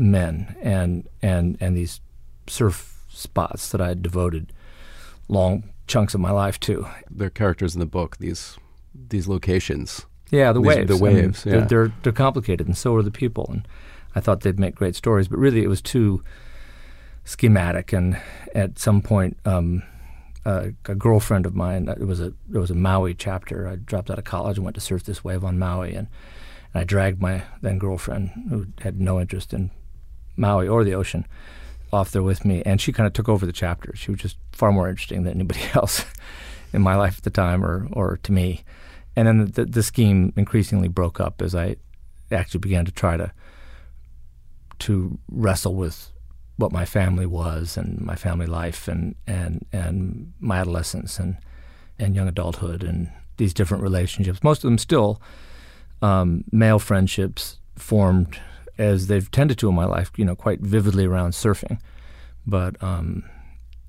men 0.00 0.56
and 0.62 1.08
and 1.22 1.56
and 1.60 1.76
these 1.76 2.00
surf 2.46 3.04
spots 3.08 3.70
that 3.70 3.80
I 3.80 3.88
had 3.88 4.02
devoted 4.02 4.52
long 5.28 5.70
chunks 5.86 6.14
of 6.14 6.20
my 6.20 6.30
life 6.30 6.58
to. 6.60 6.86
They're 7.10 7.30
characters 7.30 7.74
in 7.74 7.80
the 7.80 7.86
book. 7.86 8.16
These 8.18 8.56
these 8.94 9.28
locations. 9.28 10.06
Yeah, 10.30 10.52
the 10.52 10.60
These 10.60 10.66
waves. 10.68 10.88
the 10.88 11.06
I 11.06 11.08
mean, 11.08 11.16
waves, 11.22 11.44
they're, 11.44 11.58
yeah. 11.58 11.64
they're 11.66 11.92
they're 12.02 12.12
complicated, 12.12 12.66
and 12.66 12.76
so 12.76 12.94
are 12.94 13.02
the 13.02 13.10
people. 13.10 13.46
And 13.50 13.68
I 14.14 14.20
thought 14.20 14.40
they'd 14.40 14.58
make 14.58 14.74
great 14.74 14.96
stories, 14.96 15.28
but 15.28 15.38
really 15.38 15.62
it 15.62 15.68
was 15.68 15.82
too 15.82 16.22
schematic. 17.24 17.92
And 17.92 18.20
at 18.54 18.78
some 18.78 19.02
point, 19.02 19.36
um, 19.44 19.82
uh, 20.44 20.68
a 20.86 20.94
girlfriend 20.94 21.46
of 21.46 21.54
mine, 21.54 21.88
it 21.88 22.06
was 22.06 22.20
a 22.20 22.32
there 22.48 22.60
was 22.60 22.70
a 22.70 22.76
Maui 22.76 23.14
chapter. 23.14 23.68
I 23.68 23.76
dropped 23.76 24.10
out 24.10 24.18
of 24.18 24.24
college 24.24 24.56
and 24.56 24.64
went 24.64 24.76
to 24.76 24.80
surf 24.80 25.04
this 25.04 25.22
wave 25.24 25.44
on 25.44 25.58
Maui, 25.58 25.94
and, 25.94 26.08
and 26.72 26.80
I 26.80 26.84
dragged 26.84 27.20
my 27.20 27.42
then 27.60 27.78
girlfriend, 27.78 28.30
who 28.48 28.68
had 28.82 29.00
no 29.00 29.20
interest 29.20 29.52
in 29.52 29.70
Maui 30.40 30.66
or 30.66 30.82
the 30.82 30.94
ocean, 30.94 31.26
off 31.92 32.10
there 32.10 32.22
with 32.22 32.44
me, 32.44 32.62
and 32.64 32.80
she 32.80 32.92
kind 32.92 33.06
of 33.06 33.12
took 33.12 33.28
over 33.28 33.44
the 33.44 33.52
chapter. 33.52 33.94
She 33.96 34.10
was 34.10 34.20
just 34.20 34.36
far 34.52 34.72
more 34.72 34.88
interesting 34.88 35.24
than 35.24 35.34
anybody 35.34 35.60
else 35.74 36.04
in 36.72 36.82
my 36.82 36.96
life 36.96 37.18
at 37.18 37.24
the 37.24 37.30
time, 37.30 37.64
or 37.64 37.88
or 37.92 38.18
to 38.22 38.32
me. 38.32 38.64
And 39.16 39.26
then 39.26 39.50
the, 39.52 39.64
the 39.64 39.82
scheme 39.82 40.32
increasingly 40.36 40.88
broke 40.88 41.20
up 41.20 41.42
as 41.42 41.54
I 41.54 41.76
actually 42.30 42.60
began 42.60 42.84
to 42.84 42.92
try 42.92 43.16
to 43.16 43.32
to 44.80 45.18
wrestle 45.30 45.74
with 45.74 46.10
what 46.56 46.72
my 46.72 46.84
family 46.84 47.26
was 47.26 47.76
and 47.76 48.00
my 48.00 48.14
family 48.14 48.46
life 48.46 48.88
and 48.88 49.14
and 49.26 49.66
and 49.72 50.32
my 50.40 50.58
adolescence 50.58 51.18
and 51.18 51.36
and 51.98 52.14
young 52.14 52.28
adulthood 52.28 52.82
and 52.82 53.10
these 53.36 53.52
different 53.52 53.82
relationships. 53.82 54.42
Most 54.42 54.58
of 54.58 54.68
them 54.68 54.78
still 54.78 55.20
um, 56.02 56.44
male 56.52 56.78
friendships 56.78 57.58
formed 57.76 58.38
as 58.80 59.06
they've 59.06 59.30
tended 59.30 59.58
to 59.58 59.68
in 59.68 59.74
my 59.74 59.84
life. 59.84 60.10
You 60.16 60.24
know, 60.24 60.34
quite 60.34 60.60
vividly 60.60 61.06
around 61.06 61.32
surfing, 61.32 61.78
but 62.46 62.82
um, 62.82 63.24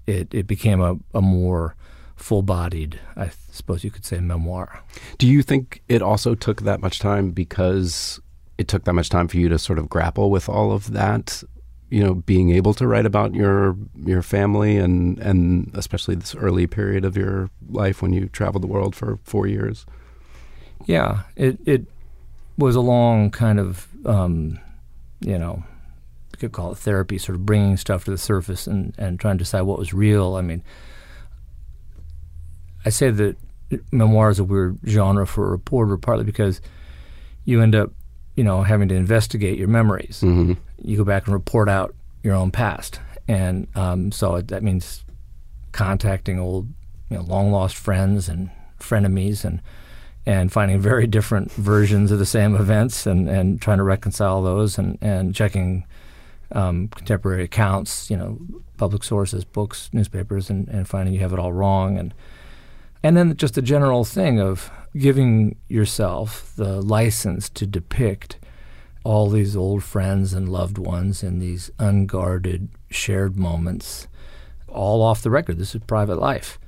it 0.06 0.34
it 0.34 0.48
became 0.48 0.82
a, 0.82 0.98
a 1.14 1.22
more 1.22 1.76
full-bodied, 2.16 3.00
I 3.16 3.32
suppose 3.52 3.84
you 3.84 3.90
could 3.90 4.06
say, 4.06 4.20
memoir. 4.20 4.82
Do 5.18 5.28
you 5.28 5.42
think 5.42 5.82
it 5.90 6.04
also 6.04 6.36
took 6.36 6.62
that 6.62 6.80
much 6.80 7.00
time 7.00 7.32
because 7.32 8.20
it 8.60 8.68
took 8.68 8.84
that 8.84 8.94
much 8.94 9.10
time 9.10 9.28
for 9.28 9.38
you 9.38 9.50
to 9.50 9.58
sort 9.58 9.80
of 9.80 9.90
grapple 9.90 10.30
with 10.30 10.48
all 10.48 10.72
of 10.72 10.92
that? 10.94 11.44
You 11.90 12.04
know, 12.04 12.14
being 12.14 12.52
able 12.52 12.74
to 12.76 12.88
write 12.88 13.06
about 13.06 13.34
your 13.34 13.76
your 14.06 14.22
family 14.22 14.78
and 14.78 15.20
and 15.20 15.72
especially 15.74 16.16
this 16.16 16.36
early 16.36 16.68
period 16.68 17.04
of 17.04 17.18
your 17.18 17.50
life 17.70 18.02
when 18.02 18.14
you 18.14 18.30
traveled 18.30 18.64
the 18.64 18.68
world 18.68 18.96
for 18.96 19.20
four 19.24 19.48
years. 19.48 19.86
Yeah, 20.86 21.24
it 21.36 21.58
it 21.66 21.86
was 22.58 22.76
a 22.76 22.82
long 22.82 23.30
kind 23.30 23.60
of 23.60 23.88
um, 24.06 24.60
you 25.22 25.38
know 25.38 25.64
you 26.32 26.38
could 26.38 26.52
call 26.52 26.72
it 26.72 26.78
therapy, 26.78 27.18
sort 27.18 27.36
of 27.36 27.46
bringing 27.46 27.78
stuff 27.78 28.06
to 28.06 28.12
the 28.12 28.18
surface 28.18 28.68
and 28.68 28.94
and 28.98 29.20
trying 29.20 29.38
to 29.38 29.44
decide 29.44 29.62
what 29.62 29.80
was 29.80 29.94
real. 29.94 30.36
I 30.36 30.42
mean, 30.42 30.64
I 32.86 32.90
say 32.90 33.10
that 33.12 33.38
memoir 33.92 34.30
is 34.30 34.40
a 34.40 34.44
weird 34.44 34.80
genre 34.86 35.26
for 35.26 35.48
a 35.48 35.52
reporter, 35.52 35.98
partly 35.98 36.26
because 36.26 36.62
you 37.46 37.62
end 37.62 37.76
up 37.76 37.92
you 38.36 38.44
know 38.44 38.64
having 38.64 38.88
to 38.90 38.96
investigate 38.96 39.58
your 39.58 39.68
memories. 39.68 40.22
Mm-hmm. 40.22 40.54
You 40.84 40.98
go 40.98 41.04
back 41.04 41.26
and 41.26 41.34
report 41.34 41.70
out 41.70 41.96
your 42.24 42.36
own 42.36 42.52
past, 42.52 43.00
and 43.28 43.68
um, 43.76 44.12
so 44.12 44.36
it, 44.36 44.48
that 44.50 44.64
means 44.64 45.04
contacting 45.72 46.40
old, 46.40 46.68
you 47.10 47.18
know, 47.18 47.24
long 47.24 47.52
lost 47.52 47.76
friends 47.76 48.28
and 48.28 48.50
frenemies, 48.80 49.46
and 49.46 49.62
and 50.26 50.52
finding 50.52 50.80
very 50.80 51.08
different 51.08 51.52
versions 51.52 52.12
of 52.12 52.20
the 52.20 52.26
same 52.26 52.56
events, 52.56 53.06
and, 53.06 53.30
and 53.30 53.62
trying 53.62 53.78
to 53.78 53.84
reconcile 53.84 54.42
those, 54.42 54.78
and 54.78 54.98
and 55.02 55.34
checking 55.34 55.86
um, 56.52 56.88
contemporary 56.90 57.44
accounts, 57.44 58.10
you 58.10 58.18
know, 58.18 58.40
public 58.78 59.04
sources, 59.04 59.46
books, 59.46 59.90
newspapers, 59.94 60.50
and, 60.50 60.68
and 60.68 60.88
finding 60.88 61.14
you 61.14 61.22
have 61.22 61.34
it 61.34 61.40
all 61.40 61.54
wrong, 61.54 61.98
and 61.98 62.14
and 63.04 63.18
then 63.18 63.36
just 63.36 63.56
the 63.56 63.62
general 63.62 64.04
thing 64.04 64.40
of 64.40 64.70
giving 64.96 65.56
yourself 65.68 66.54
the 66.56 66.82
license 66.82 67.50
to 67.50 67.66
depict 67.66 68.38
all 69.04 69.30
these 69.30 69.56
old 69.56 69.84
friends 69.84 70.34
and 70.34 70.48
loved 70.48 70.78
ones 70.78 71.24
in 71.24 71.40
these 71.40 71.72
unguarded 71.80 72.70
shared 72.92 73.36
moments, 73.36 74.08
all 74.68 75.02
off 75.02 75.24
the 75.24 75.32
record. 75.32 75.58
This 75.58 75.74
is 75.74 75.82
private 75.88 76.20
life. 76.20 76.60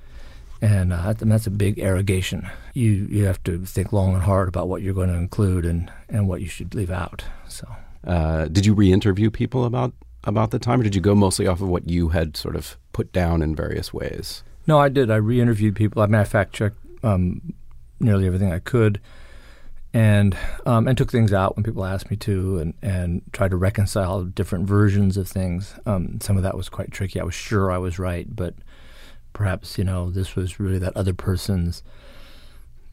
And, 0.64 0.94
uh, 0.94 1.14
that's 1.20 1.48
a 1.48 1.52
big 1.52 1.78
irrigation. 1.78 2.48
You 2.74 2.92
you 3.12 3.26
have 3.26 3.44
to 3.44 3.66
think 3.66 3.92
long 3.92 4.14
and 4.14 4.24
hard 4.24 4.48
about 4.48 4.70
what 4.70 4.82
you're 4.82 4.94
going 4.94 5.10
to 5.10 5.18
include 5.18 5.66
and, 5.66 5.92
and 6.08 6.28
what 6.30 6.40
you 6.40 6.48
should 6.48 6.74
leave 6.74 6.90
out. 6.90 7.26
So 7.50 7.68
Uh, 8.06 8.46
did 8.46 8.66
you 8.66 8.74
re-interview 8.74 9.30
people 9.30 9.66
about 9.66 9.94
about 10.24 10.52
the 10.52 10.60
time, 10.60 10.80
or 10.80 10.84
did 10.84 10.96
you 10.96 11.02
go 11.02 11.16
mostly 11.16 11.48
off 11.48 11.62
of 11.62 11.68
what 11.68 11.90
you 11.90 12.10
had 12.10 12.38
sort 12.38 12.56
of 12.56 12.78
put 12.94 13.12
down 13.12 13.42
in 13.42 13.56
various 13.56 13.94
ways? 13.94 14.44
No, 14.66 14.80
I 14.80 14.90
did. 14.90 15.12
I 15.12 15.16
re-interviewed 15.16 15.76
people. 15.76 16.02
I 16.02 16.06
mean, 16.06 16.22
I 16.22 16.24
fact-checked 16.24 16.78
um, 17.04 17.54
nearly 18.00 18.26
everything 18.26 18.54
I 18.54 18.60
could, 18.60 19.00
and 19.94 20.38
um, 20.66 20.88
and 20.88 20.98
took 20.98 21.12
things 21.12 21.34
out 21.34 21.56
when 21.56 21.64
people 21.64 21.84
asked 21.86 22.10
me 22.10 22.18
to, 22.18 22.60
and 22.60 22.74
and 22.82 23.22
tried 23.32 23.52
to 23.52 23.58
reconcile 23.58 24.24
different 24.24 24.68
versions 24.68 25.18
of 25.18 25.28
things. 25.28 25.76
Um, 25.86 26.20
some 26.22 26.38
of 26.38 26.44
that 26.44 26.56
was 26.56 26.70
quite 26.70 26.92
tricky. 26.92 27.20
I 27.20 27.26
was 27.26 27.36
sure 27.36 27.76
I 27.76 27.78
was 27.78 28.00
right, 28.00 28.28
but 28.34 28.54
perhaps 29.34 29.78
you 29.78 29.84
know 29.84 30.10
this 30.10 30.36
was 30.36 30.60
really 30.60 30.80
that 30.80 30.96
other 30.96 31.14
person's 31.14 31.84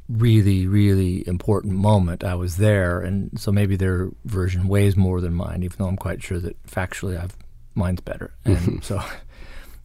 really 0.08 0.66
really 0.66 1.26
important 1.28 1.74
moment. 1.74 2.24
I 2.24 2.34
was 2.34 2.56
there, 2.56 3.00
and 3.00 3.38
so 3.38 3.52
maybe 3.52 3.76
their 3.76 4.10
version 4.24 4.68
weighs 4.68 4.96
more 4.96 5.20
than 5.20 5.34
mine, 5.34 5.62
even 5.62 5.76
though 5.78 5.88
I'm 5.88 5.96
quite 5.96 6.22
sure 6.22 6.40
that 6.40 6.60
factually 6.66 7.20
I've 7.20 7.36
mine's 7.74 8.00
better, 8.00 8.32
and 8.44 8.82
so 8.82 9.02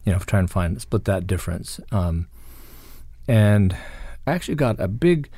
you 0.06 0.12
know, 0.12 0.18
trying 0.20 0.46
to 0.46 0.52
find 0.52 0.80
split 0.80 1.04
that 1.04 1.26
difference. 1.26 1.80
Um, 1.90 2.28
and 3.28 3.76
I 4.26 4.32
actually 4.32 4.54
got 4.54 4.80
a 4.80 4.88
big 4.88 5.28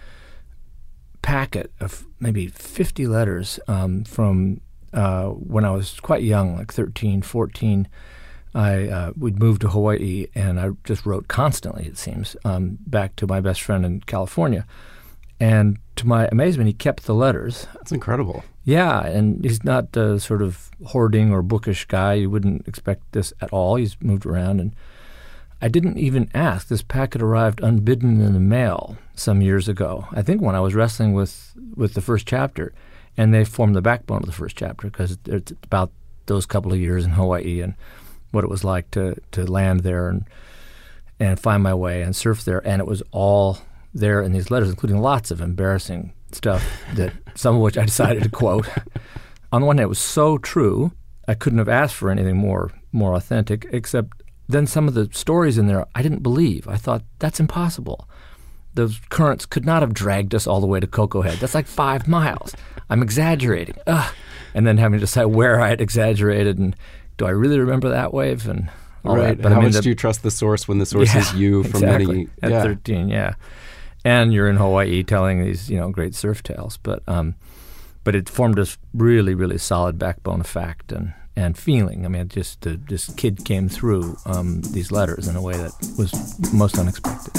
packet 1.23 1.73
of 1.81 2.07
maybe 2.21 2.47
50 2.49 3.07
letters 3.07 3.59
um, 3.67 4.05
from 4.05 4.61
uh, 4.93 5.29
when 5.29 5.65
I 5.65 5.71
was 5.71 5.99
quite 6.01 6.23
young, 6.23 6.57
like 6.57 6.73
13, 6.73 7.23
14. 7.23 7.89
I 8.55 8.89
uh, 8.89 9.13
we'd 9.17 9.39
moved 9.39 9.61
to 9.63 9.69
Hawaii, 9.69 10.27
and 10.35 10.59
I 10.59 10.71
just 10.85 11.07
wrote 11.07 11.29
constantly. 11.29 11.87
It 11.87 11.99
seems 11.99 12.37
um, 12.45 12.79
back 12.87 13.17
to 13.17 13.27
my 13.27 13.41
best 13.41 13.63
friend 13.63 13.85
in 13.85 14.01
California, 14.01 14.67
and 15.41 15.79
to 15.97 16.07
my 16.07 16.29
amazement, 16.29 16.69
he 16.69 16.73
kept 16.73 17.05
the 17.05 17.15
letters. 17.15 17.67
That's 17.75 17.93
incredible. 17.93 18.45
Yeah, 18.65 19.07
and 19.07 19.45
he's 19.45 19.65
not 19.65 19.93
the 19.93 20.19
sort 20.19 20.43
of 20.43 20.71
hoarding 20.87 21.33
or 21.33 21.43
bookish 21.43 21.87
guy. 21.87 22.15
You 22.15 22.31
wouldn't 22.31 22.69
expect 22.69 23.13
this 23.13 23.33
at 23.41 23.53
all. 23.53 23.77
He's 23.77 23.97
moved 24.01 24.27
around, 24.27 24.61
and 24.61 24.75
I 25.61 25.69
didn't 25.69 25.99
even 25.99 26.31
ask. 26.35 26.69
This 26.69 26.83
packet 26.83 27.23
arrived 27.23 27.61
unbidden 27.63 28.21
in 28.21 28.33
the 28.33 28.41
mail 28.41 28.97
some 29.15 29.43
years 29.43 29.69
ago. 29.69 30.07
I 30.13 30.23
think 30.23 30.41
when 30.41 30.55
I 30.55 30.61
was 30.61 30.75
wrestling 30.75 31.13
with 31.13 31.55
with 31.75 31.95
the 31.95 32.01
first 32.01 32.27
chapter, 32.27 32.73
and 33.17 33.35
they 33.35 33.45
formed 33.45 33.75
the 33.75 33.83
backbone 33.83 34.21
of 34.21 34.27
the 34.27 34.33
first 34.33 34.57
chapter 34.57 34.89
because 34.89 35.19
it's 35.27 35.53
about 35.65 35.91
those 36.27 36.47
couple 36.47 36.73
of 36.73 36.79
years 36.79 37.05
in 37.05 37.13
Hawaii 37.13 37.61
and 37.61 37.75
what 38.31 38.45
it 38.45 38.51
was 38.51 38.65
like 38.65 38.91
to 38.93 39.17
to 39.33 39.51
land 39.51 39.81
there 39.81 40.09
and 40.09 40.25
and 41.21 41.41
find 41.41 41.63
my 41.63 41.75
way 41.75 42.03
and 42.03 42.15
surf 42.15 42.45
there. 42.45 42.67
And 42.67 42.81
it 42.81 42.87
was 42.87 43.03
all 43.11 43.59
there 43.93 44.23
in 44.23 44.33
these 44.33 44.51
letters, 44.51 44.69
including 44.69 45.01
lots 45.01 45.31
of 45.31 45.41
embarrassing 45.41 46.13
stuff 46.33 46.65
that 46.95 47.13
some 47.35 47.57
of 47.57 47.63
which 47.63 47.79
I 47.79 47.85
decided 47.85 48.23
to 48.23 48.29
quote. 48.29 48.69
On 49.53 49.63
the 49.63 49.67
one 49.67 49.79
hand, 49.79 49.87
it 49.87 49.89
was 49.89 49.99
so 49.99 50.37
true, 50.37 50.93
I 51.27 51.35
couldn't 51.35 51.59
have 51.59 51.69
asked 51.69 51.95
for 51.95 52.11
anything 52.11 52.37
more 52.37 52.71
more 52.93 53.15
authentic, 53.15 53.67
except 53.71 54.23
then 54.49 54.67
some 54.67 54.89
of 54.89 54.95
the 54.95 55.09
stories 55.13 55.59
in 55.59 55.67
there 55.67 55.87
I 55.95 56.03
didn't 56.03 56.23
believe. 56.23 56.67
I 56.69 56.77
thought, 56.77 57.03
that's 57.19 57.41
impossible. 57.41 58.09
Those 58.75 59.01
currents 59.09 59.45
could 59.45 59.67
not 59.67 59.83
have 59.83 59.93
dragged 59.93 60.35
us 60.35 60.47
all 60.47 60.61
the 60.61 60.67
way 60.67 60.81
to 60.81 60.87
Koko 60.87 61.23
Head. 61.23 61.39
That's 61.39 61.55
like 61.55 61.67
five 61.67 62.09
miles. 62.09 62.55
I'm 62.89 63.03
exaggerating. 63.03 63.77
Ugh. 63.87 64.15
And 64.55 64.67
then 64.67 64.79
having 64.79 64.99
to 64.99 65.05
decide 65.05 65.27
where 65.27 65.61
I 65.61 65.69
had 65.69 65.81
exaggerated 65.81 66.59
and 66.59 66.75
do 67.19 67.27
I 67.27 67.31
really 67.31 67.59
remember 67.59 67.91
that 67.91 68.15
wave 68.15 68.49
and 68.49 68.71
all 69.05 69.17
right. 69.17 69.37
that. 69.37 69.43
But 69.43 69.53
How 69.53 69.59
I 69.59 69.61
mean, 69.61 69.69
much 69.69 69.75
the- 69.75 69.83
do 69.83 69.89
you 69.91 69.95
trust 69.95 70.23
the 70.23 70.31
source 70.31 70.67
when 70.67 70.79
the 70.79 70.87
source 70.87 71.15
yeah, 71.15 71.21
is 71.21 71.35
you 71.35 71.63
from 71.65 71.83
exactly. 71.83 72.07
many? 72.07 72.29
at 72.43 72.51
yeah. 72.51 72.63
13, 72.63 73.09
yeah. 73.09 73.35
And 74.05 74.33
you're 74.33 74.49
in 74.49 74.57
Hawaii 74.57 75.03
telling 75.03 75.45
these, 75.45 75.69
you 75.69 75.77
know, 75.79 75.91
great 75.91 76.15
surf 76.15 76.43
tales, 76.43 76.79
but 76.83 77.03
um, 77.07 77.35
but 78.05 78.15
it 78.15 78.29
formed 78.29 78.59
a 78.59 78.67
really, 78.95 79.35
really 79.35 79.59
solid 79.59 79.99
backbone 79.99 80.41
of 80.41 80.47
fact 80.47 80.93
and, 80.93 81.13
and 81.37 81.59
feeling. 81.59 82.07
I 82.07 82.09
mean, 82.09 82.29
just 82.29 82.67
uh, 82.67 82.77
this 82.89 83.11
kid 83.15 83.45
came 83.45 83.69
through 83.69 84.17
um, 84.25 84.63
these 84.63 84.91
letters 84.93 85.27
in 85.27 85.37
a 85.37 85.43
way 85.43 85.55
that 85.57 85.73
was 85.99 86.55
most 86.55 86.79
unexpected. 86.79 87.35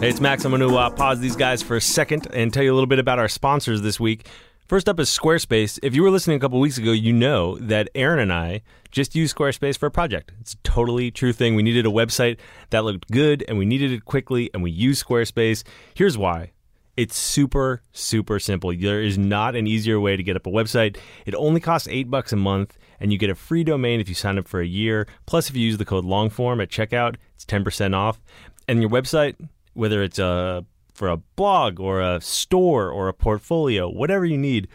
Hey, 0.00 0.10
it's 0.10 0.20
Max. 0.20 0.44
I'm 0.44 0.50
going 0.50 0.60
to 0.60 0.76
uh, 0.76 0.90
pause 0.90 1.18
these 1.20 1.36
guys 1.36 1.62
for 1.62 1.76
a 1.76 1.80
second 1.80 2.28
and 2.32 2.52
tell 2.52 2.62
you 2.62 2.72
a 2.72 2.74
little 2.76 2.86
bit 2.86 2.98
about 2.98 3.18
our 3.18 3.28
sponsors 3.28 3.82
this 3.82 3.98
week. 3.98 4.26
First 4.66 4.88
up 4.88 4.98
is 4.98 5.10
Squarespace. 5.10 5.78
If 5.82 5.94
you 5.94 6.02
were 6.02 6.10
listening 6.10 6.38
a 6.38 6.40
couple 6.40 6.58
weeks 6.58 6.78
ago, 6.78 6.92
you 6.92 7.12
know 7.12 7.58
that 7.58 7.90
Aaron 7.94 8.18
and 8.18 8.32
I 8.32 8.62
just 8.90 9.14
used 9.14 9.36
Squarespace 9.36 9.76
for 9.76 9.84
a 9.84 9.90
project. 9.90 10.32
It's 10.40 10.54
a 10.54 10.58
totally 10.58 11.10
true 11.10 11.34
thing. 11.34 11.54
We 11.54 11.62
needed 11.62 11.84
a 11.84 11.90
website 11.90 12.38
that 12.70 12.82
looked 12.82 13.10
good 13.10 13.44
and 13.46 13.58
we 13.58 13.66
needed 13.66 13.92
it 13.92 14.06
quickly, 14.06 14.48
and 14.54 14.62
we 14.62 14.70
used 14.70 15.04
Squarespace. 15.04 15.64
Here's 15.92 16.16
why. 16.16 16.52
It's 16.96 17.14
super, 17.14 17.82
super 17.92 18.38
simple. 18.38 18.72
There 18.74 19.02
is 19.02 19.18
not 19.18 19.54
an 19.54 19.66
easier 19.66 20.00
way 20.00 20.16
to 20.16 20.22
get 20.22 20.34
up 20.34 20.46
a 20.46 20.50
website. 20.50 20.96
It 21.26 21.34
only 21.34 21.60
costs 21.60 21.86
eight 21.88 22.10
bucks 22.10 22.32
a 22.32 22.36
month, 22.36 22.78
and 23.00 23.12
you 23.12 23.18
get 23.18 23.28
a 23.28 23.34
free 23.34 23.64
domain 23.64 24.00
if 24.00 24.08
you 24.08 24.14
sign 24.14 24.38
up 24.38 24.48
for 24.48 24.62
a 24.62 24.66
year. 24.66 25.06
Plus, 25.26 25.50
if 25.50 25.56
you 25.56 25.66
use 25.66 25.76
the 25.76 25.84
code 25.84 26.06
LONGFORM 26.06 26.62
at 26.62 26.70
checkout, 26.70 27.16
it's 27.34 27.44
10% 27.44 27.94
off. 27.94 28.18
And 28.66 28.80
your 28.80 28.88
website, 28.88 29.36
whether 29.74 30.02
it's 30.02 30.18
a 30.18 30.64
for 30.94 31.08
a 31.08 31.16
blog 31.16 31.80
or 31.80 32.00
a 32.00 32.20
store 32.20 32.90
or 32.90 33.08
a 33.08 33.12
portfolio, 33.12 33.88
whatever 33.88 34.24
you 34.24 34.38
need, 34.38 34.68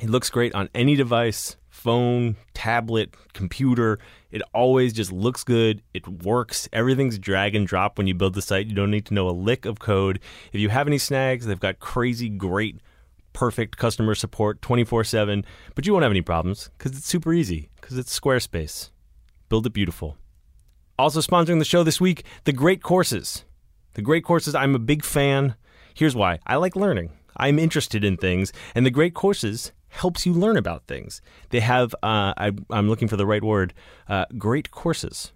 it 0.00 0.10
looks 0.10 0.30
great 0.30 0.54
on 0.54 0.68
any 0.74 0.94
device 0.94 1.56
phone, 1.70 2.36
tablet, 2.52 3.14
computer. 3.32 3.98
It 4.30 4.42
always 4.52 4.92
just 4.92 5.10
looks 5.10 5.42
good. 5.44 5.82
It 5.94 6.06
works. 6.06 6.68
Everything's 6.72 7.18
drag 7.18 7.54
and 7.54 7.66
drop 7.66 7.96
when 7.96 8.06
you 8.06 8.14
build 8.14 8.34
the 8.34 8.42
site. 8.42 8.66
You 8.66 8.74
don't 8.74 8.90
need 8.90 9.06
to 9.06 9.14
know 9.14 9.28
a 9.28 9.32
lick 9.32 9.64
of 9.64 9.78
code. 9.78 10.20
If 10.52 10.60
you 10.60 10.68
have 10.68 10.86
any 10.86 10.98
snags, 10.98 11.46
they've 11.46 11.58
got 11.58 11.78
crazy, 11.78 12.28
great, 12.28 12.80
perfect 13.32 13.78
customer 13.78 14.14
support 14.14 14.60
24 14.60 15.04
7. 15.04 15.44
But 15.74 15.86
you 15.86 15.92
won't 15.92 16.02
have 16.02 16.12
any 16.12 16.22
problems 16.22 16.70
because 16.76 16.96
it's 16.96 17.06
super 17.06 17.32
easy 17.32 17.70
because 17.80 17.96
it's 17.96 18.18
Squarespace. 18.18 18.90
Build 19.48 19.66
it 19.66 19.72
beautiful. 19.72 20.18
Also 20.98 21.20
sponsoring 21.20 21.60
the 21.60 21.64
show 21.64 21.82
this 21.82 22.00
week, 22.00 22.24
The 22.44 22.52
Great 22.52 22.82
Courses. 22.82 23.44
The 23.94 24.02
Great 24.02 24.24
Courses, 24.24 24.54
I'm 24.54 24.74
a 24.74 24.78
big 24.78 25.04
fan. 25.04 25.56
Here's 25.94 26.14
why 26.14 26.38
I 26.46 26.56
like 26.56 26.76
learning, 26.76 27.10
I'm 27.36 27.58
interested 27.58 28.04
in 28.04 28.16
things, 28.16 28.52
and 28.74 28.86
The 28.86 28.90
Great 28.90 29.14
Courses 29.14 29.72
helps 29.88 30.24
you 30.24 30.32
learn 30.32 30.56
about 30.56 30.86
things. 30.86 31.20
They 31.50 31.60
have, 31.60 31.94
uh, 31.94 32.32
I, 32.36 32.52
I'm 32.70 32.88
looking 32.88 33.08
for 33.08 33.16
the 33.16 33.26
right 33.26 33.42
word, 33.42 33.74
uh, 34.08 34.26
great 34.38 34.70
courses. 34.70 35.32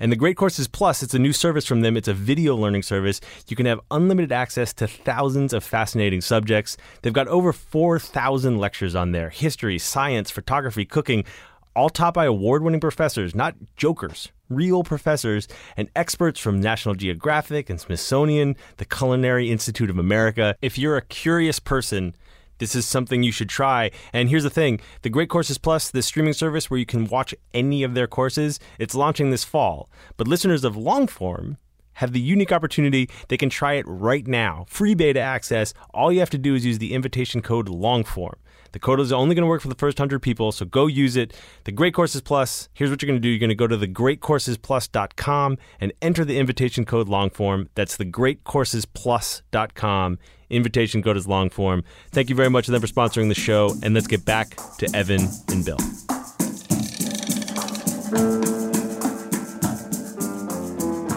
And 0.00 0.12
the 0.12 0.16
Great 0.16 0.36
Courses 0.36 0.68
Plus, 0.68 1.02
it's 1.02 1.14
a 1.14 1.18
new 1.18 1.32
service 1.32 1.66
from 1.66 1.80
them. 1.80 1.96
It's 1.96 2.06
a 2.06 2.14
video 2.14 2.54
learning 2.54 2.84
service. 2.84 3.20
You 3.48 3.56
can 3.56 3.66
have 3.66 3.80
unlimited 3.90 4.30
access 4.30 4.72
to 4.74 4.86
thousands 4.86 5.52
of 5.52 5.64
fascinating 5.64 6.20
subjects. 6.20 6.76
They've 7.02 7.12
got 7.12 7.26
over 7.26 7.52
4,000 7.52 8.58
lectures 8.58 8.94
on 8.94 9.10
there 9.10 9.30
history, 9.30 9.78
science, 9.78 10.30
photography, 10.30 10.84
cooking, 10.84 11.24
all 11.78 11.88
taught 11.88 12.12
by 12.12 12.24
award 12.24 12.64
winning 12.64 12.80
professors, 12.80 13.36
not 13.36 13.54
jokers, 13.76 14.32
real 14.48 14.82
professors 14.82 15.46
and 15.76 15.88
experts 15.94 16.40
from 16.40 16.60
National 16.60 16.96
Geographic 16.96 17.70
and 17.70 17.80
Smithsonian, 17.80 18.56
the 18.78 18.84
Culinary 18.84 19.48
Institute 19.52 19.88
of 19.88 19.96
America. 19.96 20.56
If 20.60 20.76
you're 20.76 20.96
a 20.96 21.02
curious 21.02 21.60
person, 21.60 22.16
this 22.58 22.74
is 22.74 22.84
something 22.84 23.22
you 23.22 23.30
should 23.30 23.48
try. 23.48 23.92
And 24.12 24.28
here's 24.28 24.42
the 24.42 24.50
thing 24.50 24.80
the 25.02 25.08
Great 25.08 25.28
Courses 25.28 25.56
Plus, 25.56 25.88
the 25.88 26.02
streaming 26.02 26.32
service 26.32 26.68
where 26.68 26.80
you 26.80 26.86
can 26.86 27.06
watch 27.06 27.32
any 27.54 27.84
of 27.84 27.94
their 27.94 28.08
courses, 28.08 28.58
it's 28.80 28.96
launching 28.96 29.30
this 29.30 29.44
fall. 29.44 29.88
But 30.16 30.26
listeners 30.26 30.64
of 30.64 30.74
Longform 30.74 31.58
have 31.98 32.12
the 32.12 32.20
unique 32.20 32.52
opportunity. 32.52 33.10
They 33.26 33.36
can 33.36 33.50
try 33.50 33.74
it 33.74 33.84
right 33.88 34.24
now. 34.26 34.64
Free 34.68 34.94
beta 34.94 35.20
access. 35.20 35.74
All 35.92 36.10
you 36.12 36.20
have 36.20 36.30
to 36.30 36.38
do 36.38 36.54
is 36.54 36.64
use 36.64 36.78
the 36.78 36.94
invitation 36.94 37.42
code 37.42 37.68
LONGFORM. 37.68 38.36
The 38.72 38.78
code 38.78 39.00
is 39.00 39.12
only 39.12 39.34
going 39.34 39.42
to 39.42 39.48
work 39.48 39.62
for 39.62 39.68
the 39.68 39.74
first 39.74 39.98
100 39.98 40.20
people, 40.20 40.52
so 40.52 40.64
go 40.64 40.86
use 40.86 41.16
it. 41.16 41.34
The 41.64 41.72
Great 41.72 41.92
Courses 41.94 42.20
Plus, 42.20 42.68
here's 42.72 42.88
what 42.90 43.02
you're 43.02 43.08
going 43.08 43.20
to 43.20 43.22
do. 43.22 43.28
You're 43.28 43.40
going 43.40 43.48
to 43.48 43.56
go 43.56 43.66
to 43.66 43.78
thegreatcoursesplus.com 43.78 45.58
and 45.80 45.92
enter 46.00 46.24
the 46.24 46.38
invitation 46.38 46.84
code 46.84 47.08
LONGFORM. 47.08 47.70
That's 47.74 47.96
thegreatcoursesplus.com. 47.96 50.18
Invitation 50.50 51.02
code 51.02 51.16
is 51.16 51.26
LONGFORM. 51.26 51.82
Thank 52.10 52.30
you 52.30 52.36
very 52.36 52.50
much 52.50 52.66
to 52.66 52.72
them 52.72 52.80
for 52.80 52.86
sponsoring 52.86 53.28
the 53.28 53.34
show, 53.34 53.74
and 53.82 53.92
let's 53.94 54.06
get 54.06 54.24
back 54.24 54.56
to 54.78 54.88
Evan 54.94 55.28
and 55.48 55.64
Bill. 55.64 55.78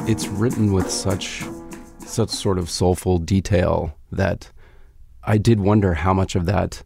It's 0.07 0.27
written 0.27 0.73
with 0.73 0.89
such 0.89 1.43
such 2.05 2.29
sort 2.29 2.57
of 2.57 2.69
soulful 2.69 3.17
detail 3.19 3.95
that 4.11 4.51
I 5.23 5.37
did 5.37 5.59
wonder 5.61 5.93
how 5.93 6.13
much 6.13 6.35
of 6.35 6.45
that 6.47 6.83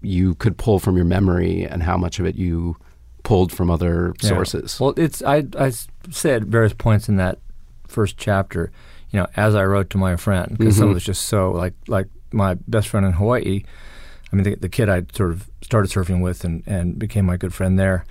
you 0.00 0.34
could 0.36 0.56
pull 0.56 0.78
from 0.78 0.96
your 0.96 1.04
memory 1.04 1.64
and 1.64 1.82
how 1.82 1.96
much 1.98 2.18
of 2.18 2.26
it 2.26 2.36
you 2.36 2.76
pulled 3.22 3.52
from 3.52 3.70
other 3.70 4.14
Yeah. 4.22 4.28
sources. 4.30 4.78
Well, 4.80 4.94
it's 4.96 5.22
I 5.22 5.44
I 5.58 5.66
s- 5.68 5.88
say 6.10 6.34
at 6.34 6.44
various 6.44 6.72
points 6.72 7.08
in 7.08 7.16
that 7.16 7.38
first 7.88 8.16
chapter, 8.16 8.70
you 9.10 9.18
know, 9.18 9.26
as 9.36 9.54
I 9.54 9.64
wrote 9.64 9.90
to 9.90 9.98
my 9.98 10.16
friend, 10.16 10.56
because 10.56 10.76
some 10.76 10.90
of 10.90 10.96
it's 10.96 11.04
just 11.04 11.22
so 11.28 11.50
like 11.52 11.74
like 11.88 12.06
my 12.32 12.54
best 12.68 12.88
friend 12.88 13.04
in 13.04 13.12
Hawaii. 13.12 13.62
I 14.32 14.36
mean, 14.36 14.44
the, 14.44 14.54
the 14.56 14.68
kid 14.68 14.88
I 14.88 15.02
sort 15.14 15.30
of 15.30 15.48
started 15.62 15.90
surfing 15.90 16.20
with 16.22 16.44
and, 16.44 16.62
and 16.66 16.98
became 16.98 17.26
my 17.26 17.36
good 17.36 17.52
friend 17.54 17.78
there. 17.78 18.04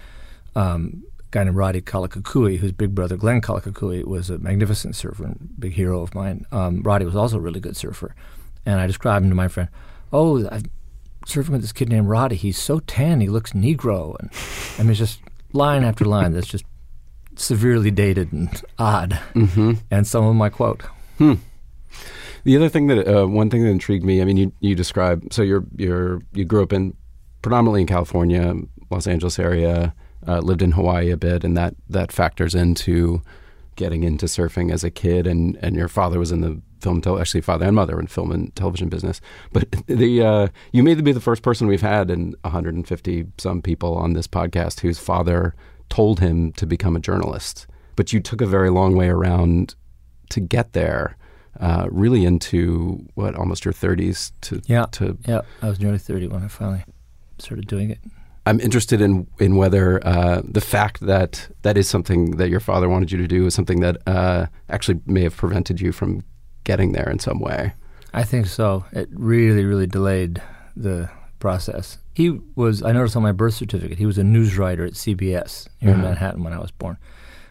Um, 0.55 1.03
guy 1.35 1.43
named 1.43 1.57
Roddy 1.57 1.81
Kaulukukui, 1.81 2.59
whose 2.59 2.71
big 2.71 2.95
brother 2.95 3.17
Glenn 3.17 3.41
Kaulukukui 3.41 4.05
was 4.05 4.29
a 4.29 4.37
magnificent 4.37 4.95
surfer 4.95 5.25
and 5.25 5.49
big 5.59 5.73
hero 5.73 6.01
of 6.01 6.15
mine. 6.15 6.45
Um, 6.53 6.81
Roddy 6.81 7.03
was 7.03 7.15
also 7.15 7.35
a 7.35 7.41
really 7.41 7.59
good 7.59 7.75
surfer, 7.75 8.15
and 8.65 8.79
I 8.79 8.87
described 8.87 9.25
him 9.25 9.31
to 9.31 9.35
my 9.35 9.49
friend. 9.49 9.67
Oh, 10.13 10.47
I'm 10.47 10.63
surfing 11.27 11.49
with 11.49 11.61
this 11.61 11.73
kid 11.73 11.89
named 11.89 12.07
Roddy. 12.07 12.37
He's 12.37 12.57
so 12.57 12.79
tan, 12.79 13.19
he 13.19 13.27
looks 13.27 13.51
Negro, 13.51 14.15
and 14.17 14.29
I 14.79 14.83
mean, 14.83 14.91
it's 14.91 14.99
just 14.99 15.19
line 15.51 15.83
after 15.83 16.05
line 16.05 16.31
that's 16.31 16.47
just 16.47 16.63
severely 17.35 17.91
dated 17.91 18.31
and 18.31 18.63
odd. 18.79 19.19
Mm-hmm. 19.33 19.73
And 19.91 20.07
some 20.07 20.23
of 20.23 20.35
my 20.35 20.49
quote. 20.49 20.83
The 22.45 22.55
other 22.55 22.69
thing 22.69 22.87
that 22.87 23.07
uh, 23.07 23.27
one 23.27 23.49
thing 23.49 23.63
that 23.63 23.69
intrigued 23.71 24.05
me, 24.05 24.21
I 24.21 24.25
mean, 24.25 24.37
you 24.37 24.53
you 24.61 24.73
describe 24.73 25.33
so 25.33 25.41
you're 25.41 25.65
you're 25.75 26.21
you 26.31 26.45
grew 26.45 26.63
up 26.63 26.71
in 26.71 26.95
predominantly 27.41 27.81
in 27.81 27.87
California, 27.87 28.53
Los 28.89 29.05
Angeles 29.05 29.37
area, 29.37 29.93
uh, 30.27 30.39
lived 30.39 30.61
in 30.61 30.71
Hawaii 30.71 31.11
a 31.11 31.17
bit, 31.17 31.43
and 31.43 31.55
that 31.57 31.75
that 31.89 32.11
factors 32.11 32.55
into 32.55 33.21
getting 33.75 34.03
into 34.03 34.25
surfing 34.25 34.71
as 34.71 34.83
a 34.83 34.91
kid, 34.91 35.27
and 35.27 35.57
and 35.61 35.75
your 35.75 35.87
father 35.87 36.19
was 36.19 36.31
in 36.31 36.41
the 36.41 36.61
film, 36.81 37.01
tel- 37.01 37.19
actually 37.19 37.41
father 37.41 37.65
and 37.65 37.75
mother 37.75 37.99
in 37.99 38.07
film 38.07 38.31
and 38.31 38.55
television 38.55 38.89
business. 38.89 39.19
But 39.53 39.71
the 39.87 40.21
uh, 40.23 40.47
you 40.71 40.83
may 40.83 40.95
be 40.95 41.11
the 41.11 41.19
first 41.21 41.41
person 41.43 41.67
we've 41.67 41.81
had 41.81 42.09
in 42.11 42.35
150 42.41 43.25
some 43.37 43.61
people 43.61 43.95
on 43.95 44.13
this 44.13 44.27
podcast 44.27 44.81
whose 44.81 44.99
father 44.99 45.55
told 45.89 46.19
him 46.19 46.51
to 46.53 46.65
become 46.65 46.95
a 46.95 46.99
journalist, 46.99 47.67
but 47.95 48.11
you 48.13 48.19
took 48.19 48.41
a 48.41 48.45
very 48.47 48.69
long 48.69 48.95
way 48.95 49.07
around 49.09 49.75
to 50.29 50.39
get 50.39 50.73
there 50.73 51.15
uh, 51.59 51.87
really 51.91 52.25
into 52.25 53.05
what 53.13 53.35
almost 53.35 53.63
your 53.63 53.73
30s 53.73 54.31
to 54.41 54.61
Yeah. 54.65 54.85
to 54.93 55.17
Yeah, 55.27 55.41
I 55.61 55.69
was 55.69 55.79
nearly 55.79 55.99
30 55.99 56.27
when 56.27 56.43
I 56.43 56.47
finally 56.47 56.83
started 57.37 57.67
doing 57.67 57.91
it. 57.91 57.99
I'm 58.45 58.59
interested 58.59 59.01
in 59.01 59.27
in 59.39 59.55
whether 59.55 60.05
uh, 60.05 60.41
the 60.43 60.61
fact 60.61 60.99
that 61.01 61.49
that 61.63 61.77
is 61.77 61.89
something 61.89 62.37
that 62.37 62.49
your 62.49 62.59
father 62.59 62.87
wanted 62.87 63.11
you 63.11 63.17
to 63.17 63.27
do 63.27 63.45
is 63.47 63.53
something 63.55 63.79
that 63.81 63.97
uh, 64.07 64.45
actually 64.69 64.99
may 65.05 65.23
have 65.23 65.35
prevented 65.35 65.81
you 65.81 65.91
from 65.91 66.23
getting 66.63 66.91
there 66.91 67.09
in 67.09 67.19
some 67.19 67.39
way. 67.39 67.73
I 68.13 68.23
think 68.23 68.45
so. 68.47 68.85
It 68.91 69.09
really, 69.11 69.65
really 69.65 69.87
delayed 69.87 70.41
the 70.75 71.09
process. 71.39 71.97
He 72.13 72.39
was, 72.55 72.81
I 72.81 72.91
noticed 72.93 73.15
on 73.17 73.23
my 73.23 73.33
birth 73.33 73.55
certificate, 73.55 73.97
he 73.97 74.05
was 74.05 74.17
a 74.17 74.23
news 74.23 74.57
writer 74.57 74.85
at 74.85 74.93
CBS 74.93 75.67
here 75.79 75.89
in 75.89 75.95
Uh-huh. 75.99 76.09
Manhattan 76.09 76.43
when 76.43 76.53
I 76.53 76.59
was 76.59 76.71
born. 76.71 76.97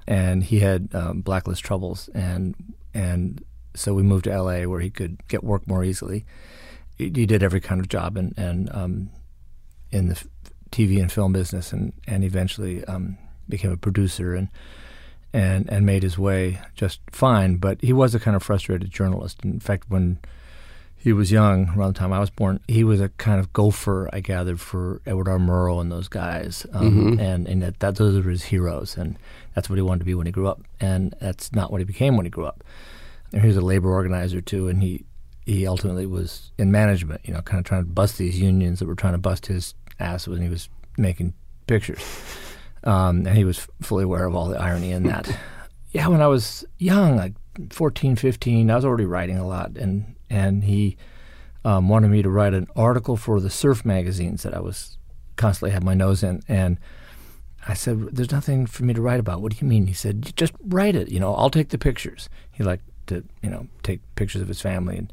And 0.07 0.43
he 0.43 0.61
had 0.61 0.89
um, 0.95 1.21
blacklist 1.21 1.63
troubles. 1.65 2.09
And, 2.15 2.55
and 2.95 3.45
so 3.75 3.93
we 3.95 4.03
moved 4.03 4.25
to 4.25 4.37
LA 4.43 4.63
where 4.65 4.81
he 4.81 4.91
could 4.91 5.27
get 5.29 5.45
work 5.45 5.67
more 5.69 5.85
easily. 5.85 6.25
He, 6.97 7.05
he 7.15 7.27
did 7.27 7.43
every 7.43 7.61
kind 7.61 7.81
of 7.81 7.89
job 7.89 8.17
and, 8.17 8.33
and 8.39 8.71
um, 8.73 9.11
in 9.91 10.09
the 10.09 10.25
TV 10.75 11.01
and 11.01 11.11
film 11.11 11.33
business 11.33 11.73
and, 11.73 11.93
and 12.07 12.25
eventually 12.25 12.85
um, 12.87 13.17
became 13.49 13.73
a 13.73 13.77
producer 13.77 14.35
and, 14.35 14.49
and, 15.33 15.71
and 15.71 15.87
made 15.87 16.03
his 16.03 16.19
way 16.19 16.61
just 16.75 17.01
fine. 17.11 17.57
But 17.57 17.81
he 17.81 17.93
was 17.93 18.15
a 18.15 18.21
kind 18.21 18.37
of 18.37 18.43
frustrated 18.43 18.91
journalist. 18.91 19.45
In 19.45 19.61
fact, 19.61 19.85
when 19.89 20.19
he 20.97 21.13
was 21.13 21.31
young, 21.31 21.69
around 21.77 21.95
the 21.95 21.99
time 21.99 22.13
I 22.15 22.19
was 22.19 22.31
born, 22.31 22.61
he 22.67 22.83
was 22.83 23.01
a 23.01 23.11
kind 23.11 23.39
of 23.39 23.53
gopher, 23.53 24.09
I 24.13 24.21
gathered, 24.21 24.59
for 24.59 25.03
Edward 25.05 25.29
R. 25.29 25.39
Murrow 25.39 25.81
and 25.81 25.93
those 25.93 26.09
guys. 26.09 26.67
Um, 26.73 27.19
And, 27.21 27.47
and 27.47 27.63
that, 27.63 27.81
that 27.81 27.97
those 27.97 28.25
were 28.25 28.31
his 28.31 28.45
heroes. 28.45 28.97
And 28.97 29.19
that's 29.55 29.69
what 29.69 29.77
he 29.77 29.83
wanted 29.83 30.01
to 30.01 30.07
be 30.07 30.15
when 30.15 30.27
he 30.27 30.33
grew 30.33 30.49
up. 30.49 30.63
And 30.81 31.15
that's 31.21 31.53
not 31.53 31.71
what 31.71 31.81
he 31.81 31.85
became 31.85 32.17
when 32.17 32.25
he 32.27 32.31
grew 32.31 32.47
up. 32.47 32.65
And 33.33 33.43
he 33.43 33.49
was 33.49 33.57
a 33.57 33.61
labor 33.61 33.93
organizer, 33.93 34.41
too. 34.41 34.69
And 34.69 34.83
he, 34.83 35.05
he 35.45 35.67
ultimately 35.67 36.07
was 36.07 36.53
in 36.57 36.73
management, 36.73 37.21
you 37.25 37.35
know, 37.35 37.43
kind 37.43 37.59
of 37.59 37.67
trying 37.67 37.83
to 37.83 37.91
bust 37.91 38.17
these 38.17 38.41
unions 38.41 38.79
that 38.79 38.87
were 38.87 38.95
trying 38.95 39.13
to 39.13 39.19
bust 39.19 39.47
his 39.47 39.75
ass 39.99 40.29
when 40.29 40.41
he 40.41 40.49
was 40.49 40.69
making 40.97 41.35
pictures, 41.67 42.03
um, 42.85 43.27
and 43.27 43.37
he 43.37 43.45
was 43.45 43.67
fully 43.83 44.05
aware 44.05 44.25
of 44.25 44.35
all 44.35 44.49
the 44.49 44.61
irony 44.61 44.91
in 44.91 45.05
that. 45.05 45.29
yeah, 45.93 46.07
when 46.09 46.21
I 46.21 46.27
was 46.27 46.65
young, 46.79 47.17
like 47.17 47.35
14, 47.71 48.17
15, 48.17 48.71
I 48.71 48.77
was 48.77 48.85
already 48.85 49.07
writing 49.07 49.39
a 49.39 49.47
lot, 49.47 49.77
and 49.77 50.15
and 50.31 50.65
he 50.65 50.97
um, 51.65 51.89
wanted 51.89 52.09
me 52.09 52.23
to 52.23 52.31
write 52.31 52.55
an 52.55 52.69
article 52.77 53.17
for 53.17 53.41
the 53.41 53.51
surf 53.51 53.85
magazines 53.85 54.43
that 54.43 54.55
I 54.55 54.61
was 54.61 54.99
constantly 55.37 55.71
had 55.71 55.85
my 55.85 55.95
nose 55.95 56.23
in, 56.23 56.43
and 56.49 56.79
I 57.67 57.75
said, 57.75 58.15
"There's 58.15 58.33
nothing 58.33 58.67
for 58.67 58.85
me 58.85 58.95
to 58.95 59.03
write 59.03 59.21
about." 59.21 59.41
What 59.41 59.53
do 59.53 59.59
you 59.61 59.69
mean? 59.69 59.87
He 59.87 59.95
said, 59.95 60.37
"Just 60.37 60.53
write 60.61 60.95
it. 60.95 61.09
You 61.09 61.21
know, 61.21 61.35
I'll 61.35 61.51
take 61.51 61.71
the 61.71 61.79
pictures." 61.79 62.29
He 62.53 62.63
liked 62.63 62.85
to, 63.07 63.25
you 63.43 63.51
know, 63.51 63.69
take 63.83 64.01
pictures 64.17 64.43
of 64.43 64.49
his 64.49 64.61
family, 64.61 64.97
and 64.97 65.13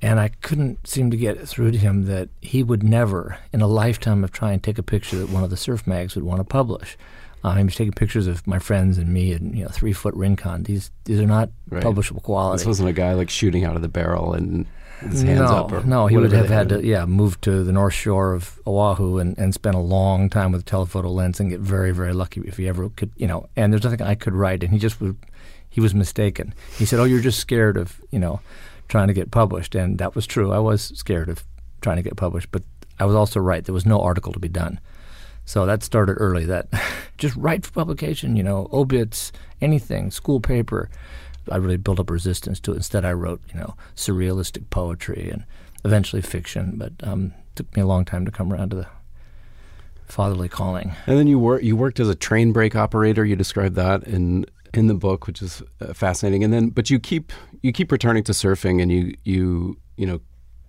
and 0.00 0.20
I 0.20 0.28
couldn't 0.28 0.86
seem 0.86 1.10
to 1.10 1.16
get 1.16 1.48
through 1.48 1.72
to 1.72 1.78
him 1.78 2.04
that 2.06 2.28
he 2.40 2.62
would 2.62 2.82
never, 2.82 3.38
in 3.52 3.60
a 3.60 3.66
lifetime 3.66 4.22
of 4.24 4.32
trying 4.32 4.60
to 4.60 4.64
take 4.64 4.78
a 4.78 4.82
picture 4.82 5.16
that 5.18 5.30
one 5.30 5.44
of 5.44 5.50
the 5.50 5.56
surf 5.56 5.86
mags 5.86 6.14
would 6.14 6.24
want 6.24 6.40
to 6.40 6.44
publish. 6.44 6.96
Uh, 7.44 7.54
he 7.54 7.64
was 7.64 7.76
taking 7.76 7.92
pictures 7.92 8.26
of 8.26 8.46
my 8.46 8.58
friends 8.58 8.98
and 8.98 9.12
me, 9.12 9.32
and 9.32 9.56
you 9.56 9.62
know, 9.64 9.70
three 9.70 9.92
foot 9.92 10.14
Rincon. 10.14 10.64
These 10.64 10.90
these 11.04 11.20
are 11.20 11.26
not 11.26 11.50
Right. 11.70 11.82
publishable 11.82 12.22
quality. 12.22 12.58
This 12.58 12.66
wasn't 12.66 12.88
a 12.88 12.92
guy 12.92 13.12
like 13.14 13.30
shooting 13.30 13.64
out 13.64 13.76
of 13.76 13.82
the 13.82 13.88
barrel 13.88 14.32
and 14.34 14.66
his 15.00 15.22
hands 15.22 15.40
no, 15.40 15.56
up. 15.56 15.72
Or 15.72 15.82
no, 15.84 16.06
he 16.08 16.16
would 16.16 16.32
have 16.32 16.48
had 16.48 16.68
to, 16.70 16.84
yeah, 16.84 17.04
move 17.04 17.40
to 17.42 17.62
the 17.62 17.72
north 17.72 17.94
shore 17.94 18.32
of 18.34 18.58
Oahu 18.66 19.18
and, 19.18 19.38
and 19.38 19.54
spend 19.54 19.76
a 19.76 19.80
long 19.80 20.28
time 20.28 20.50
with 20.50 20.62
a 20.62 20.64
telephoto 20.64 21.08
lens 21.10 21.38
and 21.38 21.50
get 21.50 21.60
very, 21.60 21.92
very 21.92 22.12
lucky 22.12 22.40
if 22.40 22.56
he 22.56 22.66
ever 22.68 22.88
could, 22.90 23.12
you 23.16 23.26
know. 23.28 23.48
And 23.54 23.72
there's 23.72 23.84
nothing 23.84 24.02
I 24.02 24.16
could 24.16 24.34
write, 24.34 24.64
and 24.64 24.72
he 24.72 24.78
just 24.78 25.00
would, 25.00 25.16
he 25.70 25.80
was 25.80 25.94
mistaken. 25.94 26.54
He 26.76 26.84
said, 26.84 26.98
"Oh, 26.98 27.04
you're 27.04 27.20
just 27.20 27.38
scared 27.38 27.76
of, 27.76 28.00
you 28.10 28.18
know, 28.18 28.40
trying 28.88 29.08
to 29.08 29.14
get 29.14 29.30
published," 29.30 29.74
and 29.74 29.98
that 29.98 30.14
was 30.14 30.26
true. 30.26 30.52
I 30.52 30.58
was 30.58 30.92
scared 30.94 31.28
of 31.28 31.44
trying 31.80 31.96
to 31.96 32.02
get 32.02 32.16
published, 32.16 32.50
but 32.50 32.62
I 32.98 33.04
was 33.04 33.14
also 33.14 33.40
right. 33.40 33.64
There 33.64 33.74
was 33.74 33.86
no 33.86 34.00
article 34.00 34.32
to 34.32 34.40
be 34.40 34.48
done. 34.48 34.80
So 35.44 35.64
that 35.64 35.82
started 35.82 36.14
early. 36.14 36.44
That 36.44 36.68
just 37.18 37.36
write 37.36 37.64
for 37.64 37.72
publication, 37.72 38.36
you 38.36 38.42
know, 38.42 38.68
obits, 38.72 39.32
anything, 39.60 40.10
school 40.10 40.40
paper. 40.40 40.90
I 41.50 41.56
really 41.56 41.78
built 41.78 41.98
up 41.98 42.10
resistance 42.10 42.60
to 42.60 42.72
it. 42.72 42.76
Instead, 42.76 43.06
I 43.06 43.12
wrote, 43.12 43.40
you 43.52 43.58
know, 43.58 43.74
surrealistic 43.96 44.68
poetry 44.68 45.30
and 45.32 45.44
eventually 45.84 46.20
fiction. 46.20 46.74
But 46.76 46.92
um, 47.02 47.32
it 47.36 47.56
took 47.56 47.76
me 47.76 47.82
a 47.82 47.86
long 47.86 48.04
time 48.04 48.26
to 48.26 48.30
come 48.30 48.52
around 48.52 48.70
to 48.70 48.76
the 48.76 48.86
fatherly 50.04 50.48
calling. 50.48 50.94
And 51.06 51.18
then 51.18 51.26
you 51.26 51.38
work 51.38 51.62
you 51.62 51.76
worked 51.76 52.00
as 52.00 52.08
a 52.08 52.14
train 52.14 52.52
brake 52.52 52.76
operator. 52.76 53.24
You 53.24 53.36
described 53.36 53.74
that 53.76 54.04
in 54.04 54.44
in 54.78 54.86
the 54.86 54.94
book, 54.94 55.26
which 55.26 55.42
is 55.42 55.62
uh, 55.80 55.92
fascinating. 55.92 56.44
And 56.44 56.52
then, 56.52 56.68
but 56.70 56.90
you 56.90 56.98
keep 56.98 57.32
you 57.62 57.72
keep 57.72 57.92
returning 57.92 58.24
to 58.24 58.32
surfing, 58.32 58.80
and 58.80 58.90
you 58.90 59.14
you 59.24 59.76
you 59.96 60.06
know 60.06 60.20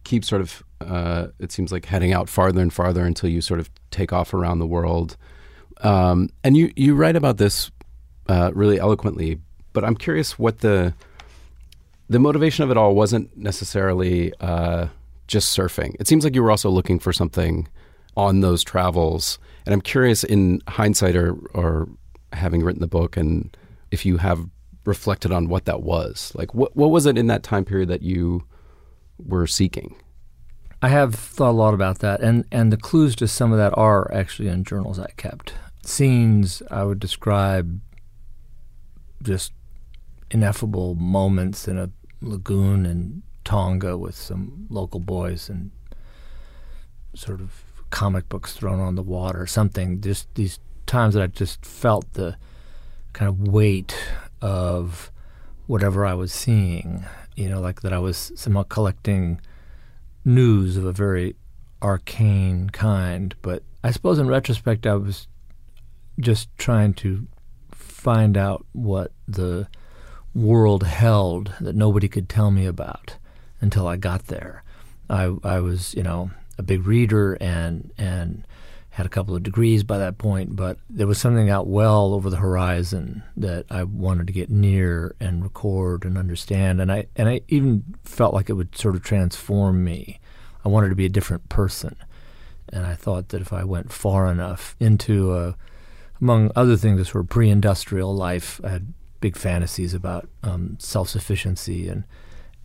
keep 0.04 0.26
sort 0.26 0.42
of 0.42 0.64
uh, 0.82 1.28
it 1.40 1.52
seems 1.52 1.72
like 1.72 1.86
heading 1.86 2.14
out 2.14 2.30
farther 2.30 2.62
and 2.62 2.74
farther 2.74 3.06
until 3.06 3.30
you 3.30 3.42
sort 3.42 3.60
of 3.60 3.70
take 3.92 4.12
off 4.12 4.34
around 4.34 4.60
the 4.60 4.68
world. 4.68 5.18
Um, 5.82 6.30
and 6.44 6.58
you 6.58 6.72
you 6.76 6.96
write 6.96 7.16
about 7.16 7.38
this 7.38 7.72
uh, 8.28 8.52
really 8.54 8.80
eloquently. 8.80 9.40
But 9.72 9.84
I'm 9.86 9.96
curious 9.96 10.40
what 10.40 10.60
the 10.60 10.94
the 12.10 12.20
motivation 12.20 12.64
of 12.64 12.72
it 12.72 12.78
all 12.78 12.96
wasn't 12.96 13.36
necessarily 13.38 14.34
uh, 14.40 14.88
just 15.28 15.56
surfing. 15.56 15.96
It 16.00 16.08
seems 16.08 16.24
like 16.24 16.34
you 16.34 16.42
were 16.42 16.52
also 16.52 16.70
looking 16.70 17.00
for 17.00 17.14
something 17.14 17.68
on 18.18 18.42
those 18.42 18.64
travels. 18.64 19.38
And 19.66 19.74
I'm 19.74 19.82
curious, 19.82 20.24
in 20.24 20.62
hindsight, 20.68 21.16
or, 21.16 21.36
or 21.54 21.88
having 22.34 22.64
written 22.64 22.82
the 22.82 22.88
book, 22.88 23.16
and 23.16 23.56
if 23.92 24.06
you 24.06 24.18
have 24.18 24.48
reflected 24.86 25.32
on 25.32 25.48
what 25.50 25.66
that 25.66 25.82
was. 25.82 26.32
Like, 26.36 26.54
what 26.54 26.76
what 26.76 26.92
was 26.92 27.06
it 27.06 27.18
in 27.18 27.28
that 27.28 27.44
time 27.44 27.66
period 27.66 27.90
that 27.90 28.02
you 28.02 28.46
were 29.18 29.48
seeking? 29.48 29.96
I 30.82 30.90
have 30.90 31.14
thought 31.14 31.52
a 31.52 31.52
lot 31.52 31.74
about 31.74 32.00
that, 32.00 32.22
and, 32.22 32.46
and 32.52 32.72
the 32.72 32.78
clues 32.78 33.16
to 33.18 33.28
some 33.28 33.52
of 33.52 33.58
that 33.58 33.78
are 33.78 34.10
actually 34.14 34.48
in 34.48 34.64
journals 34.64 34.98
I 34.98 35.12
kept. 35.18 35.54
Scenes 35.84 36.62
I 36.72 36.84
would 36.86 37.00
describe 37.00 37.82
just 39.22 39.52
ineffable 40.32 40.96
moments 40.96 41.68
in 41.68 41.78
a 41.78 41.90
lagoon 42.22 42.86
in 42.86 43.24
Tonga 43.44 43.98
with 43.98 44.16
some 44.16 44.68
local 44.70 45.02
boys 45.02 45.50
and 45.50 45.72
sort 47.14 47.42
of 47.42 47.64
comic 47.90 48.30
books 48.30 48.54
thrown 48.54 48.80
on 48.80 48.96
the 48.96 49.04
water, 49.04 49.46
something. 49.48 50.00
Just 50.00 50.34
these 50.36 50.60
times 50.86 51.14
that 51.16 51.24
I 51.24 51.28
just 51.28 51.66
felt 51.66 52.14
the 52.14 52.38
kind 53.20 53.28
of 53.28 53.50
weight 53.50 53.94
of 54.42 55.12
whatever 55.68 56.06
I 56.06 56.14
was 56.14 56.32
seeing. 56.32 57.06
You 57.36 57.50
know, 57.50 57.60
like 57.60 57.82
that 57.82 57.92
I 57.92 58.00
was 58.00 58.32
somehow 58.36 58.64
collecting 58.64 59.42
news 60.24 60.78
of 60.78 60.86
a 60.86 60.94
very 60.94 61.36
arcane 61.82 62.70
kind. 62.70 63.36
But 63.42 63.64
I 63.84 63.92
suppose 63.92 64.20
in 64.20 64.30
retrospect, 64.30 64.88
I 64.88 64.96
was 64.96 65.28
just 66.18 66.48
trying 66.58 66.94
to 66.96 67.28
find 67.72 68.38
out 68.38 68.66
what 68.72 69.12
the 69.28 69.68
world 70.34 70.84
held 70.84 71.52
that 71.60 71.76
nobody 71.76 72.08
could 72.08 72.30
tell 72.30 72.52
me 72.52 72.66
about 72.66 73.18
until 73.60 73.86
I 73.86 73.98
got 73.98 74.28
there. 74.28 74.64
I, 75.10 75.36
I 75.44 75.60
was, 75.60 75.94
you 75.94 76.04
know, 76.04 76.32
a 76.58 76.64
big 76.64 76.88
reader 76.88 77.34
and 77.42 77.92
and 77.98 78.46
had 79.00 79.06
a 79.06 79.10
couple 79.10 79.34
of 79.34 79.42
degrees 79.44 79.82
by 79.82 79.98
that 79.98 80.18
point, 80.18 80.58
but 80.58 80.78
there 80.90 81.08
was 81.08 81.18
something 81.18 81.50
out 81.50 81.68
well 81.68 82.14
over 82.14 82.30
the 82.30 82.36
horizon 82.36 83.24
that 83.38 83.66
I 83.70 83.84
wanted 83.84 84.28
to 84.28 84.34
get 84.34 84.50
near 84.50 85.16
and 85.22 85.42
record 85.42 86.04
and 86.04 86.18
understand, 86.18 86.82
and 86.82 86.92
I 86.92 87.08
and 87.16 87.30
I 87.30 87.40
even 87.48 87.96
felt 88.04 88.34
like 88.34 88.50
it 88.50 88.56
would 88.56 88.78
sort 88.78 88.96
of 88.96 89.02
transform 89.02 89.86
me. 89.86 90.20
I 90.66 90.68
wanted 90.68 90.90
to 90.90 90.98
be 90.98 91.06
a 91.06 91.10
different 91.10 91.48
person, 91.48 91.96
and 92.74 92.86
I 92.86 92.94
thought 92.94 93.30
that 93.30 93.40
if 93.40 93.54
I 93.54 93.64
went 93.64 93.94
far 93.94 94.30
enough 94.30 94.76
into 94.82 95.34
a, 95.34 95.56
among 96.20 96.52
other 96.54 96.76
things, 96.76 97.10
sort 97.10 97.24
of 97.24 97.30
pre-industrial 97.30 98.14
life, 98.14 98.60
I 98.66 98.70
had 98.70 98.94
big 99.22 99.38
fantasies 99.38 99.94
about 99.94 100.28
um, 100.44 100.76
self-sufficiency 100.78 101.88
and 101.88 102.04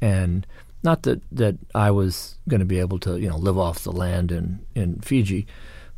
and 0.01 0.49
not 0.83 1.05
that, 1.05 1.23
that 1.31 1.59
I 1.77 1.92
was 1.92 2.38
going 2.49 2.59
to 2.59 2.66
be 2.66 2.81
able 2.81 2.99
to 2.99 3.18
you 3.18 3.29
know 3.29 3.38
live 3.38 3.57
off 3.57 3.85
the 3.85 3.92
land 3.92 4.33
in 4.33 4.66
in 4.75 4.99
Fiji, 4.99 5.47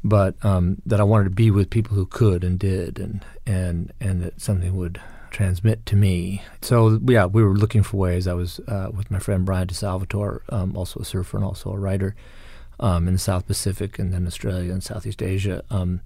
but 0.05 0.35
um, 0.45 0.81
that 0.87 1.01
I 1.01 1.05
wanted 1.05 1.25
to 1.25 1.31
be 1.31 1.51
with 1.51 1.71
people 1.71 1.95
who 1.97 2.07
could 2.07 2.45
and 2.45 2.59
did, 2.59 2.99
and 2.99 3.25
and 3.47 3.93
and 4.01 4.23
that 4.23 4.41
something 4.41 4.75
would 4.77 5.01
transmit 5.31 5.85
to 5.87 5.97
me. 5.97 6.43
So 6.63 6.99
yeah, 7.05 7.27
we 7.27 7.43
were 7.43 7.55
looking 7.57 7.83
for 7.83 7.97
ways. 7.99 8.27
I 8.27 8.33
was 8.35 8.61
uh, 8.69 8.91
with 8.97 9.11
my 9.11 9.19
friend 9.19 9.45
Bryan 9.45 9.67
Di 9.67 9.75
Salvatore, 9.75 10.43
um, 10.51 10.77
also 10.77 11.01
a 11.01 11.05
surfer 11.05 11.37
and 11.37 11.45
also 11.45 11.71
a 11.73 11.79
writer, 11.79 12.15
um, 12.81 13.07
in 13.09 13.15
the 13.15 13.19
South 13.19 13.47
Pacific 13.47 13.99
and 13.99 14.13
then 14.13 14.27
Australia 14.27 14.73
and 14.73 14.83
Southeast 14.83 15.23
Asia. 15.23 15.63
Um, 15.71 16.01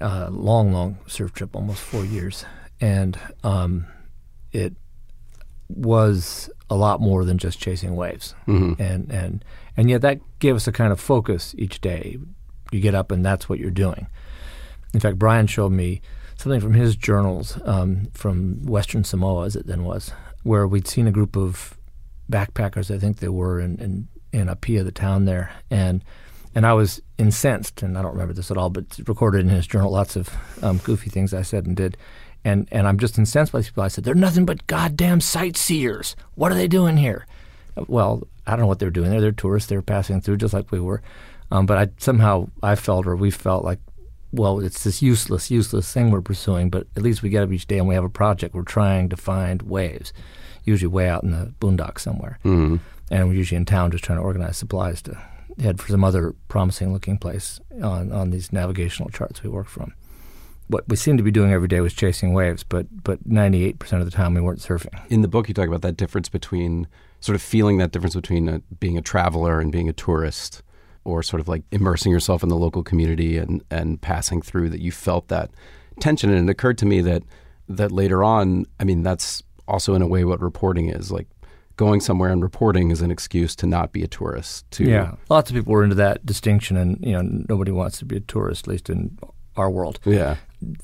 uh, 0.00 0.28
long, 0.30 0.72
long 0.72 0.98
surf 1.06 1.32
trip, 1.32 1.54
almost 1.54 1.80
four 1.80 2.04
years, 2.04 2.44
and 2.80 3.16
um, 3.44 3.86
it 4.52 4.74
was 5.68 6.50
a 6.68 6.74
lot 6.74 7.00
more 7.00 7.24
than 7.24 7.38
just 7.38 7.58
chasing 7.58 7.96
waves, 7.96 8.34
Mhm. 8.46 8.78
and 8.78 9.10
and 9.10 9.44
and 9.76 9.88
yet 9.88 10.02
that 10.02 10.18
gave 10.40 10.56
us 10.56 10.66
a 10.66 10.72
kind 10.72 10.92
of 10.92 11.00
focus 11.00 11.54
each 11.56 11.80
day. 11.80 12.18
You 12.72 12.80
get 12.80 12.94
up 12.94 13.10
and 13.10 13.24
that's 13.24 13.48
what 13.48 13.58
you're 13.58 13.70
doing. 13.70 14.06
In 14.92 15.00
fact, 15.00 15.18
Bryan 15.18 15.46
showed 15.46 15.72
me 15.72 16.00
something 16.36 16.60
from 16.60 16.74
his 16.74 16.96
journals 16.96 17.58
um, 17.64 18.08
from 18.14 18.64
Western 18.64 19.04
Samoa, 19.04 19.46
as 19.46 19.56
it 19.56 19.66
then 19.66 19.84
was, 19.84 20.12
where 20.42 20.66
we'd 20.66 20.88
seen 20.88 21.06
a 21.06 21.12
group 21.12 21.36
of 21.36 21.76
backpackers, 22.30 22.94
I 22.94 22.98
think 22.98 23.18
they 23.18 23.28
were, 23.28 23.60
in 23.60 23.78
in, 23.78 24.08
in 24.32 24.48
Apia, 24.48 24.82
the 24.82 24.92
town 24.92 25.24
there, 25.24 25.52
and 25.70 26.02
and 26.54 26.66
I 26.66 26.72
was 26.72 27.02
incensed, 27.18 27.82
and 27.82 27.98
I 27.98 28.02
don't 28.02 28.12
remember 28.12 28.32
this 28.32 28.50
at 28.50 28.56
all, 28.56 28.70
but 28.70 29.00
recorded 29.06 29.40
in 29.40 29.48
his 29.48 29.66
journal 29.66 29.90
lots 29.90 30.16
of 30.16 30.30
um, 30.62 30.78
goofy 30.78 31.10
things 31.10 31.34
I 31.34 31.42
said 31.42 31.66
and 31.66 31.76
did. 31.76 31.96
And, 32.44 32.68
and 32.70 32.86
I'm 32.86 32.98
just 32.98 33.18
incensed 33.18 33.52
by 33.52 33.60
these 33.60 33.68
people. 33.70 33.82
I 33.82 33.88
said, 33.88 34.04
they're 34.04 34.14
nothing 34.14 34.44
but 34.44 34.66
goddamn 34.66 35.20
sightseers. 35.20 36.14
What 36.34 36.52
are 36.52 36.54
they 36.54 36.68
doing 36.68 36.98
here? 36.98 37.26
Well, 37.88 38.22
I 38.46 38.50
don't 38.50 38.60
know 38.60 38.66
what 38.66 38.78
they're 38.78 38.90
doing 38.90 39.10
there. 39.10 39.20
They're 39.20 39.32
tourists. 39.32 39.68
They're 39.68 39.82
passing 39.82 40.20
through 40.20 40.36
just 40.36 40.54
like 40.54 40.70
we 40.70 40.78
were. 40.78 41.02
Um, 41.50 41.66
but 41.66 41.78
I 41.78 41.88
somehow 41.98 42.48
I 42.62 42.74
felt, 42.74 43.06
or 43.06 43.16
we 43.16 43.30
felt 43.30 43.64
like, 43.64 43.78
well, 44.32 44.58
it's 44.60 44.82
this 44.84 45.00
useless, 45.02 45.50
useless 45.50 45.92
thing 45.92 46.10
we're 46.10 46.20
pursuing. 46.20 46.70
But 46.70 46.86
at 46.96 47.02
least 47.02 47.22
we 47.22 47.28
get 47.30 47.42
up 47.42 47.52
each 47.52 47.66
day 47.66 47.78
and 47.78 47.86
we 47.88 47.94
have 47.94 48.04
a 48.04 48.08
project. 48.08 48.54
We're 48.54 48.62
trying 48.62 49.08
to 49.10 49.16
find 49.16 49.62
waves, 49.62 50.12
usually 50.64 50.88
way 50.88 51.08
out 51.08 51.22
in 51.22 51.30
the 51.30 51.52
boondocks 51.60 52.00
somewhere. 52.00 52.38
Mhm. 52.44 52.80
And 53.10 53.28
we're 53.28 53.34
usually 53.34 53.56
in 53.58 53.64
town 53.66 53.90
just 53.90 54.02
trying 54.04 54.18
to 54.18 54.24
organize 54.24 54.56
supplies 54.56 55.02
to 55.02 55.16
head 55.60 55.80
for 55.80 55.88
some 55.88 56.02
other 56.02 56.34
promising 56.48 56.92
looking 56.92 57.16
place 57.16 57.60
on, 57.80 58.10
on 58.10 58.30
these 58.30 58.52
navigational 58.52 59.08
charts 59.10 59.42
we 59.42 59.50
work 59.50 59.68
from. 59.68 59.92
What 60.66 60.88
we 60.88 60.96
seemed 60.96 61.18
to 61.18 61.22
be 61.24 61.30
doing 61.30 61.52
every 61.52 61.68
day 61.68 61.80
was 61.80 61.92
chasing 61.92 62.32
waves, 62.32 62.64
but 62.64 62.86
but 63.04 63.28
98% 63.28 64.00
of 64.00 64.06
the 64.06 64.10
time 64.10 64.34
we 64.34 64.40
weren't 64.40 64.60
surfing. 64.60 64.98
In 65.10 65.20
the 65.20 65.28
book, 65.28 65.46
you 65.46 65.54
talk 65.54 65.68
about 65.68 65.82
that 65.82 65.96
difference 65.98 66.28
between 66.30 66.88
sort 67.20 67.36
of 67.36 67.42
feeling 67.42 67.76
that 67.78 67.92
difference 67.92 68.14
between 68.14 68.48
uh 68.48 68.58
being 68.80 68.96
a 68.98 69.02
traveler 69.02 69.60
and 69.60 69.70
being 69.70 69.88
a 69.88 69.92
tourist, 69.92 70.62
or 71.04 71.22
sort 71.22 71.40
of 71.40 71.48
like 71.48 71.62
immersing 71.70 72.12
yourself 72.12 72.42
in 72.42 72.48
the 72.48 72.56
local 72.56 72.82
community 72.82 73.38
and, 73.38 73.62
and 73.70 74.00
passing 74.00 74.42
through. 74.42 74.70
That 74.70 74.80
you 74.80 74.92
felt 74.92 75.28
that 75.28 75.50
tension, 76.00 76.30
and 76.30 76.48
it 76.48 76.52
occurred 76.52 76.78
to 76.78 76.86
me 76.86 77.00
that 77.02 77.22
that 77.68 77.92
later 77.92 78.22
on, 78.22 78.66
I 78.78 78.84
mean, 78.84 79.02
that's 79.02 79.42
also 79.66 79.94
in 79.94 80.02
a 80.02 80.06
way 80.06 80.24
what 80.24 80.40
reporting 80.40 80.90
is 80.90 81.10
like 81.10 81.26
going 81.76 82.00
somewhere 82.00 82.30
and 82.30 82.42
reporting 82.42 82.90
is 82.90 83.02
an 83.02 83.10
excuse 83.10 83.56
to 83.56 83.66
not 83.66 83.92
be 83.92 84.02
a 84.02 84.06
tourist. 84.06 84.70
To 84.72 84.84
Yeah, 84.84 85.14
lots 85.28 85.50
of 85.50 85.56
people 85.56 85.72
were 85.72 85.82
into 85.82 85.96
that 85.96 86.24
distinction, 86.24 86.76
and 86.76 86.98
you 87.04 87.12
know 87.12 87.22
nobody 87.48 87.72
wants 87.72 87.98
to 87.98 88.04
be 88.04 88.16
a 88.16 88.20
tourist, 88.20 88.66
at 88.66 88.68
least 88.68 88.90
in 88.90 89.18
our 89.56 89.70
world. 89.70 90.00
yeah, 90.04 90.36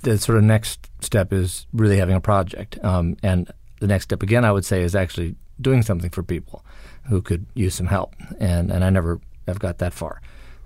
The 0.03 0.19
sort 0.19 0.39
of 0.39 0.45
next 0.45 0.91
step 1.01 1.33
is 1.33 1.67
really 1.73 1.97
having 1.99 2.15
a 2.15 2.21
project, 2.21 2.79
um, 2.85 3.17
and 3.23 3.51
the 3.81 3.87
next 3.87 4.05
step 4.05 4.23
again, 4.23 4.45
I 4.45 4.53
would 4.53 4.65
say, 4.65 4.83
is 4.83 4.95
actually 4.95 5.37
doing 5.61 5.83
something 5.83 6.11
for 6.11 6.23
people 6.23 6.65
who 7.09 7.21
could 7.21 7.47
use 7.55 7.75
some 7.75 7.87
help. 7.87 8.15
And 8.39 8.71
and 8.71 8.85
I 8.85 8.91
never 8.91 9.21
have 9.51 9.59
got 9.61 9.79
that 9.79 9.93
far. 9.93 10.21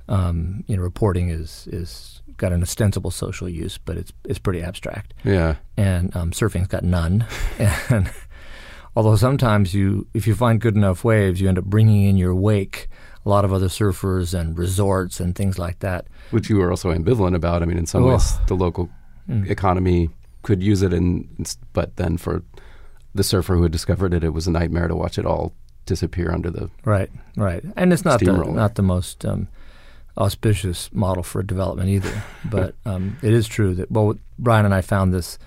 Um, 0.09 0.65
you 0.67 0.77
know, 0.77 0.83
reporting 0.83 1.31
is 1.31 1.67
is 1.73 2.21
got 2.37 2.53
an 2.53 2.63
ostensible 2.63 3.11
social 3.11 3.49
use, 3.49 3.79
but 3.79 3.97
it's 3.97 4.13
it's 4.25 4.39
pretty 4.39 4.61
abstract. 4.63 5.15
yeah, 5.25 5.57
and 5.77 6.15
um, 6.17 6.33
surfing's 6.33 6.69
got 6.69 6.85
none. 6.85 7.27
and 7.91 8.11
although 8.97 9.17
sometimes 9.17 9.73
you, 9.75 10.07
if 10.15 10.27
you 10.27 10.35
find 10.35 10.61
good 10.61 10.77
enough 10.77 11.05
waves, 11.05 11.41
you 11.41 11.49
end 11.49 11.59
up 11.59 11.65
bringing 11.65 12.03
in 12.05 12.17
your 12.17 12.35
wake 12.35 12.89
a 13.27 13.29
lot 13.31 13.45
of 13.47 13.53
other 13.55 13.69
surfers 13.69 14.39
and 14.39 14.59
resorts 14.59 15.19
and 15.21 15.35
things 15.35 15.59
like 15.59 15.79
that. 15.79 16.07
which 16.31 16.51
you 16.51 16.59
were 16.59 16.71
also 16.71 16.93
ambivalent 16.93 17.35
about. 17.35 17.63
I 17.63 17.67
mean, 17.67 17.79
in 17.79 17.87
some 17.87 18.05
Oh. 18.05 18.09
ways, 18.11 18.37
the 18.49 18.55
local 18.55 18.91
Mm. 19.31 19.49
economy 19.49 20.11
could 20.43 20.63
use 20.63 20.83
it, 20.83 20.93
and 20.93 21.27
but 21.73 21.97
then 21.97 22.19
for 22.19 22.43
the 23.15 23.23
surfer 23.25 23.57
who 23.57 23.63
had 23.63 23.73
discovered 23.73 24.13
it, 24.13 24.23
it 24.23 24.35
was 24.35 24.47
a 24.47 24.51
nightmare 24.51 24.87
to 24.89 24.95
watch 24.95 25.17
it 25.19 25.25
all 25.25 25.55
disappear 25.87 26.31
under 26.33 26.51
the. 26.51 26.71
Right, 26.85 27.11
right, 27.37 27.65
and 27.77 27.93
it's 27.93 28.05
not 28.05 28.21
the 28.21 28.33
not 28.33 28.75
the 28.75 28.83
most 28.83 29.25
um, 29.25 29.49
auspicious 30.17 30.93
model 30.93 31.23
for 31.23 31.43
development 31.43 31.89
either. 31.89 32.23
but 32.45 32.75
um, 32.87 33.17
it 33.23 33.33
is 33.33 33.47
true 33.47 33.75
that 33.75 33.91
well, 33.91 34.15
Bryan 34.39 34.65
and 34.65 34.75
I 34.75 34.81
found 34.81 35.13
this 35.13 35.39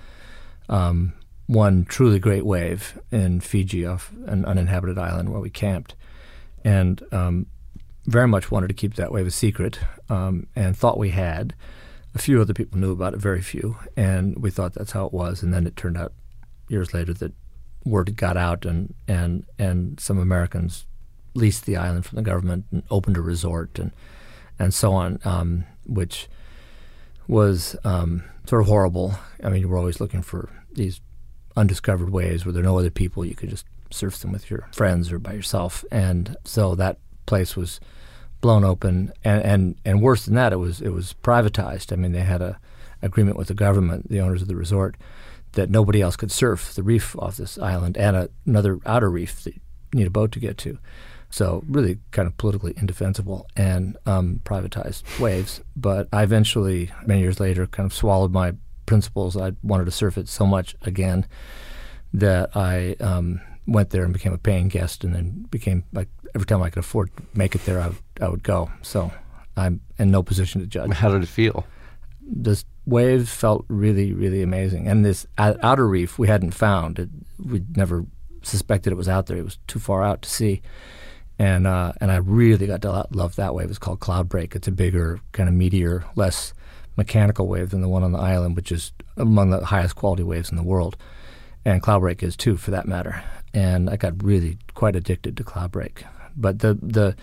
um, 0.68 1.12
one 1.46 1.84
truly 1.84 2.18
great 2.18 2.44
wave 2.44 2.98
in 3.10 3.40
Fiji 3.40 3.86
off 3.86 4.12
an 4.26 4.44
uninhabited 4.44 4.98
island 4.98 5.30
where 5.30 5.40
we 5.40 5.50
camped, 5.50 5.94
and 6.64 7.02
um, 7.12 7.46
very 8.06 8.28
much 8.28 8.50
wanted 8.50 8.68
to 8.68 8.74
keep 8.74 8.94
that 8.94 9.12
wave 9.12 9.26
a 9.26 9.30
secret, 9.30 9.78
um, 10.08 10.46
and 10.56 10.76
thought 10.76 10.98
we 10.98 11.10
had. 11.10 11.54
A 12.14 12.18
few 12.18 12.40
other 12.40 12.54
people 12.54 12.78
knew 12.78 12.90
about 12.90 13.12
it, 13.14 13.20
very 13.20 13.42
few, 13.42 13.76
and 13.96 14.42
we 14.42 14.50
thought 14.50 14.72
that's 14.72 14.92
how 14.92 15.04
it 15.06 15.12
was. 15.12 15.42
And 15.42 15.52
then 15.52 15.66
it 15.66 15.76
turned 15.76 15.98
out 15.98 16.12
years 16.68 16.94
later 16.94 17.12
that 17.14 17.32
word 17.88 18.16
got 18.16 18.36
out, 18.36 18.64
and 18.64 18.94
and 19.06 19.44
and 19.58 19.98
some 20.00 20.18
Americans 20.18 20.86
leased 21.34 21.66
the 21.66 21.76
island 21.76 22.04
from 22.04 22.16
the 22.16 22.22
government 22.22 22.66
and 22.70 22.82
opened 22.90 23.16
a 23.16 23.20
resort 23.20 23.78
and 23.78 23.92
and 24.58 24.74
so 24.74 24.92
on, 24.92 25.20
um, 25.24 25.64
which 25.86 26.28
was 27.28 27.76
um, 27.84 28.24
sort 28.46 28.62
of 28.62 28.68
horrible. 28.68 29.14
I 29.42 29.50
mean, 29.50 29.68
were 29.68 29.78
always 29.78 30.00
looking 30.00 30.22
for 30.22 30.50
these 30.72 31.00
undiscovered 31.56 32.10
ways 32.10 32.44
where 32.44 32.52
there 32.52 32.62
are 32.62 32.66
no 32.66 32.78
other 32.78 32.90
people. 32.90 33.24
You 33.24 33.34
could 33.34 33.50
just 33.50 33.66
surf 33.90 34.18
them 34.18 34.32
with 34.32 34.50
your 34.50 34.68
friends 34.72 35.12
or 35.12 35.18
by 35.18 35.32
yourself, 35.32 35.84
and 35.90 36.36
so 36.44 36.74
that 36.74 36.98
place 37.26 37.56
was 37.56 37.80
blown 38.40 38.64
open. 38.64 39.12
And 39.24 39.42
and, 39.42 39.76
and 39.84 40.02
worse 40.02 40.24
than 40.24 40.34
that, 40.34 40.52
it 40.52 40.56
was 40.56 40.80
it 40.80 40.90
was 40.90 41.14
privatized. 41.22 41.92
I 41.92 41.96
mean, 41.96 42.12
they 42.12 42.20
had 42.20 42.42
a 42.42 42.58
agreement 43.02 43.36
with 43.36 43.48
the 43.48 43.54
government, 43.54 44.08
the 44.08 44.20
owners 44.20 44.42
of 44.42 44.48
the 44.48 44.56
resort, 44.56 44.96
that 45.52 45.70
nobody 45.70 46.00
else 46.00 46.16
could 46.16 46.30
surf 46.30 46.74
the 46.74 46.82
reef 46.82 47.16
off 47.18 47.36
this 47.36 47.58
island 47.58 47.96
and 47.96 48.16
a, 48.16 48.30
another 48.46 48.78
outer 48.86 49.10
reef 49.10 49.42
that 49.44 49.54
you 49.54 49.60
need 49.92 50.06
a 50.06 50.10
boat 50.10 50.32
to 50.32 50.40
get 50.40 50.58
to. 50.58 50.78
So 51.30 51.62
really 51.68 51.98
kind 52.10 52.26
of 52.26 52.36
politically 52.38 52.74
indefensible 52.76 53.46
and 53.56 53.96
um, 54.06 54.40
privatized 54.44 55.20
waves. 55.20 55.60
But 55.76 56.08
I 56.12 56.22
eventually, 56.22 56.90
many 57.06 57.20
years 57.20 57.38
later, 57.38 57.66
kind 57.66 57.86
of 57.86 57.92
swallowed 57.92 58.32
my 58.32 58.54
principles. 58.86 59.36
I 59.36 59.52
wanted 59.62 59.84
to 59.84 59.90
surf 59.90 60.16
it 60.16 60.28
so 60.28 60.46
much 60.46 60.74
again 60.82 61.26
that 62.14 62.56
I 62.56 62.96
um, 63.00 63.40
went 63.66 63.90
there 63.90 64.04
and 64.04 64.12
became 64.12 64.32
a 64.32 64.38
paying 64.38 64.68
guest, 64.68 65.04
and 65.04 65.14
then 65.14 65.46
became 65.50 65.84
like 65.92 66.08
every 66.34 66.46
time 66.46 66.62
I 66.62 66.70
could 66.70 66.78
afford 66.78 67.14
to 67.16 67.22
make 67.34 67.54
it 67.54 67.64
there, 67.66 67.80
I 67.80 67.88
would, 67.88 67.98
I 68.22 68.28
would 68.28 68.42
go. 68.42 68.70
So 68.80 69.12
I'm 69.56 69.82
in 69.98 70.10
no 70.10 70.22
position 70.22 70.62
to 70.62 70.66
judge 70.66 70.92
How 70.92 71.10
did 71.10 71.22
it 71.22 71.28
feel? 71.28 71.66
this 72.30 72.64
wave 72.88 73.28
felt 73.28 73.64
really, 73.68 74.12
really 74.12 74.42
amazing. 74.42 74.88
And 74.88 75.04
this 75.04 75.26
outer 75.36 75.86
reef 75.86 76.18
we 76.18 76.26
hadn't 76.26 76.52
found. 76.52 76.98
It, 76.98 77.10
we'd 77.38 77.76
never 77.76 78.06
suspected 78.42 78.92
it 78.92 78.96
was 78.96 79.08
out 79.08 79.26
there. 79.26 79.36
It 79.36 79.44
was 79.44 79.58
too 79.66 79.78
far 79.78 80.02
out 80.02 80.22
to 80.22 80.28
see. 80.28 80.62
And 81.38 81.66
uh, 81.66 81.92
and 82.00 82.10
I 82.10 82.16
really 82.16 82.66
got 82.66 82.82
to 82.82 83.06
love 83.10 83.36
that 83.36 83.54
wave. 83.54 83.68
It's 83.68 83.78
called 83.78 84.00
Cloud 84.00 84.28
Break. 84.28 84.56
It's 84.56 84.66
a 84.66 84.72
bigger, 84.72 85.20
kind 85.32 85.48
of 85.48 85.54
meteor, 85.54 86.04
less 86.16 86.52
mechanical 86.96 87.46
wave 87.46 87.70
than 87.70 87.80
the 87.80 87.88
one 87.88 88.02
on 88.02 88.10
the 88.10 88.18
island, 88.18 88.56
which 88.56 88.72
is 88.72 88.92
among 89.16 89.50
the 89.50 89.64
highest 89.64 89.94
quality 89.94 90.24
waves 90.24 90.50
in 90.50 90.56
the 90.56 90.64
world. 90.64 90.96
And 91.64 91.82
Cloud 91.82 92.00
Break 92.00 92.22
is 92.22 92.36
too, 92.36 92.56
for 92.56 92.72
that 92.72 92.88
matter. 92.88 93.22
And 93.54 93.88
I 93.88 93.96
got 93.96 94.22
really 94.22 94.58
quite 94.74 94.96
addicted 94.96 95.36
to 95.36 95.44
Cloud 95.44 95.70
Break. 95.70 96.04
But 96.36 96.60
the 96.60 96.78
the 96.82 97.14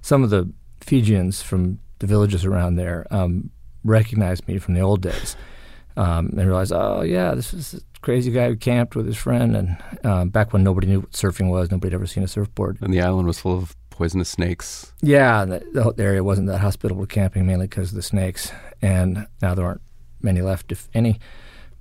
some 0.00 0.22
of 0.22 0.30
the 0.30 0.50
Fijians 0.80 1.42
from 1.42 1.80
the 1.98 2.06
villages 2.06 2.44
around 2.44 2.76
there 2.76 3.06
um, 3.10 3.50
recognized 3.84 4.46
me 4.48 4.58
from 4.58 4.74
the 4.74 4.80
old 4.80 5.02
days 5.02 5.36
um, 5.96 6.28
and 6.38 6.46
realized, 6.46 6.72
oh 6.72 7.02
yeah, 7.02 7.34
this 7.34 7.52
is 7.52 7.74
a 7.74 8.00
crazy 8.00 8.30
guy 8.30 8.48
who 8.48 8.56
camped 8.56 8.94
with 8.94 9.06
his 9.06 9.16
friend, 9.16 9.56
and 9.56 9.76
um, 10.04 10.28
back 10.30 10.52
when 10.52 10.62
nobody 10.62 10.86
knew 10.86 11.00
what 11.00 11.10
surfing 11.10 11.50
was, 11.50 11.70
nobody 11.70 11.90
had 11.90 11.94
ever 11.94 12.06
seen 12.06 12.22
a 12.22 12.28
surfboard. 12.28 12.78
And 12.80 12.94
the 12.94 13.00
island 13.00 13.26
was 13.26 13.40
full 13.40 13.58
of 13.58 13.76
poisonous 13.90 14.28
snakes. 14.28 14.92
Yeah, 15.02 15.44
the, 15.44 15.64
the 15.72 15.82
whole 15.82 15.94
area 15.98 16.22
wasn't 16.22 16.46
that 16.48 16.58
hospitable 16.58 17.06
to 17.06 17.12
camping, 17.12 17.46
mainly 17.46 17.66
because 17.66 17.90
of 17.90 17.96
the 17.96 18.02
snakes, 18.02 18.52
and 18.80 19.26
now 19.42 19.54
there 19.54 19.66
aren't 19.66 19.82
many 20.22 20.40
left, 20.40 20.70
if 20.70 20.88
any. 20.94 21.18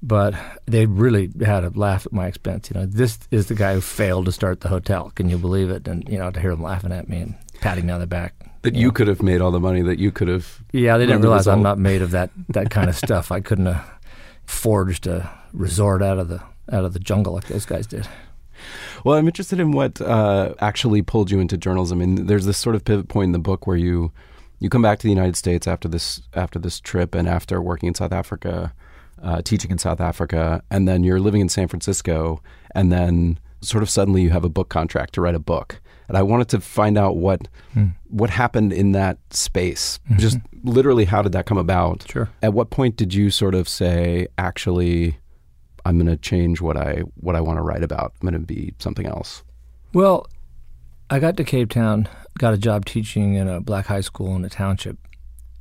But 0.02 0.36
they 0.66 0.86
really 0.86 1.32
had 1.44 1.64
a 1.64 1.70
laugh 1.70 2.06
at 2.06 2.14
my 2.14 2.28
expense. 2.28 2.70
You 2.70 2.80
know, 2.80 2.86
this 2.86 3.20
is 3.32 3.48
the 3.48 3.56
guy 3.56 3.74
who 3.74 3.82
failed 3.82 4.26
to 4.26 4.32
start 4.32 4.62
the 4.62 4.70
hotel. 4.70 5.12
Can 5.16 5.28
you 5.30 5.38
believe 5.38 5.72
it? 5.72 5.88
And 5.88 6.08
you 6.08 6.20
know, 6.20 6.30
to 6.30 6.40
hear 6.40 6.52
them 6.52 6.62
laughing 6.62 6.92
at 6.92 7.10
me 7.10 7.22
and 7.22 7.36
patting 7.62 7.88
me 7.88 7.94
on 7.94 8.00
the 8.00 8.08
back. 8.08 8.34
That 8.74 8.80
you 8.80 8.92
could 8.92 9.08
have 9.08 9.22
made 9.22 9.42
all 9.42 9.52
the 9.52 9.60
money 9.60 9.82
that 9.82 10.00
you 10.00 10.12
could 10.12 10.28
have. 10.28 10.60
Yeah, 10.72 10.98
they 10.98 11.06
didn't 11.06 11.22
realize 11.22 11.48
I'm 11.48 11.64
not 11.64 11.78
made 11.78 12.02
of 12.02 12.12
that 12.12 12.32
that 12.50 12.70
kind 12.78 12.90
of 12.90 12.96
stuff. 12.96 13.32
I 13.32 13.40
couldn't 13.40 13.68
have 13.68 13.90
forged 14.46 15.08
a 15.08 15.30
resort 15.54 16.02
out 16.02 16.20
of 16.20 16.30
the 16.30 16.42
out 16.72 16.86
of 16.86 16.94
the 16.94 17.00
jungle 17.00 17.34
like 17.34 17.48
those 17.48 17.66
guys 17.66 17.88
did. 17.88 18.08
Well, 19.04 19.18
I'm 19.18 19.28
interested 19.28 19.60
in 19.60 19.72
what 19.72 20.02
uh, 20.02 20.54
actually 20.60 21.02
pulled 21.02 21.32
you 21.32 21.40
into 21.40 21.58
journalism. 21.58 22.02
And 22.02 22.28
there's 22.28 22.46
this 22.46 22.58
sort 22.58 22.76
of 22.76 22.84
pivot 22.84 23.08
point 23.08 23.30
in 23.30 23.32
the 23.32 23.40
book 23.40 23.68
where 23.68 23.78
you 23.78 24.12
you 24.60 24.70
come 24.70 24.82
back 24.82 25.00
to 25.00 25.04
the 25.04 25.14
United 25.14 25.36
States 25.36 25.68
after 25.68 25.88
this 25.88 26.22
after 26.34 26.60
this 26.60 26.80
trip 26.80 27.14
and 27.16 27.28
after 27.28 27.62
working 27.62 27.88
in 27.88 27.96
South 27.96 28.12
Africa, 28.12 28.74
uh, 29.22 29.42
teaching 29.42 29.72
in 29.72 29.78
South 29.78 30.02
Africa, 30.02 30.64
and 30.72 30.88
then 30.88 31.04
you're 31.04 31.20
living 31.20 31.42
in 31.42 31.50
San 31.50 31.68
Francisco, 31.68 32.42
and 32.74 32.92
then 32.92 33.40
sort 33.62 33.84
of 33.84 33.90
suddenly 33.90 34.22
you 34.22 34.30
have 34.30 34.44
a 34.44 34.50
book 34.50 34.70
contract 34.70 35.14
to 35.14 35.22
write 35.22 35.36
a 35.36 35.40
book. 35.40 35.80
And 36.08 36.17
I 36.17 36.24
wanted 36.24 36.48
to 36.50 36.62
find 36.62 36.98
out 36.98 37.17
what 37.17 37.48
what 38.10 38.30
happened 38.30 38.74
in 38.74 38.93
that 38.93 39.17
space. 39.32 40.00
Just 40.17 40.38
literally, 40.63 41.06
how 41.06 41.22
did 41.22 41.34
that 41.34 41.46
come 41.46 41.58
about? 41.58 42.06
Sure. 42.10 42.30
At 42.41 42.54
what 42.54 42.70
point 42.70 42.96
did 42.96 43.13
you 43.13 43.30
sort 43.30 43.56
of 43.56 43.67
say, 43.67 44.28
actually, 44.38 45.17
I'm 45.86 45.98
going 45.98 46.08
to 46.08 46.17
change 46.17 46.62
what 46.62 46.78
I 46.78 47.02
what 47.15 47.36
I 47.36 47.41
want 47.41 47.58
to 47.58 47.62
write 47.62 47.84
about. 47.84 48.13
I'm 48.22 48.30
going 48.30 48.39
to 48.41 48.46
be 48.46 48.74
something 48.80 49.06
else. 49.06 49.43
Well, 49.93 50.28
I 51.10 51.20
got 51.20 51.38
to 51.38 51.43
Cape 51.43 51.70
Town, 51.70 52.10
got 52.38 52.54
a 52.54 52.58
job 52.58 52.86
teaching 52.86 53.36
in 53.36 53.48
a 53.48 53.62
black 53.62 53.86
high 53.86 54.02
school 54.02 54.36
in 54.36 54.43
a 54.43 54.50
township 54.50 54.98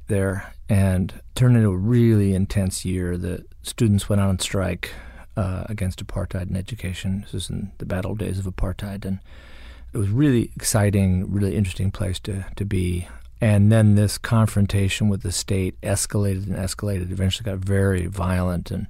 there, 0.08 0.52
and 0.68 1.12
turned 1.34 1.56
into 1.56 1.70
a 1.70 1.76
really 1.76 2.34
intense 2.34 2.84
year. 2.84 3.16
The 3.16 3.44
students 3.62 4.08
went 4.08 4.20
on 4.20 4.38
strike 4.38 4.92
uh, 5.36 5.64
against 5.68 6.04
apartheid 6.04 6.50
in 6.50 6.56
education. 6.56 7.20
This 7.22 7.34
is 7.44 7.50
in 7.50 7.72
the 7.78 7.86
bad 7.86 8.04
old 8.04 8.18
days 8.18 8.38
of 8.38 8.46
apartheid, 8.46 9.04
and 9.04 9.20
it 9.96 9.98
was 9.98 10.10
really 10.10 10.50
exciting, 10.54 11.32
really 11.32 11.56
interesting 11.56 11.90
place 11.90 12.18
to 12.20 12.44
to 12.56 12.66
be. 12.66 13.08
And 13.40 13.72
then 13.72 13.94
this 13.94 14.18
confrontation 14.18 15.08
with 15.08 15.22
the 15.22 15.32
state 15.32 15.80
escalated 15.80 16.46
and 16.46 16.56
escalated. 16.56 17.10
Eventually, 17.10 17.50
got 17.50 17.64
very 17.64 18.04
violent, 18.04 18.70
and 18.70 18.88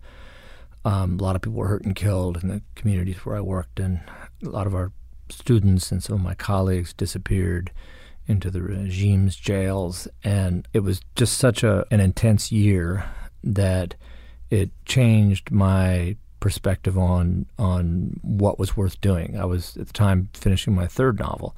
um, 0.85 1.21
a 1.21 1.23
lot 1.23 1.37
of 1.37 1.43
people 1.43 1.59
were 1.59 1.69
hurt 1.69 1.85
and 1.85 1.95
killed 1.95 2.43
in 2.43 2.49
the 2.49 2.61
communities 2.75 3.25
where 3.25 3.37
I 3.37 3.41
worked, 3.41 3.79
and 3.79 4.01
a 4.45 4.49
lot 4.49 4.67
of 4.67 4.75
our 4.75 4.91
students 5.29 5.93
and 5.93 6.03
some 6.03 6.17
of 6.17 6.23
my 6.23 6.35
colleagues 6.35 6.93
disappeared 6.93 7.71
into 8.27 8.51
the 8.51 8.63
regime's 8.63 9.37
jails, 9.37 10.09
and 10.25 10.67
it 10.73 10.81
was 10.81 11.01
just 11.15 11.39
such 11.39 11.63
a 11.63 11.87
an 11.93 12.01
intense 12.01 12.51
year 12.51 13.05
that 13.45 13.95
it 14.51 14.71
changed 14.85 15.53
my 15.53 16.17
perspective 16.41 16.99
on 16.99 17.47
on 17.59 18.21
what 18.23 18.59
was 18.59 18.77
worth 18.77 19.01
doing. 19.01 19.39
I 19.39 19.45
was 19.45 19.77
at 19.77 19.87
the 19.87 19.93
time 19.93 20.29
finishing 20.35 20.75
my 20.75 20.87
third 20.87 21.19
novel, 21.19 21.57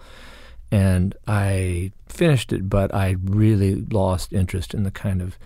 and 0.70 1.14
I 1.26 1.92
finished 2.08 2.52
it, 2.52 2.68
but 2.68 2.94
I 2.94 3.16
really 3.22 3.74
lost 3.76 4.32
interest 4.32 4.74
in 4.74 4.82
the 4.82 4.90
kind 4.90 5.22
of 5.22 5.38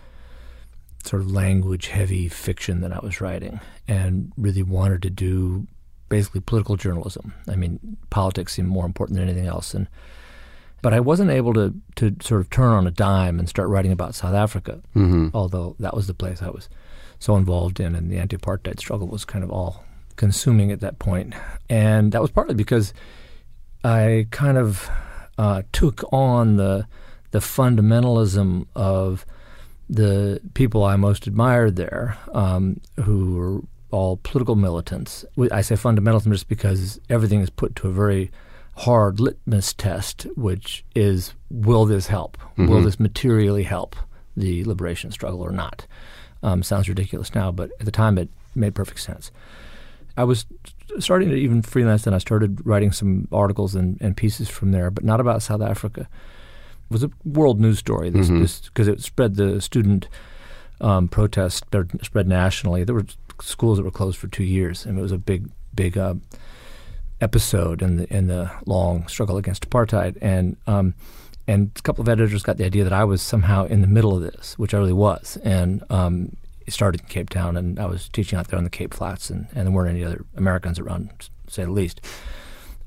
sort 1.03 1.21
of 1.21 1.31
language 1.31 1.87
heavy 1.87 2.29
fiction 2.29 2.81
that 2.81 2.93
I 2.93 2.99
was 2.99 3.19
writing 3.19 3.59
and 3.87 4.31
really 4.37 4.63
wanted 4.63 5.01
to 5.01 5.09
do 5.09 5.67
basically 6.07 6.39
political 6.39 6.77
journalism. 6.77 7.33
I 7.49 7.55
mean, 7.55 7.97
politics 8.09 8.53
seemed 8.53 8.69
more 8.69 8.85
important 8.85 9.17
than 9.17 9.27
anything 9.27 9.47
else 9.47 9.73
and 9.73 9.87
but 10.83 10.93
I 10.93 10.99
wasn't 10.99 11.31
able 11.31 11.53
to 11.53 11.73
to 11.95 12.15
sort 12.21 12.41
of 12.41 12.49
turn 12.49 12.71
on 12.73 12.85
a 12.85 12.91
dime 12.91 13.39
and 13.39 13.49
start 13.49 13.69
writing 13.69 13.93
about 13.93 14.15
South 14.15 14.35
Africa. 14.35 14.81
Mm-hmm. 14.95 15.29
Although 15.33 15.75
that 15.79 15.95
was 15.95 16.07
the 16.07 16.13
place 16.13 16.41
I 16.41 16.49
was 16.49 16.69
so 17.23 17.37
involved 17.37 17.79
in 17.79 17.95
and 17.95 18.11
the 18.11 18.17
anti-apartheid 18.17 18.77
struggle 18.77 19.07
was 19.07 19.23
kind 19.23 19.45
of 19.45 19.49
all 19.49 19.85
consuming 20.17 20.73
at 20.73 20.81
that 20.81 20.99
point. 20.99 21.33
And 21.69 22.11
that 22.11 22.21
was 22.21 22.31
partly 22.31 22.53
because 22.53 22.93
I 23.81 24.27
kind 24.31 24.57
of 24.57 24.89
uh, 25.37 25.61
took 25.71 26.03
on 26.11 26.57
the 26.57 26.85
the 27.31 27.39
fundamentalism 27.39 28.67
of 28.75 29.25
the 29.89 30.41
people 30.53 30.83
I 30.83 30.97
most 30.97 31.25
admired 31.25 31.77
there, 31.77 32.17
um, 32.33 32.79
who 33.03 33.35
were 33.35 33.61
all 33.89 34.17
political 34.17 34.55
militants. 34.55 35.25
I 35.51 35.61
say 35.61 35.75
fundamentalism 35.75 36.31
just 36.31 36.49
because 36.49 36.99
everything 37.09 37.39
is 37.39 37.49
put 37.49 37.75
to 37.77 37.87
a 37.87 37.91
very 37.91 38.31
hard 38.75 39.19
litmus 39.21 39.73
test, 39.73 40.27
which 40.35 40.83
is 40.93 41.33
will 41.49 41.85
this 41.85 42.07
help? 42.07 42.37
Mm-hmm. 42.37 42.67
Will 42.67 42.81
this 42.81 42.99
materially 42.99 43.63
help 43.63 43.95
the 44.35 44.65
liberation 44.65 45.09
struggle 45.11 45.41
or 45.41 45.51
not? 45.51 45.87
Um, 46.43 46.61
sounds 46.61 46.89
ridiculous 46.89 47.33
now, 47.33 47.51
but 47.51 47.71
at 47.79 47.85
the 47.85 47.91
time 47.91 48.17
it 48.17 48.29
made 48.53 48.75
perfect 48.75 48.99
sense. 48.99 49.31
I 50.15 50.25
was 50.25 50.45
starting 50.99 51.29
to 51.29 51.35
even 51.35 51.61
freelance, 51.61 52.05
and 52.05 52.15
I 52.15 52.19
started 52.19 52.65
writing 52.65 52.91
some 52.91 53.27
articles 53.31 53.73
and, 53.73 53.97
and 53.99 54.15
pieces 54.15 54.49
from 54.49 54.71
there, 54.71 54.91
but 54.91 55.03
not 55.03 55.19
about 55.19 55.41
South 55.41 55.61
Africa. 55.61 56.01
It 56.01 56.93
was 56.93 57.03
a 57.03 57.09
world 57.25 57.59
news 57.59 57.79
story 57.79 58.11
because 58.11 58.29
mm-hmm. 58.29 58.89
it 58.89 59.01
spread 59.01 59.35
the 59.35 59.61
student 59.61 60.07
um, 60.81 61.07
protest 61.07 61.65
spread 62.01 62.27
nationally. 62.27 62.83
There 62.83 62.95
were 62.95 63.05
schools 63.41 63.77
that 63.77 63.83
were 63.83 63.91
closed 63.91 64.17
for 64.17 64.27
two 64.27 64.43
years, 64.43 64.85
and 64.85 64.99
it 64.99 65.01
was 65.01 65.11
a 65.11 65.17
big, 65.17 65.49
big 65.73 65.97
uh, 65.97 66.15
episode 67.21 67.81
in 67.81 67.97
the 67.97 68.15
in 68.15 68.27
the 68.27 68.51
long 68.65 69.07
struggle 69.07 69.37
against 69.37 69.67
apartheid. 69.67 70.17
And 70.21 70.57
um, 70.67 70.93
and 71.47 71.71
a 71.75 71.81
couple 71.81 72.01
of 72.01 72.09
editors 72.09 72.43
got 72.43 72.57
the 72.57 72.65
idea 72.65 72.83
that 72.83 72.93
I 72.93 73.03
was 73.03 73.21
somehow 73.21 73.65
in 73.65 73.81
the 73.81 73.87
middle 73.87 74.15
of 74.15 74.21
this, 74.21 74.57
which 74.57 74.73
I 74.73 74.77
really 74.77 74.93
was. 74.93 75.37
And 75.43 75.83
um, 75.89 76.37
it 76.65 76.73
started 76.73 77.01
in 77.01 77.07
Cape 77.07 77.29
Town, 77.29 77.57
and 77.57 77.79
I 77.79 77.85
was 77.85 78.07
teaching 78.09 78.39
out 78.39 78.47
there 78.47 78.57
on 78.57 78.63
the 78.63 78.69
Cape 78.69 78.93
Flats, 78.93 79.29
and, 79.29 79.47
and 79.53 79.67
there 79.67 79.71
weren't 79.71 79.89
any 79.89 80.03
other 80.03 80.25
Americans 80.35 80.79
around, 80.79 81.11
to 81.19 81.29
say 81.47 81.65
the 81.65 81.71
least. 81.71 82.01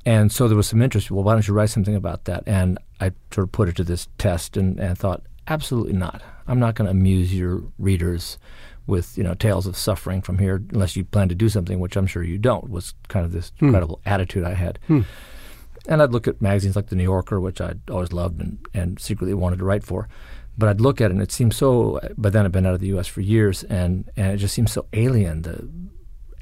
And 0.07 0.33
so 0.33 0.49
there 0.49 0.57
was 0.57 0.69
some 0.69 0.81
interest. 0.81 1.11
Well, 1.11 1.25
why 1.25 1.35
don't 1.35 1.47
you 1.47 1.53
write 1.55 1.71
something 1.71 1.97
about 1.97 2.25
that? 2.25 2.45
And 2.47 2.79
I 3.01 3.13
sort 3.31 3.49
of 3.49 3.53
put 3.53 3.69
it 3.69 3.77
to 3.77 3.85
this 3.85 4.09
test, 4.19 4.57
and, 4.57 4.79
and 4.81 4.97
thought, 4.97 5.23
absolutely 5.49 5.93
not. 5.93 6.23
I'm 6.49 6.61
not 6.61 6.77
going 6.77 6.87
to 6.87 6.93
amuse 6.93 7.35
your 7.35 7.63
readers 7.79 8.39
with 8.87 9.19
you 9.19 9.25
know 9.25 9.35
tales 9.35 9.67
of 9.67 9.77
suffering 9.77 10.23
from 10.23 10.39
here 10.39 10.63
unless 10.71 10.97
you 10.97 11.05
plan 11.05 11.29
to 11.29 11.35
do 11.35 11.49
something, 11.49 11.81
which 11.81 11.97
I'm 11.97 12.07
sure 12.07 12.23
you 12.23 12.39
don't. 12.39 12.71
Was 12.71 12.95
kind 13.09 13.27
of 13.27 13.33
this 13.33 13.53
hmm. 13.59 13.67
incredible 13.67 14.01
attitude 14.07 14.45
I 14.45 14.55
had. 14.55 14.79
Hmm. 14.87 15.03
And 15.89 16.03
I'd 16.03 16.13
look 16.13 16.27
at 16.27 16.43
magazines 16.43 16.77
like 16.77 16.89
the 16.89 16.97
New 16.97 17.05
Yorker, 17.05 17.41
which 17.41 17.61
I'd 17.61 17.81
always 17.91 18.13
loved 18.13 18.41
and, 18.41 18.59
and 18.75 18.99
secretly 18.99 19.35
wanted 19.35 19.59
to 19.59 19.65
write 19.65 19.85
for. 19.85 20.09
But 20.59 20.69
I'd 20.69 20.81
look 20.81 21.01
at 21.01 21.11
it 21.11 21.15
and 21.15 21.23
it 21.23 21.33
seemed 21.33 21.55
so. 21.55 22.01
by 22.17 22.31
then 22.31 22.45
I'd 22.45 22.53
been 22.53 22.67
out 22.67 22.75
of 22.75 22.81
the 22.81 22.89
U.S. 22.89 23.07
for 23.07 23.21
years, 23.21 23.63
and 23.65 24.11
and 24.17 24.33
it 24.33 24.39
just 24.39 24.55
seemed 24.55 24.71
so 24.71 24.87
alien. 24.95 25.43
The 25.43 25.69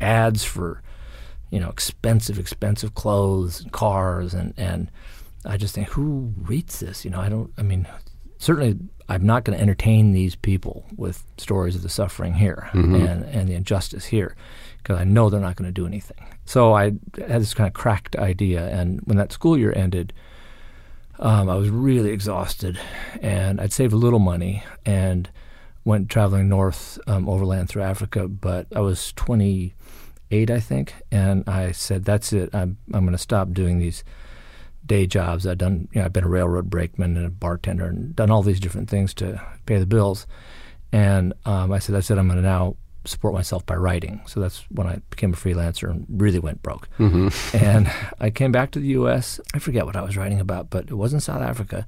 ads 0.01 0.45
for 0.45 0.83
you 1.51 1.59
know 1.59 1.69
expensive, 1.69 2.39
expensive 2.39 2.95
clothes 2.95 3.61
and 3.61 3.73
cars, 3.73 4.33
and 4.33 4.55
and 4.57 4.91
I 5.45 5.57
just 5.57 5.75
think 5.75 5.89
who 5.89 6.33
reads 6.43 6.79
this? 6.79 7.05
You 7.05 7.11
know, 7.11 7.21
I 7.21 7.29
don't. 7.29 7.53
I 7.59 7.63
mean, 7.63 7.89
certainly 8.39 8.79
I'm 9.09 9.27
not 9.27 9.45
going 9.45 9.57
to 9.57 9.63
entertain 9.63 10.13
these 10.13 10.35
people 10.35 10.85
with 10.97 11.25
stories 11.37 11.75
of 11.75 11.83
the 11.83 11.89
suffering 11.89 12.35
here 12.35 12.69
mm-hmm. 12.73 12.95
and, 12.95 13.25
and 13.25 13.49
the 13.49 13.55
injustice 13.55 14.07
here 14.07 14.35
because 14.85 15.01
I 15.01 15.05
know 15.05 15.31
they're 15.31 15.41
not 15.41 15.57
going 15.57 15.69
to 15.69 15.73
do 15.73 15.87
anything. 15.87 16.29
So 16.45 16.75
I 16.75 16.93
had 17.17 17.41
this 17.41 17.55
kind 17.55 17.67
of 17.67 17.73
cracked 17.73 18.17
idea. 18.17 18.69
And 18.69 19.01
when 19.05 19.17
that 19.17 19.33
school 19.33 19.57
year 19.57 19.73
ended, 19.75 20.13
um, 21.19 21.49
I 21.49 21.55
was 21.55 21.71
really 21.71 22.11
exhausted 22.11 22.79
and 23.23 23.63
I'd 23.63 23.73
saved 23.73 23.95
a 23.95 23.97
little 23.97 24.19
money 24.19 24.63
and 24.85 25.31
went 25.87 26.11
traveling 26.11 26.51
north 26.51 26.99
um, 27.07 27.31
overland 27.31 27.71
through 27.71 27.83
Africa. 27.83 28.29
But 28.29 28.67
I 28.77 28.81
was 28.81 29.15
28, 29.15 30.51
I 30.51 30.61
think. 30.61 30.95
And 31.11 31.49
I 31.49 31.73
said, 31.73 32.05
that's 32.05 32.35
it. 32.35 32.55
I'm, 32.55 32.77
I'm 32.93 33.05
going 33.05 33.13
to 33.13 33.19
stop 33.19 33.53
doing 33.53 33.79
these 33.79 34.05
day 34.85 35.07
jobs. 35.07 35.47
I've 35.47 35.57
done, 35.57 35.89
you 35.93 36.01
know, 36.01 36.05
I've 36.05 36.13
been 36.13 36.25
a 36.25 36.29
railroad 36.29 36.69
brakeman 36.69 37.17
and 37.17 37.25
a 37.25 37.31
bartender 37.31 37.87
and 37.87 38.15
done 38.15 38.31
all 38.31 38.43
these 38.43 38.61
different 38.61 38.91
things 38.91 39.15
to 39.15 39.41
pay 39.65 39.79
the 39.79 39.87
bills. 39.87 40.27
And 40.93 41.33
um, 41.47 41.73
I 41.73 41.79
said, 41.79 41.95
I 41.95 42.01
said, 42.01 42.19
I'm 42.19 42.29
going 42.29 42.37
to 42.37 42.47
now 42.47 42.77
support 43.05 43.35
myself 43.35 43.65
by 43.67 43.77
writing. 43.77 44.23
So 44.27 44.41
that's 44.41 44.65
when 44.71 44.87
I 44.87 45.01
became 45.11 45.33
a 45.33 45.37
freelancer 45.37 45.91
and 45.91 46.07
really 46.09 46.39
went 46.39 46.63
broke. 46.63 46.89
Mm-hmm. 46.99 47.57
and 47.65 47.93
I 48.21 48.31
came 48.31 48.53
back 48.53 48.71
to 48.73 48.79
the 48.79 48.89
U.S. 48.89 49.41
I 49.53 49.59
forget 49.59 49.87
what 49.87 49.97
I 49.97 50.03
was 50.03 50.17
writing 50.17 50.41
about, 50.41 50.71
but 50.71 50.85
it 50.85 50.95
was 50.95 51.13
in 51.13 51.21
South 51.21 51.43
Africa. 51.43 51.87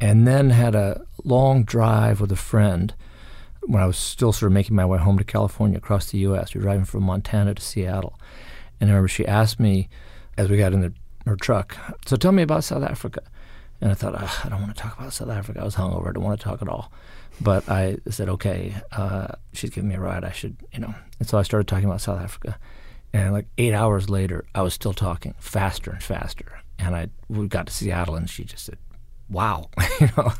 And 0.00 0.26
then 0.26 0.50
had 0.50 0.74
a 0.74 1.02
long 1.24 1.64
drive 1.64 2.20
with 2.20 2.30
a 2.30 2.36
friend 2.36 2.94
when 3.62 3.82
I 3.82 3.86
was 3.86 3.96
still 3.96 4.32
sort 4.32 4.50
of 4.50 4.54
making 4.54 4.76
my 4.76 4.84
way 4.84 4.98
home 4.98 5.18
to 5.18 5.24
California 5.24 5.78
across 5.78 6.10
the 6.10 6.18
U.S. 6.18 6.54
We 6.54 6.60
were 6.60 6.64
driving 6.64 6.84
from 6.84 7.04
Montana 7.04 7.54
to 7.54 7.62
Seattle. 7.62 8.18
And 8.80 8.90
I 8.90 8.92
remember 8.92 9.08
she 9.08 9.26
asked 9.26 9.58
me 9.58 9.88
as 10.36 10.48
we 10.48 10.58
got 10.58 10.72
in 10.72 10.80
the 10.80 10.92
her 11.26 11.36
truck. 11.36 11.76
So 12.06 12.16
tell 12.16 12.32
me 12.32 12.42
about 12.42 12.64
South 12.64 12.84
Africa. 12.84 13.20
And 13.80 13.90
I 13.90 13.94
thought, 13.94 14.14
I 14.14 14.48
don't 14.48 14.62
want 14.62 14.74
to 14.74 14.82
talk 14.82 14.98
about 14.98 15.12
South 15.12 15.28
Africa. 15.28 15.60
I 15.60 15.64
was 15.64 15.74
hungover. 15.74 16.08
I 16.08 16.12
don't 16.12 16.24
want 16.24 16.40
to 16.40 16.44
talk 16.44 16.62
at 16.62 16.68
all. 16.68 16.90
But 17.40 17.68
I 17.68 17.98
said, 18.08 18.28
okay, 18.30 18.74
uh, 18.92 19.28
she's 19.52 19.70
giving 19.70 19.88
me 19.88 19.94
a 19.94 20.00
ride. 20.00 20.24
I 20.24 20.32
should, 20.32 20.56
you 20.72 20.80
know. 20.80 20.94
And 21.18 21.28
so 21.28 21.38
I 21.38 21.42
started 21.42 21.68
talking 21.68 21.84
about 21.84 22.00
South 22.00 22.20
Africa. 22.20 22.58
And 23.12 23.32
like 23.32 23.46
eight 23.58 23.72
hours 23.72 24.10
later, 24.10 24.44
I 24.54 24.62
was 24.62 24.74
still 24.74 24.92
talking 24.92 25.34
faster 25.38 25.90
and 25.90 26.02
faster. 26.02 26.60
And 26.78 26.94
I 26.94 27.08
we 27.28 27.48
got 27.48 27.66
to 27.66 27.72
Seattle, 27.72 28.14
and 28.14 28.28
she 28.28 28.44
just 28.44 28.66
said, 28.66 28.76
"Wow," 29.30 29.70
you 30.00 30.08
know, 30.16 30.32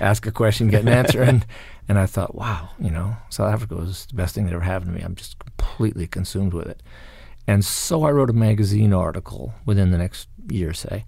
ask 0.00 0.26
a 0.26 0.32
question, 0.32 0.68
get 0.68 0.82
an 0.82 0.88
answer, 0.88 1.22
and 1.22 1.44
and 1.88 1.98
I 1.98 2.06
thought, 2.06 2.34
"Wow," 2.34 2.70
you 2.78 2.90
know, 2.90 3.16
South 3.28 3.52
Africa 3.52 3.74
was 3.76 4.06
the 4.06 4.14
best 4.14 4.34
thing 4.34 4.46
that 4.46 4.54
ever 4.54 4.64
happened 4.64 4.92
to 4.92 4.98
me. 4.98 5.04
I'm 5.04 5.14
just 5.14 5.38
completely 5.38 6.06
consumed 6.06 6.54
with 6.54 6.66
it. 6.66 6.82
And 7.46 7.64
so 7.64 8.04
I 8.04 8.10
wrote 8.10 8.30
a 8.30 8.34
magazine 8.34 8.94
article 8.94 9.52
within 9.66 9.90
the 9.90 9.98
next 9.98 10.28
year, 10.48 10.72
say, 10.72 11.04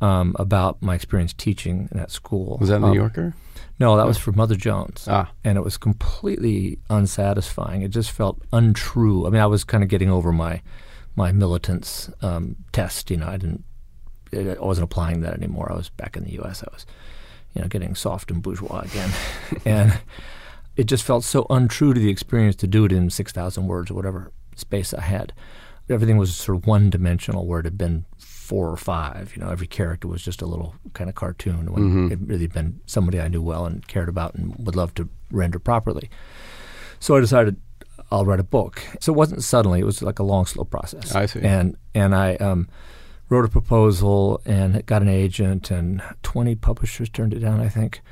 um, 0.00 0.34
about 0.38 0.80
my 0.80 0.94
experience 0.94 1.32
teaching 1.32 1.88
in 1.90 1.98
that 1.98 2.10
school. 2.10 2.58
Was 2.60 2.68
that 2.68 2.82
um, 2.82 2.90
New 2.90 2.96
Yorker? 2.96 3.34
No, 3.78 3.96
that 3.96 4.06
was 4.06 4.18
for 4.18 4.32
Mother 4.32 4.54
Jones. 4.54 5.06
Ah. 5.10 5.30
And 5.42 5.58
it 5.58 5.64
was 5.64 5.76
completely 5.76 6.78
unsatisfying. 6.88 7.82
It 7.82 7.88
just 7.88 8.12
felt 8.12 8.40
untrue. 8.52 9.26
I 9.26 9.30
mean, 9.30 9.40
I 9.40 9.46
was 9.46 9.64
kind 9.64 9.82
of 9.82 9.88
getting 9.88 10.10
over 10.10 10.32
my 10.32 10.62
my 11.16 11.32
militants 11.32 12.10
um, 12.22 12.56
test. 12.72 13.10
You 13.10 13.16
know, 13.18 13.28
I 13.28 13.36
didn't, 13.36 13.64
I 14.32 14.56
wasn't 14.60 14.84
applying 14.84 15.20
that 15.20 15.34
anymore. 15.34 15.70
I 15.70 15.76
was 15.76 15.88
back 15.88 16.16
in 16.16 16.24
the 16.24 16.32
U.S. 16.32 16.62
I 16.62 16.68
was, 16.72 16.86
you 17.54 17.62
know, 17.62 17.68
getting 17.68 17.94
soft 17.94 18.30
and 18.30 18.42
bourgeois 18.42 18.80
again, 18.80 19.10
and 19.64 19.98
it 20.76 20.84
just 20.84 21.04
felt 21.04 21.24
so 21.24 21.46
untrue 21.50 21.94
to 21.94 22.00
the 22.00 22.10
experience 22.10 22.56
to 22.56 22.66
do 22.66 22.84
it 22.84 22.92
in 22.92 23.10
six 23.10 23.32
thousand 23.32 23.66
words 23.66 23.90
or 23.90 23.94
whatever 23.94 24.32
space 24.56 24.94
I 24.94 25.02
had 25.02 25.32
everything 25.88 26.16
was 26.16 26.34
sort 26.34 26.56
of 26.56 26.66
one 26.66 26.90
dimensional 26.90 27.46
where 27.46 27.60
it 27.60 27.66
had 27.66 27.78
been 27.78 28.04
four 28.44 28.68
or 28.70 28.76
five. 28.76 29.32
You 29.34 29.42
know, 29.42 29.50
every 29.50 29.66
character 29.66 30.06
was 30.06 30.22
just 30.22 30.42
a 30.42 30.46
little 30.46 30.74
kind 30.92 31.08
of 31.08 31.16
cartoon 31.16 31.72
when 31.72 31.82
mm-hmm. 31.82 32.12
it 32.12 32.18
really 32.20 32.46
been 32.46 32.80
somebody 32.84 33.18
I 33.18 33.28
knew 33.28 33.42
well 33.42 33.64
and 33.64 33.86
cared 33.88 34.10
about 34.10 34.34
and 34.34 34.54
would 34.58 34.76
love 34.76 34.92
to 34.94 35.08
render 35.30 35.58
properly. 35.58 36.10
So 37.00 37.16
I 37.16 37.20
decided 37.20 37.56
I'll 38.10 38.26
write 38.26 38.40
a 38.40 38.44
book. 38.44 38.82
So 39.00 39.12
it 39.14 39.16
wasn't 39.16 39.42
suddenly; 39.42 39.80
it 39.80 39.86
was 39.86 40.02
like 40.02 40.18
a 40.18 40.22
long, 40.22 40.44
slow 40.44 40.64
process. 40.64 41.14
I 41.14 41.24
see. 41.24 41.40
And 41.40 41.76
and 41.94 42.14
I 42.14 42.36
um, 42.36 42.68
wrote 43.30 43.46
a 43.46 43.48
proposal 43.48 44.42
and 44.44 44.84
got 44.84 45.00
an 45.00 45.08
agent, 45.08 45.70
and 45.70 46.02
twenty 46.22 46.54
publishers 46.54 47.08
turned 47.08 47.32
it 47.32 47.40
down. 47.40 47.60
I 47.60 47.70
think 47.70 48.02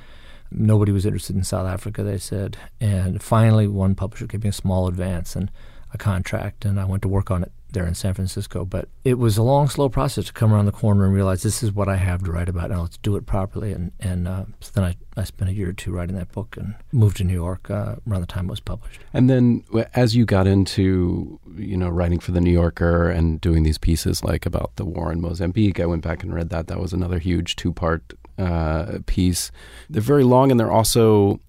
nobody 0.51 0.93
was 0.93 1.05
interested 1.05 1.37
in 1.37 1.45
South 1.45 1.67
Africa. 1.67 2.03
They 2.03 2.19
said, 2.19 2.57
and 2.81 3.23
finally, 3.23 3.67
one 3.67 3.95
publisher 3.95 4.27
gave 4.27 4.45
me 4.45 4.49
a 4.49 4.53
small 4.53 4.89
advance 4.89 5.37
and 5.37 5.51
a 5.93 5.99
contract, 5.99 6.65
and 6.65 6.81
I 6.81 6.87
went 6.87 7.03
to 7.03 7.09
work 7.09 7.31
on 7.31 7.43
it 7.43 7.53
there 7.73 7.87
in 7.87 7.95
San 7.95 8.15
Francisco. 8.15 8.65
But 8.65 8.89
it 9.05 9.15
was 9.19 9.37
a 9.37 9.43
long, 9.43 9.69
slow 9.69 9.89
process 9.89 10.27
to 10.27 10.33
come 10.33 10.53
around 10.53 10.67
the 10.67 10.73
corner 10.73 11.05
and 11.05 11.15
realize 11.15 11.43
this 11.43 11.63
is 11.63 11.73
what 11.73 11.89
I 11.89 11.97
have 11.97 12.23
to 12.25 12.33
write 12.33 12.49
about. 12.49 12.71
Now 12.71 12.83
let's 12.83 12.99
do 12.99 13.17
it 13.17 13.27
properly. 13.27 13.73
And 13.73 13.93
and 14.01 14.29
uh, 14.29 14.45
so 14.61 14.71
then 14.75 14.85
I, 14.85 14.97
I 15.17 15.25
spent 15.25 15.51
a 15.51 15.55
year 15.55 15.71
or 15.71 15.73
two 15.73 15.93
writing 15.93 16.17
that 16.17 16.33
book 16.33 16.57
and 16.57 16.75
moved 16.93 17.19
to 17.19 17.25
New 17.25 17.35
York 17.35 17.71
uh, 17.71 17.97
around 18.09 18.21
the 18.21 18.27
time 18.27 18.47
it 18.47 18.51
was 18.51 18.61
published. 18.61 19.01
And 19.13 19.29
then 19.29 19.65
as 19.95 20.15
you 20.17 20.25
got 20.25 20.47
into 20.47 21.41
you 21.57 21.77
know 21.77 21.89
writing 21.89 22.21
for 22.21 22.33
the 22.33 22.41
New 22.41 22.53
Yorker 22.53 23.11
and 23.11 23.41
doing 23.41 23.63
these 23.63 23.79
pieces 23.79 24.25
like 24.25 24.47
about 24.47 24.77
the 24.77 24.85
war 24.85 25.13
in 25.13 25.21
Mozambique, 25.21 25.81
I 25.81 25.87
went 25.87 26.03
back 26.03 26.23
and 26.23 26.35
read 26.35 26.51
that. 26.51 26.69
That 26.69 26.81
was 26.81 26.93
another 26.93 27.19
huge 27.19 27.57
two 27.57 27.73
part 27.73 28.15
uh, 28.39 28.99
piece. 29.07 29.51
They're 29.91 30.03
very 30.03 30.25
long 30.25 30.51
and 30.51 30.59
they're 30.59 30.73
also 30.73 31.41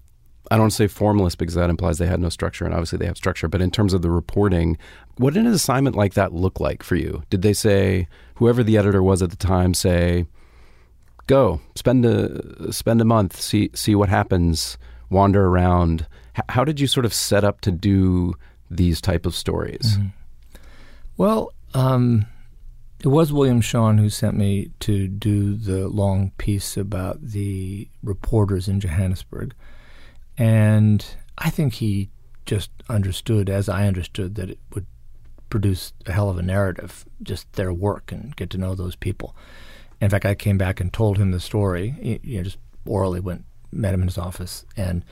I 0.50 0.56
don't 0.56 0.70
say 0.70 0.86
formalist 0.86 1.38
because 1.38 1.54
that 1.54 1.70
implies 1.70 1.98
they 1.98 2.06
had 2.06 2.20
no 2.20 2.28
structure, 2.28 2.64
and 2.64 2.74
obviously 2.74 2.98
they 2.98 3.06
have 3.06 3.16
structure. 3.16 3.48
But 3.48 3.62
in 3.62 3.70
terms 3.70 3.94
of 3.94 4.02
the 4.02 4.10
reporting, 4.10 4.76
what 5.16 5.34
did 5.34 5.46
an 5.46 5.52
assignment 5.52 5.96
like 5.96 6.14
that 6.14 6.32
look 6.32 6.60
like 6.60 6.82
for 6.82 6.96
you? 6.96 7.22
Did 7.30 7.42
they 7.42 7.52
say, 7.52 8.08
whoever 8.36 8.62
the 8.62 8.76
editor 8.76 9.02
was 9.02 9.22
at 9.22 9.30
the 9.30 9.36
time, 9.36 9.74
say, 9.74 10.26
go 11.26 11.60
spend 11.74 12.04
a 12.04 12.72
spend 12.72 13.00
a 13.00 13.04
month, 13.04 13.40
see 13.40 13.70
see 13.74 13.94
what 13.94 14.08
happens, 14.08 14.76
wander 15.10 15.46
around? 15.46 16.06
H- 16.36 16.44
how 16.50 16.64
did 16.64 16.80
you 16.80 16.86
sort 16.86 17.06
of 17.06 17.14
set 17.14 17.44
up 17.44 17.60
to 17.62 17.70
do 17.70 18.34
these 18.70 19.00
type 19.00 19.26
of 19.26 19.34
stories? 19.34 19.98
Mm-hmm. 19.98 20.08
Well, 21.16 21.52
um, 21.74 22.26
it 23.00 23.08
was 23.08 23.32
William 23.32 23.60
Shawn 23.60 23.98
who 23.98 24.10
sent 24.10 24.36
me 24.36 24.70
to 24.80 25.06
do 25.08 25.54
the 25.54 25.88
long 25.88 26.32
piece 26.38 26.76
about 26.76 27.20
the 27.20 27.88
reporters 28.02 28.66
in 28.66 28.80
Johannesburg. 28.80 29.54
And 30.36 31.04
I 31.38 31.50
think 31.50 31.74
he 31.74 32.10
just 32.46 32.70
understood, 32.88 33.48
as 33.48 33.68
I 33.68 33.86
understood, 33.86 34.34
that 34.34 34.50
it 34.50 34.58
would 34.74 34.86
produce 35.50 35.92
a 36.06 36.12
hell 36.12 36.30
of 36.30 36.38
a 36.38 36.42
narrative, 36.42 37.04
just 37.22 37.52
their 37.52 37.72
work 37.72 38.10
and 38.12 38.34
get 38.36 38.50
to 38.50 38.58
know 38.58 38.74
those 38.74 38.96
people. 38.96 39.36
In 40.00 40.10
fact, 40.10 40.24
I 40.24 40.34
came 40.34 40.58
back 40.58 40.80
and 40.80 40.92
told 40.92 41.18
him 41.18 41.30
the 41.30 41.40
story. 41.40 42.20
You 42.22 42.38
know, 42.38 42.42
just 42.42 42.58
orally 42.84 43.20
went 43.20 43.44
met 43.72 43.94
him 43.94 44.02
in 44.02 44.08
his 44.08 44.18
office 44.18 44.64
and 44.76 45.04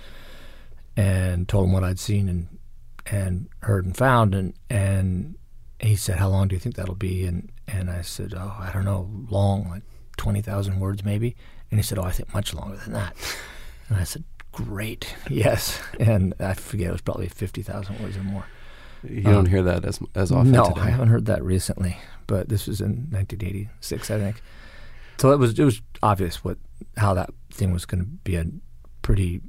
and 0.97 1.49
told 1.49 1.67
him 1.67 1.73
what 1.73 1.85
I'd 1.85 1.99
seen 1.99 2.29
and 2.29 2.59
and 3.07 3.49
heard 3.61 3.85
and 3.85 3.97
found 3.97 4.35
and 4.35 4.55
and 4.71 5.37
he 5.81 5.97
said, 5.97 6.19
"How 6.19 6.29
long 6.29 6.49
do 6.49 6.55
you 6.55 6.61
think 6.61 6.77
that'll 6.77 6.95
be?" 6.95 7.25
And 7.27 7.51
and 7.67 7.91
I 7.91 8.03
said, 8.03 8.35
"Oh, 8.37 8.57
I 8.59 8.71
don't 8.73 8.85
know, 8.85 9.09
long, 9.29 9.69
like 9.69 9.83
twenty 10.17 10.41
thousand 10.41 10.79
words 10.81 11.05
maybe." 11.05 11.37
And 11.71 11.79
he 11.79 11.83
said, 11.85 11.99
"Oh, 11.99 12.05
I 12.05 12.11
think 12.13 12.33
much 12.33 12.55
longer 12.55 12.77
than 12.77 12.93
that." 12.93 13.17
And 13.89 13.99
I 13.99 14.05
said, 14.05 14.25
"Great, 14.53 15.15
yes." 15.31 15.81
And 15.99 16.35
I 16.39 16.55
forget 16.55 16.89
it 16.89 16.93
was 16.93 17.01
probably 17.01 17.29
fifty 17.29 17.63
thousand 17.63 18.01
words 18.01 18.17
or 18.17 18.23
more. 18.23 18.45
You 19.05 19.23
don't 19.23 19.47
hear 19.47 19.63
that 19.63 19.85
as 19.85 20.01
as 20.15 20.31
often. 20.31 20.53
No, 20.53 20.69
today. 20.69 20.83
I 20.83 20.91
haven't 20.91 21.09
heard 21.09 21.27
that 21.27 21.43
recently, 21.43 21.99
but 22.27 22.49
this 22.49 22.67
was 22.67 22.81
in 22.81 23.09
1986, 23.11 24.11
I 24.11 24.19
think. 24.19 24.43
So 25.19 25.33
it 25.33 25.39
was 25.39 25.59
it 25.59 25.65
was 25.65 25.83
obvious 26.03 26.45
what 26.45 26.59
how 26.97 27.15
that 27.15 27.31
thing 27.51 27.73
was 27.73 27.85
going 27.85 28.03
to 28.03 28.11
be 28.11 28.37
a 28.37 28.47
pretty 29.03 29.41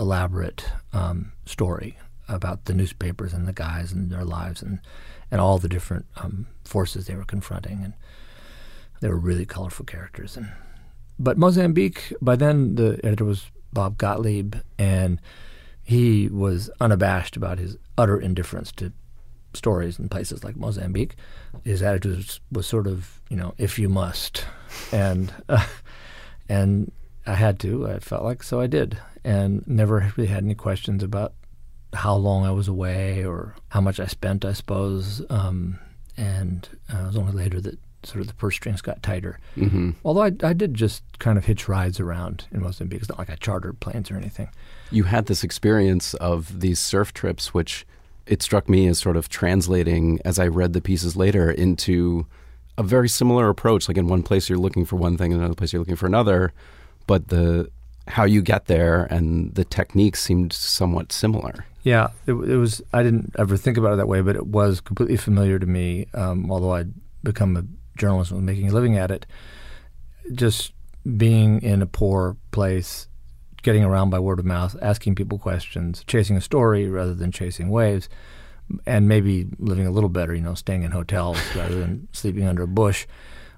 elaborate 0.00 0.64
um, 0.92 1.32
story 1.46 1.98
about 2.28 2.64
the 2.64 2.74
newspapers 2.74 3.32
and 3.32 3.46
the 3.46 3.52
guys 3.52 3.92
and 3.92 4.10
their 4.10 4.24
lives 4.24 4.62
and 4.62 4.80
and 5.30 5.40
all 5.40 5.58
the 5.58 5.68
different 5.68 6.06
um, 6.16 6.46
forces 6.64 7.06
they 7.06 7.14
were 7.14 7.24
confronting, 7.24 7.82
and 7.82 7.94
they 9.00 9.08
were 9.08 9.18
really 9.18 9.46
colorful 9.46 9.84
characters. 9.84 10.36
And 10.36 10.50
but 11.18 11.38
Mozambique, 11.38 12.12
by 12.20 12.36
then 12.36 12.74
the 12.74 13.00
editor 13.04 13.24
was 13.24 13.50
Bob 13.72 13.96
Gottlieb, 13.96 14.56
and 14.78 15.20
he 15.82 16.28
was 16.28 16.70
unabashed 16.80 17.36
about 17.36 17.58
his 17.58 17.76
utter 17.96 18.20
indifference 18.20 18.72
to 18.72 18.92
stories 19.54 19.98
in 19.98 20.08
places 20.08 20.44
like 20.44 20.56
Mozambique. 20.56 21.16
His 21.64 21.82
attitude 21.82 22.16
was, 22.16 22.40
was 22.50 22.66
sort 22.66 22.86
of, 22.86 23.20
you 23.28 23.36
know, 23.36 23.54
if 23.58 23.78
you 23.78 23.88
must, 23.88 24.44
and 24.92 25.32
uh, 25.48 25.66
and 26.48 26.92
I 27.26 27.34
had 27.34 27.58
to. 27.60 27.88
I 27.88 27.98
felt 27.98 28.24
like 28.24 28.42
so 28.42 28.60
I 28.60 28.66
did, 28.66 28.98
and 29.24 29.66
never 29.66 30.12
really 30.16 30.28
had 30.28 30.44
any 30.44 30.54
questions 30.54 31.02
about 31.02 31.34
how 31.94 32.14
long 32.14 32.44
I 32.46 32.50
was 32.50 32.68
away 32.68 33.24
or 33.24 33.54
how 33.68 33.80
much 33.80 34.00
I 34.00 34.06
spent. 34.06 34.44
I 34.44 34.52
suppose, 34.52 35.22
um, 35.30 35.78
and 36.16 36.68
uh, 36.92 37.04
it 37.04 37.06
was 37.06 37.16
only 37.16 37.32
later 37.32 37.60
that 37.60 37.78
sort 38.04 38.20
of 38.20 38.26
the 38.26 38.34
purse 38.34 38.56
strings 38.56 38.80
got 38.80 39.02
tighter. 39.02 39.38
Mm-hmm. 39.56 39.90
Although 40.04 40.22
I, 40.22 40.32
I 40.42 40.52
did 40.52 40.74
just 40.74 41.02
kind 41.18 41.38
of 41.38 41.44
hitch 41.44 41.68
rides 41.68 42.00
around 42.00 42.46
in 42.50 42.60
Mozambique. 42.60 43.00
It's 43.00 43.08
not 43.08 43.18
like 43.18 43.30
I 43.30 43.36
chartered 43.36 43.78
planes 43.80 44.10
or 44.10 44.16
anything. 44.16 44.48
you 44.90 45.04
had 45.04 45.26
this 45.26 45.44
experience 45.44 46.14
of 46.14 46.60
these 46.60 46.78
surf 46.80 47.12
trips, 47.12 47.54
which 47.54 47.86
it 48.26 48.42
struck 48.42 48.68
me 48.68 48.86
as 48.86 48.98
sort 48.98 49.16
of 49.16 49.28
translating 49.28 50.20
as 50.24 50.38
I 50.38 50.46
read 50.46 50.72
the 50.72 50.80
pieces 50.80 51.16
later 51.16 51.50
into 51.50 52.26
a 52.78 52.82
very 52.82 53.08
similar 53.08 53.48
approach. 53.48 53.88
Like 53.88 53.96
in 53.96 54.08
one 54.08 54.22
place 54.22 54.48
you're 54.48 54.58
looking 54.58 54.84
for 54.84 54.96
one 54.96 55.16
thing, 55.16 55.32
and 55.32 55.40
in 55.40 55.40
another 55.40 55.54
place 55.54 55.72
you're 55.72 55.80
looking 55.80 55.96
for 55.96 56.06
another, 56.06 56.52
but 57.06 57.28
the 57.28 57.70
how 58.08 58.24
you 58.24 58.42
get 58.42 58.66
there 58.66 59.04
and 59.04 59.54
the 59.54 59.64
techniques 59.64 60.20
seemed 60.20 60.52
somewhat 60.52 61.12
similar. 61.12 61.66
Yeah, 61.84 62.08
it, 62.26 62.32
it 62.32 62.56
was. 62.56 62.82
I 62.92 63.02
didn't 63.02 63.34
ever 63.38 63.56
think 63.56 63.76
about 63.76 63.94
it 63.94 63.96
that 63.96 64.08
way, 64.08 64.20
but 64.20 64.36
it 64.36 64.46
was 64.46 64.80
completely 64.80 65.16
familiar 65.16 65.58
to 65.58 65.66
me. 65.66 66.06
Um, 66.14 66.50
although 66.50 66.72
I'd 66.72 66.92
become 67.22 67.56
a 67.56 67.64
journalist 67.96 68.30
and 68.30 68.40
was 68.40 68.46
making 68.46 68.68
a 68.68 68.72
living 68.72 68.96
at 68.96 69.10
it, 69.10 69.26
just 70.32 70.72
being 71.16 71.60
in 71.62 71.82
a 71.82 71.86
poor 71.86 72.36
place, 72.52 73.08
getting 73.62 73.84
around 73.84 74.10
by 74.10 74.18
word 74.18 74.38
of 74.38 74.44
mouth, 74.44 74.76
asking 74.82 75.14
people 75.14 75.38
questions, 75.38 76.04
chasing 76.06 76.36
a 76.36 76.40
story 76.40 76.88
rather 76.88 77.14
than 77.14 77.32
chasing 77.32 77.68
waves, 77.68 78.08
and 78.86 79.08
maybe 79.08 79.46
living 79.58 79.86
a 79.86 79.90
little 79.90 80.08
better. 80.08 80.34
You 80.34 80.42
know, 80.42 80.54
staying 80.54 80.82
in 80.82 80.90
hotels 80.90 81.38
rather 81.56 81.78
than 81.78 82.08
sleeping 82.12 82.44
under 82.44 82.62
a 82.62 82.68
bush. 82.68 83.06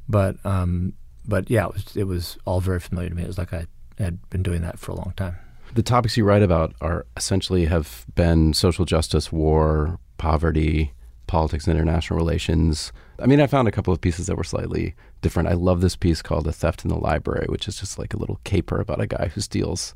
But 0.09 0.37
um, 0.45 0.93
but 1.27 1.51
yeah, 1.51 1.67
it 1.67 1.73
was 1.73 1.97
it 1.97 2.05
was 2.05 2.39
all 2.45 2.61
very 2.61 2.81
familiar 2.81 3.11
to 3.11 3.15
me. 3.15 3.23
It 3.23 3.29
was 3.29 3.39
like 3.39 3.53
I 3.53 3.67
had 3.99 4.29
been 4.31 4.43
doing 4.43 4.63
that 4.63 4.79
for 4.79 4.93
a 4.93 4.95
long 4.95 5.13
time. 5.17 5.37
The 5.75 5.83
topics 5.83 6.17
you 6.17 6.25
write 6.25 6.43
about 6.43 6.75
are 6.81 7.07
essentially 7.17 7.65
have 7.67 8.07
been 8.15 8.53
social 8.53 8.85
justice, 8.85 9.33
war, 9.33 9.99
poverty, 10.19 10.93
politics 11.27 11.67
and 11.67 11.77
international 11.77 12.17
relations. 12.17 12.93
I 13.19 13.27
mean, 13.27 13.41
I 13.41 13.47
found 13.47 13.69
a 13.69 13.73
couple 13.73 13.93
of 13.93 14.01
pieces 14.01 14.27
that 14.27 14.37
were 14.37 14.45
slightly 14.45 14.95
different. 15.23 15.49
I 15.49 15.55
love 15.55 15.81
this 15.81 15.97
piece 15.97 16.23
called 16.23 16.47
A 16.47 16.53
Theft 16.53 16.85
in 16.85 16.89
the 16.89 16.99
Library, 16.99 17.47
which 17.49 17.69
is 17.69 17.79
just 17.79 17.99
like 17.99 18.15
a 18.15 18.19
little 18.19 18.41
caper 18.45 18.81
about 18.81 19.01
a 19.01 19.07
guy 19.07 19.31
who 19.35 19.41
steals 19.41 19.95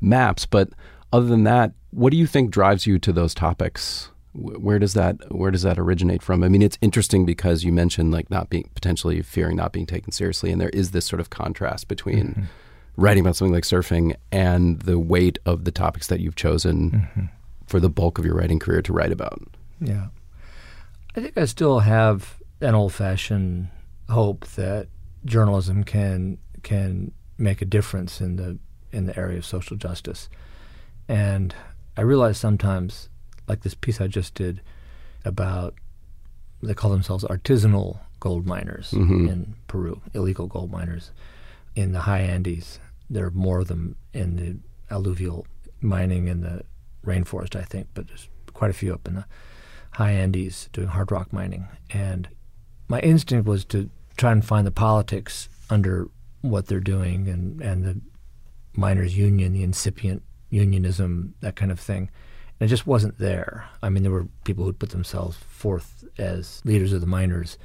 maps. 0.00 0.46
But 0.46 0.70
other 1.12 1.26
than 1.26 1.44
that, 1.44 1.72
what 1.90 2.10
do 2.10 2.16
you 2.16 2.26
think 2.26 2.50
drives 2.50 2.86
you 2.86 2.98
to 2.98 3.12
those 3.12 3.34
topics? 3.34 4.10
Where 4.32 4.80
does 4.80 4.94
that 4.94 5.32
where 5.32 5.52
does 5.52 5.62
that 5.62 5.78
originate 5.78 6.22
from? 6.22 6.42
I 6.42 6.48
mean, 6.48 6.62
it's 6.62 6.78
interesting 6.80 7.24
because 7.24 7.62
you 7.62 7.72
mentioned 7.72 8.10
like 8.10 8.30
not 8.30 8.50
being 8.50 8.68
potentially 8.74 9.22
fearing 9.22 9.56
not 9.56 9.72
being 9.72 9.86
taken 9.86 10.10
seriously, 10.10 10.50
and 10.50 10.60
there 10.60 10.70
is 10.70 10.90
this 10.90 11.06
sort 11.06 11.20
of 11.20 11.30
contrast 11.30 11.86
between 11.86 12.28
mm-hmm. 12.28 12.42
writing 12.96 13.22
about 13.22 13.36
something 13.36 13.54
like 13.54 13.62
surfing 13.62 14.16
and 14.32 14.80
the 14.82 14.98
weight 14.98 15.38
of 15.46 15.64
the 15.64 15.70
topics 15.70 16.08
that 16.08 16.18
you've 16.18 16.34
chosen 16.34 16.90
mm-hmm. 16.90 17.24
for 17.66 17.78
the 17.78 17.90
bulk 17.90 18.18
of 18.18 18.24
your 18.24 18.34
writing 18.34 18.58
career 18.58 18.82
to 18.82 18.92
write 18.92 19.12
about. 19.12 19.40
Yeah. 19.80 20.08
I 21.16 21.20
think 21.20 21.38
I 21.38 21.44
still 21.44 21.78
have 21.78 22.40
an 22.64 22.74
old 22.74 22.92
fashioned 22.92 23.68
hope 24.08 24.46
that 24.48 24.88
journalism 25.24 25.84
can 25.84 26.38
can 26.62 27.12
make 27.36 27.60
a 27.60 27.64
difference 27.64 28.20
in 28.20 28.36
the 28.36 28.58
in 28.92 29.06
the 29.06 29.16
area 29.18 29.38
of 29.38 29.44
social 29.44 29.76
justice. 29.76 30.28
And 31.08 31.54
I 31.96 32.02
realize 32.02 32.38
sometimes, 32.38 33.08
like 33.46 33.62
this 33.62 33.74
piece 33.74 34.00
I 34.00 34.06
just 34.06 34.34
did 34.34 34.62
about 35.24 35.74
they 36.62 36.74
call 36.74 36.90
themselves 36.90 37.24
artisanal 37.24 37.98
gold 38.20 38.46
miners 38.46 38.92
mm-hmm. 38.92 39.28
in 39.28 39.54
Peru, 39.68 40.00
illegal 40.14 40.46
gold 40.46 40.72
miners 40.72 41.10
in 41.76 41.92
the 41.92 42.00
high 42.00 42.20
Andes. 42.20 42.80
There 43.10 43.26
are 43.26 43.30
more 43.30 43.60
of 43.60 43.68
them 43.68 43.96
in 44.14 44.36
the 44.36 44.94
alluvial 44.94 45.46
mining 45.82 46.28
in 46.28 46.40
the 46.40 46.62
rainforest, 47.04 47.54
I 47.54 47.62
think, 47.62 47.88
but 47.92 48.08
there's 48.08 48.28
quite 48.54 48.70
a 48.70 48.74
few 48.74 48.94
up 48.94 49.06
in 49.06 49.16
the 49.16 49.26
high 49.92 50.12
Andes 50.12 50.70
doing 50.72 50.88
hard 50.88 51.12
rock 51.12 51.32
mining. 51.32 51.68
And 51.90 52.28
my 52.88 53.00
instinct 53.00 53.46
was 53.46 53.64
to 53.66 53.90
try 54.16 54.32
and 54.32 54.44
find 54.44 54.66
the 54.66 54.70
politics 54.70 55.48
under 55.70 56.08
what 56.42 56.66
they're 56.66 56.80
doing 56.80 57.28
and, 57.28 57.60
and 57.60 57.84
the 57.84 58.00
miners' 58.76 59.16
union, 59.16 59.52
the 59.52 59.62
incipient 59.62 60.22
unionism, 60.50 61.34
that 61.40 61.56
kind 61.56 61.72
of 61.72 61.80
thing. 61.80 62.10
And 62.60 62.66
it 62.66 62.70
just 62.70 62.86
wasn't 62.86 63.18
there. 63.18 63.68
I 63.82 63.88
mean, 63.88 64.02
there 64.02 64.12
were 64.12 64.28
people 64.44 64.64
who'd 64.64 64.78
put 64.78 64.90
themselves 64.90 65.36
forth 65.36 66.04
as 66.18 66.60
leaders 66.64 66.92
of 66.92 67.00
the 67.00 67.06
miners 67.06 67.58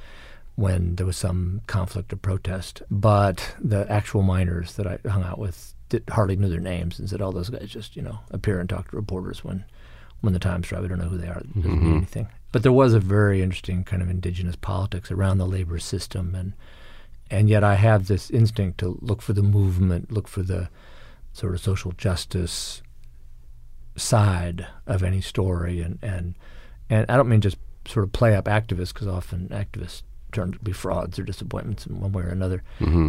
when 0.56 0.96
there 0.96 1.06
was 1.06 1.16
some 1.16 1.62
conflict 1.66 2.12
or 2.12 2.16
protest. 2.16 2.82
But 2.90 3.54
the 3.60 3.90
actual 3.90 4.22
miners 4.22 4.74
that 4.74 4.86
I 4.86 4.98
hung 5.08 5.22
out 5.22 5.38
with 5.38 5.74
did, 5.88 6.04
hardly 6.10 6.36
knew 6.36 6.48
their 6.48 6.60
names 6.60 6.98
and 6.98 7.08
said, 7.08 7.22
"Oh, 7.22 7.32
those 7.32 7.50
guys 7.50 7.68
just 7.68 7.96
you 7.96 8.02
know 8.02 8.20
appear 8.30 8.60
and 8.60 8.68
talk 8.68 8.90
to 8.90 8.96
reporters 8.96 9.44
when 9.44 9.64
when 10.20 10.32
the 10.32 10.38
times 10.38 10.68
drive. 10.68 10.82
We 10.82 10.88
don't 10.88 10.98
know 10.98 11.08
who 11.08 11.18
they 11.18 11.28
are. 11.28 11.38
It 11.38 11.54
doesn't 11.54 11.70
mean 11.70 11.80
mm-hmm. 11.80 11.96
anything." 11.96 12.28
But 12.52 12.62
there 12.62 12.72
was 12.72 12.94
a 12.94 13.00
very 13.00 13.42
interesting 13.42 13.84
kind 13.84 14.02
of 14.02 14.10
indigenous 14.10 14.56
politics 14.56 15.10
around 15.10 15.38
the 15.38 15.46
labor 15.46 15.78
system, 15.78 16.34
and 16.34 16.54
and 17.30 17.48
yet 17.48 17.62
I 17.62 17.76
have 17.76 18.06
this 18.08 18.30
instinct 18.30 18.78
to 18.78 18.98
look 19.00 19.22
for 19.22 19.32
the 19.32 19.42
movement, 19.42 20.10
look 20.10 20.26
for 20.26 20.42
the 20.42 20.68
sort 21.32 21.54
of 21.54 21.60
social 21.60 21.92
justice 21.92 22.82
side 23.96 24.66
of 24.86 25.02
any 25.02 25.20
story, 25.20 25.80
and 25.80 25.98
and 26.02 26.34
and 26.88 27.06
I 27.08 27.16
don't 27.16 27.28
mean 27.28 27.40
just 27.40 27.58
sort 27.86 28.04
of 28.04 28.12
play 28.12 28.34
up 28.34 28.44
activists 28.46 28.92
because 28.92 29.06
often 29.06 29.48
activists 29.48 30.02
turn 30.32 30.52
to 30.52 30.58
be 30.60 30.72
frauds 30.72 31.18
or 31.18 31.22
disappointments 31.24 31.86
in 31.86 32.00
one 32.00 32.12
way 32.12 32.22
or 32.22 32.28
another, 32.28 32.62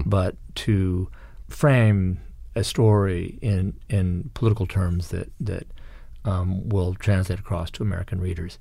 but 0.05 0.35
to 0.55 1.09
frame 1.49 2.19
a 2.55 2.63
story 2.63 3.39
in 3.41 3.73
in 3.89 4.29
political 4.33 4.67
terms 4.67 5.07
that 5.09 5.31
that 5.39 5.65
um, 6.25 6.69
will 6.69 6.93
translate 6.93 7.39
across 7.39 7.71
to 7.71 7.83
American 7.83 8.19
readers, 8.21 8.59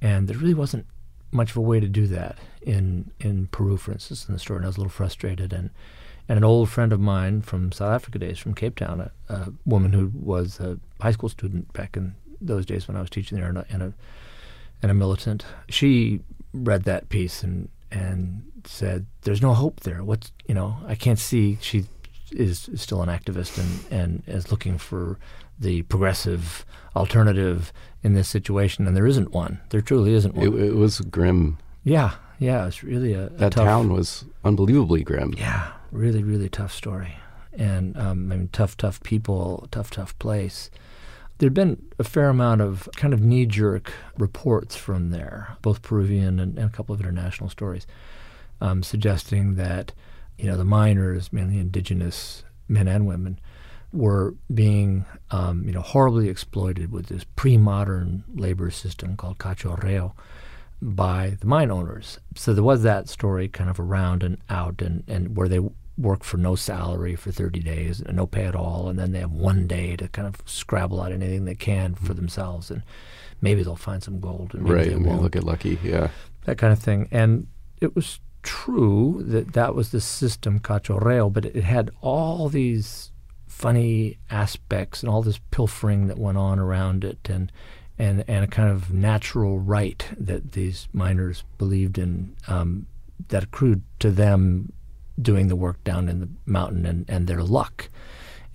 and 0.00 0.28
there 0.28 0.36
really 0.36 0.54
wasn't 0.54 0.86
much 1.30 1.50
of 1.50 1.56
a 1.56 1.60
way 1.60 1.80
to 1.80 1.88
do 1.88 2.06
that 2.06 2.38
in 2.62 3.10
in 3.20 3.48
Peru, 3.48 3.76
for 3.76 3.92
instance, 3.92 4.26
in 4.28 4.34
the 4.34 4.40
story. 4.40 4.58
And 4.58 4.66
I 4.66 4.68
was 4.68 4.76
a 4.76 4.80
little 4.80 4.90
frustrated, 4.90 5.52
and 5.52 5.70
and 6.28 6.36
an 6.36 6.44
old 6.44 6.68
friend 6.68 6.92
of 6.92 7.00
mine 7.00 7.42
from 7.42 7.72
South 7.72 7.92
Africa 7.92 8.18
days, 8.18 8.38
from 8.38 8.54
Cape 8.54 8.76
Town, 8.76 9.00
a, 9.00 9.32
a 9.32 9.52
woman 9.64 9.92
who 9.92 10.12
was 10.14 10.60
a 10.60 10.78
high 11.00 11.12
school 11.12 11.28
student 11.28 11.72
back 11.72 11.96
in 11.96 12.14
those 12.40 12.66
days 12.66 12.86
when 12.86 12.96
I 12.96 13.00
was 13.00 13.10
teaching 13.10 13.38
there, 13.38 13.48
and 13.48 13.58
a, 13.58 13.66
and 13.70 13.82
a 13.82 13.92
and 14.82 14.90
a 14.90 14.94
militant. 14.94 15.44
She 15.68 16.20
read 16.52 16.84
that 16.84 17.08
piece 17.08 17.42
and 17.42 17.68
and 17.90 18.42
said, 18.64 19.06
"There's 19.22 19.42
no 19.42 19.54
hope 19.54 19.80
there. 19.80 20.04
What's 20.04 20.32
you 20.46 20.54
know? 20.54 20.78
I 20.86 20.94
can't 20.94 21.18
see." 21.18 21.58
She 21.60 21.86
is 22.32 22.68
still 22.74 23.02
an 23.02 23.08
activist 23.08 23.58
and 23.58 23.92
and 24.00 24.22
is 24.26 24.50
looking 24.50 24.78
for 24.78 25.18
the 25.58 25.82
progressive 25.82 26.64
alternative 26.94 27.72
in 28.02 28.14
this 28.14 28.28
situation, 28.28 28.86
and 28.86 28.96
there 28.96 29.06
isn't 29.06 29.32
one. 29.32 29.60
There 29.70 29.80
truly 29.80 30.14
isn't 30.14 30.34
one. 30.34 30.46
It, 30.46 30.54
it 30.68 30.74
was 30.74 31.00
grim. 31.00 31.58
yeah, 31.84 32.14
yeah. 32.38 32.66
It's 32.66 32.82
really 32.84 33.12
a, 33.14 33.26
a 33.26 33.30
That 33.30 33.52
tough, 33.52 33.64
town 33.66 33.92
was 33.92 34.24
unbelievably 34.44 35.02
grim. 35.04 35.34
yeah, 35.36 35.72
really, 35.90 36.22
really 36.22 36.48
tough 36.48 36.72
story, 36.72 37.16
and 37.52 37.96
um, 37.96 38.30
I 38.32 38.36
mean, 38.36 38.48
tough, 38.52 38.76
tough 38.76 39.02
people, 39.02 39.66
tough, 39.70 39.90
tough 39.90 40.16
place. 40.18 40.70
there'd 41.38 41.54
been 41.54 41.82
a 41.98 42.04
fair 42.04 42.28
amount 42.28 42.60
of 42.60 42.88
kind 42.96 43.14
of 43.14 43.20
knee 43.20 43.46
jerk 43.46 43.92
reports 44.16 44.76
from 44.76 45.10
there, 45.10 45.56
both 45.62 45.82
Peruvian 45.82 46.38
and, 46.40 46.58
and 46.58 46.66
a 46.70 46.72
couple 46.76 46.94
of 46.94 47.00
international 47.00 47.48
stories, 47.50 47.86
um, 48.60 48.82
suggesting 48.82 49.54
that 49.56 49.92
you 50.38 50.46
know 50.46 50.56
the 50.56 50.64
miners, 50.64 51.32
mainly 51.32 51.58
indigenous 51.58 52.44
men 52.68 52.88
and 52.88 53.06
women, 53.06 53.38
were 53.92 54.34
being 54.52 55.04
um, 55.30 55.64
you 55.66 55.72
know 55.72 55.80
horribly 55.80 56.28
exploited 56.28 56.92
with 56.92 57.06
this 57.06 57.24
pre-modern 57.36 58.24
labor 58.34 58.70
system 58.70 59.16
called 59.16 59.38
cachorreo 59.38 60.12
by 60.80 61.36
the 61.40 61.46
mine 61.46 61.70
owners. 61.70 62.20
So 62.36 62.54
there 62.54 62.64
was 62.64 62.82
that 62.82 63.08
story 63.08 63.48
kind 63.48 63.68
of 63.68 63.80
around 63.80 64.22
and 64.22 64.38
out, 64.48 64.80
and, 64.80 65.02
and 65.08 65.36
where 65.36 65.48
they 65.48 65.60
work 65.96 66.22
for 66.22 66.36
no 66.36 66.54
salary 66.54 67.16
for 67.16 67.32
30 67.32 67.58
days 67.60 68.00
and 68.00 68.16
no 68.16 68.26
pay 68.26 68.44
at 68.44 68.54
all, 68.54 68.88
and 68.88 68.98
then 68.98 69.10
they 69.10 69.18
have 69.18 69.32
one 69.32 69.66
day 69.66 69.96
to 69.96 70.06
kind 70.08 70.28
of 70.28 70.36
scrabble 70.46 71.00
out 71.00 71.10
anything 71.10 71.44
they 71.44 71.56
can 71.56 71.94
for 71.94 72.14
themselves, 72.14 72.70
and 72.70 72.82
maybe 73.40 73.62
they'll 73.62 73.74
find 73.76 74.02
some 74.02 74.20
gold. 74.20 74.54
And 74.54 74.62
maybe 74.62 74.74
right. 74.74 74.88
mean, 74.90 75.04
won't 75.04 75.22
look 75.22 75.34
at 75.34 75.44
Lucky. 75.44 75.78
Yeah. 75.82 76.08
that 76.44 76.58
kind 76.58 76.72
of 76.72 76.78
thing. 76.78 77.08
And 77.10 77.48
it 77.80 77.96
was 77.96 78.20
true 78.48 79.22
that 79.26 79.52
that 79.52 79.74
was 79.74 79.90
the 79.90 80.00
system 80.00 80.58
cachorreo, 80.58 81.30
but 81.30 81.44
it 81.44 81.64
had 81.64 81.90
all 82.00 82.48
these 82.48 83.12
funny 83.46 84.16
aspects 84.30 85.02
and 85.02 85.10
all 85.10 85.20
this 85.20 85.38
pilfering 85.50 86.06
that 86.06 86.16
went 86.16 86.38
on 86.38 86.58
around 86.58 87.04
it, 87.04 87.28
and 87.28 87.52
and 87.98 88.24
and 88.26 88.44
a 88.44 88.48
kind 88.48 88.70
of 88.70 88.90
natural 88.90 89.58
right 89.58 90.02
that 90.16 90.52
these 90.52 90.88
miners 90.94 91.44
believed 91.58 91.98
in 91.98 92.34
um, 92.46 92.86
that 93.28 93.44
accrued 93.44 93.82
to 93.98 94.10
them 94.10 94.72
doing 95.20 95.48
the 95.48 95.56
work 95.56 95.84
down 95.84 96.08
in 96.08 96.20
the 96.20 96.28
mountain 96.46 96.86
and, 96.86 97.04
and 97.06 97.26
their 97.26 97.42
luck 97.42 97.90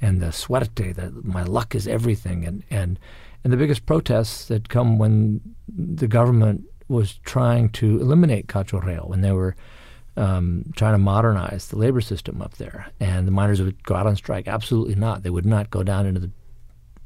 and 0.01 0.21
the 0.21 0.31
suerte 0.31 0.91
that 0.95 1.23
my 1.23 1.43
luck 1.43 1.75
is 1.75 1.87
everything. 1.87 2.45
And 2.45 2.63
and 2.71 2.99
and 3.43 3.53
the 3.53 3.57
biggest 3.57 3.85
protests 3.85 4.47
that 4.47 4.69
come 4.69 4.97
when 4.97 5.39
the 5.67 6.07
government 6.07 6.63
was 6.87 7.19
trying 7.23 7.69
to 7.69 8.01
eliminate 8.01 8.47
cachorreo 8.47 9.07
when 9.07 9.21
they 9.21 9.31
were 9.31 9.55
um, 10.15 10.71
trying 10.75 10.93
to 10.93 10.99
modernize 10.99 11.67
the 11.67 11.77
labor 11.77 12.01
system 12.01 12.41
up 12.41 12.55
there. 12.55 12.91
And 12.99 13.27
the 13.27 13.31
miners 13.31 13.61
would 13.61 13.83
go 13.83 13.95
out 13.95 14.07
on 14.07 14.15
strike. 14.15 14.47
Absolutely 14.47 14.95
not. 14.95 15.23
They 15.23 15.29
would 15.29 15.45
not 15.45 15.69
go 15.69 15.83
down 15.83 16.05
into 16.05 16.19
the 16.19 16.31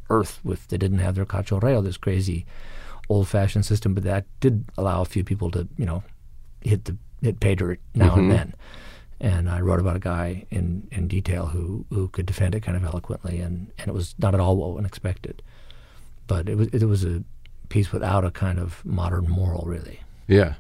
earth 0.10 0.39
if 0.45 0.68
they 0.68 0.78
didn't 0.78 0.99
have 0.99 1.16
their 1.16 1.26
cacho 1.26 1.60
cachorreo 1.60 1.84
this 1.84 1.97
crazy 1.97 2.45
old-fashioned 3.10 3.66
system. 3.66 3.93
But 3.93 4.03
that 4.03 4.26
did 4.39 4.66
allow 4.78 5.01
a 5.01 5.05
few 5.05 5.24
people 5.24 5.51
to 5.51 5.68
you 5.78 5.86
know 5.86 6.03
hit 6.62 6.86
the 6.86 6.97
hit 7.22 7.39
pay 7.39 7.55
dirt 7.55 7.80
now 7.95 8.16
and 8.16 8.32
then. 8.32 8.53
And 9.20 9.49
I 9.49 9.62
wrote 9.62 9.80
about 9.80 9.95
a 9.95 9.99
guy 9.99 10.45
in, 10.51 10.88
in 10.91 11.08
detail 11.08 11.47
who, 11.47 11.88
who 11.89 12.08
could 12.10 12.28
defend 12.28 12.53
it 12.53 12.62
kind 12.62 12.78
of 12.78 12.84
eloquently, 12.84 13.39
and, 13.39 13.72
and 13.80 13.88
it 13.88 13.93
was 13.93 14.14
not 14.20 14.36
at 14.36 14.39
all 14.39 14.55
what 14.55 14.76
one 14.76 14.86
expected. 14.86 15.41
But 16.28 16.47
it 16.47 16.55
was 16.55 16.68
it 16.68 16.84
was 16.84 17.03
a 17.03 17.24
piece 17.70 17.91
without 17.91 18.24
a 18.24 18.32
kind 18.32 18.60
of 18.60 18.86
modern 18.86 19.28
moral, 19.28 19.64
really. 19.66 20.01
Yeah. 20.28 20.55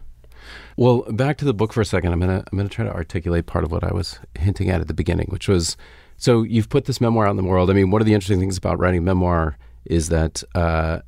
Well, 0.75 1.03
back 1.09 1.37
to 1.37 1.45
the 1.45 1.53
book 1.53 1.73
for 1.73 1.81
a 1.81 1.85
second. 1.85 2.13
I'm 2.13 2.19
gonna 2.19 2.43
I'm 2.51 2.57
gonna 2.57 2.69
try 2.69 2.85
to 2.85 2.93
articulate 2.93 3.45
part 3.45 3.63
of 3.63 3.71
what 3.71 3.83
I 3.83 3.93
was 3.93 4.19
hinting 4.37 4.69
at 4.69 4.81
at 4.81 4.87
the 4.87 4.93
beginning, 4.93 5.27
which 5.29 5.47
was 5.47 5.77
so 6.17 6.43
you've 6.43 6.69
put 6.69 6.85
this 6.85 6.99
memoir 6.99 7.27
out 7.27 7.31
in 7.31 7.37
the 7.37 7.43
world. 7.43 7.69
I 7.69 7.73
mean, 7.73 7.91
one 7.91 8.01
of 8.01 8.05
the 8.05 8.13
interesting 8.13 8.39
things 8.39 8.57
about 8.57 8.79
writing 8.79 9.03
memoir 9.03 9.57
is 9.85 10.09
that 10.09 10.43
uh, 10.55 10.99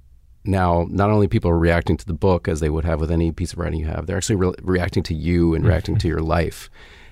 now 0.45 0.87
not 0.89 1.09
only 1.09 1.27
people 1.27 1.51
are 1.51 1.57
reacting 1.57 1.97
to 1.97 2.05
the 2.05 2.13
book 2.13 2.47
as 2.47 2.59
they 2.59 2.69
would 2.69 2.85
have 2.85 2.99
with 2.99 3.11
any 3.11 3.31
piece 3.31 3.53
of 3.53 3.59
writing 3.59 3.79
you 3.79 3.87
have, 3.87 4.05
they're 4.05 4.17
actually 4.17 4.35
re- 4.35 4.53
reacting 4.61 5.03
to 5.03 5.13
you 5.13 5.53
and 5.53 5.65
reacting 5.65 5.97
to 5.97 6.07
your 6.07 6.21
life. 6.21 6.69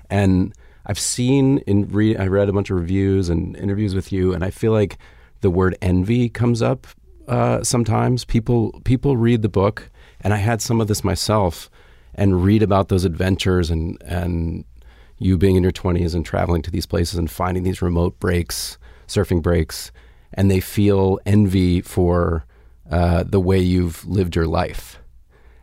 And 0.09 0.53
I've 0.86 0.99
seen 0.99 1.59
in 1.59 1.88
re- 1.89 2.15
I 2.15 2.28
read 2.28 2.49
a 2.49 2.53
bunch 2.53 2.69
of 2.69 2.78
reviews 2.78 3.30
and 3.30 3.55
interviews 3.57 3.93
with 3.93 4.11
you, 4.11 4.34
and 4.34 4.43
I 4.43 4.51
feel 4.51 4.71
like 4.71 4.97
the 5.41 5.49
word 5.49 5.78
envy 5.82 6.30
comes 6.30 6.61
up 6.61 6.88
uh, 7.28 7.63
sometimes. 7.63 8.23
People 8.25 8.80
people 8.86 9.17
read 9.17 9.41
the 9.41 9.49
book, 9.49 9.89
and 10.21 10.34
I 10.34 10.38
had 10.38 10.61
some 10.61 10.80
of 10.80 10.88
this 10.88 11.03
myself, 11.03 11.69
and 12.18 12.43
read 12.43 12.63
about 12.63 12.89
those 12.89 13.05
adventures 13.05 13.70
and 13.70 14.01
and 14.01 14.65
you 15.20 15.38
being 15.38 15.55
in 15.55 15.63
your 15.63 15.72
twenties 15.72 16.13
and 16.13 16.26
traveling 16.26 16.61
to 16.61 16.72
these 16.72 16.86
places 16.86 17.18
and 17.18 17.30
finding 17.32 17.63
these 17.63 17.82
remote 17.82 18.20
breaks, 18.20 18.78
surfing 19.07 19.41
breaks, 19.41 19.91
and 20.34 20.51
they 20.51 20.59
feel 20.59 21.20
envy 21.26 21.82
for 21.82 22.45
uh, 22.91 23.24
the 23.24 23.39
way 23.39 23.59
you've 23.59 24.05
lived 24.05 24.36
your 24.36 24.47
life. 24.47 24.99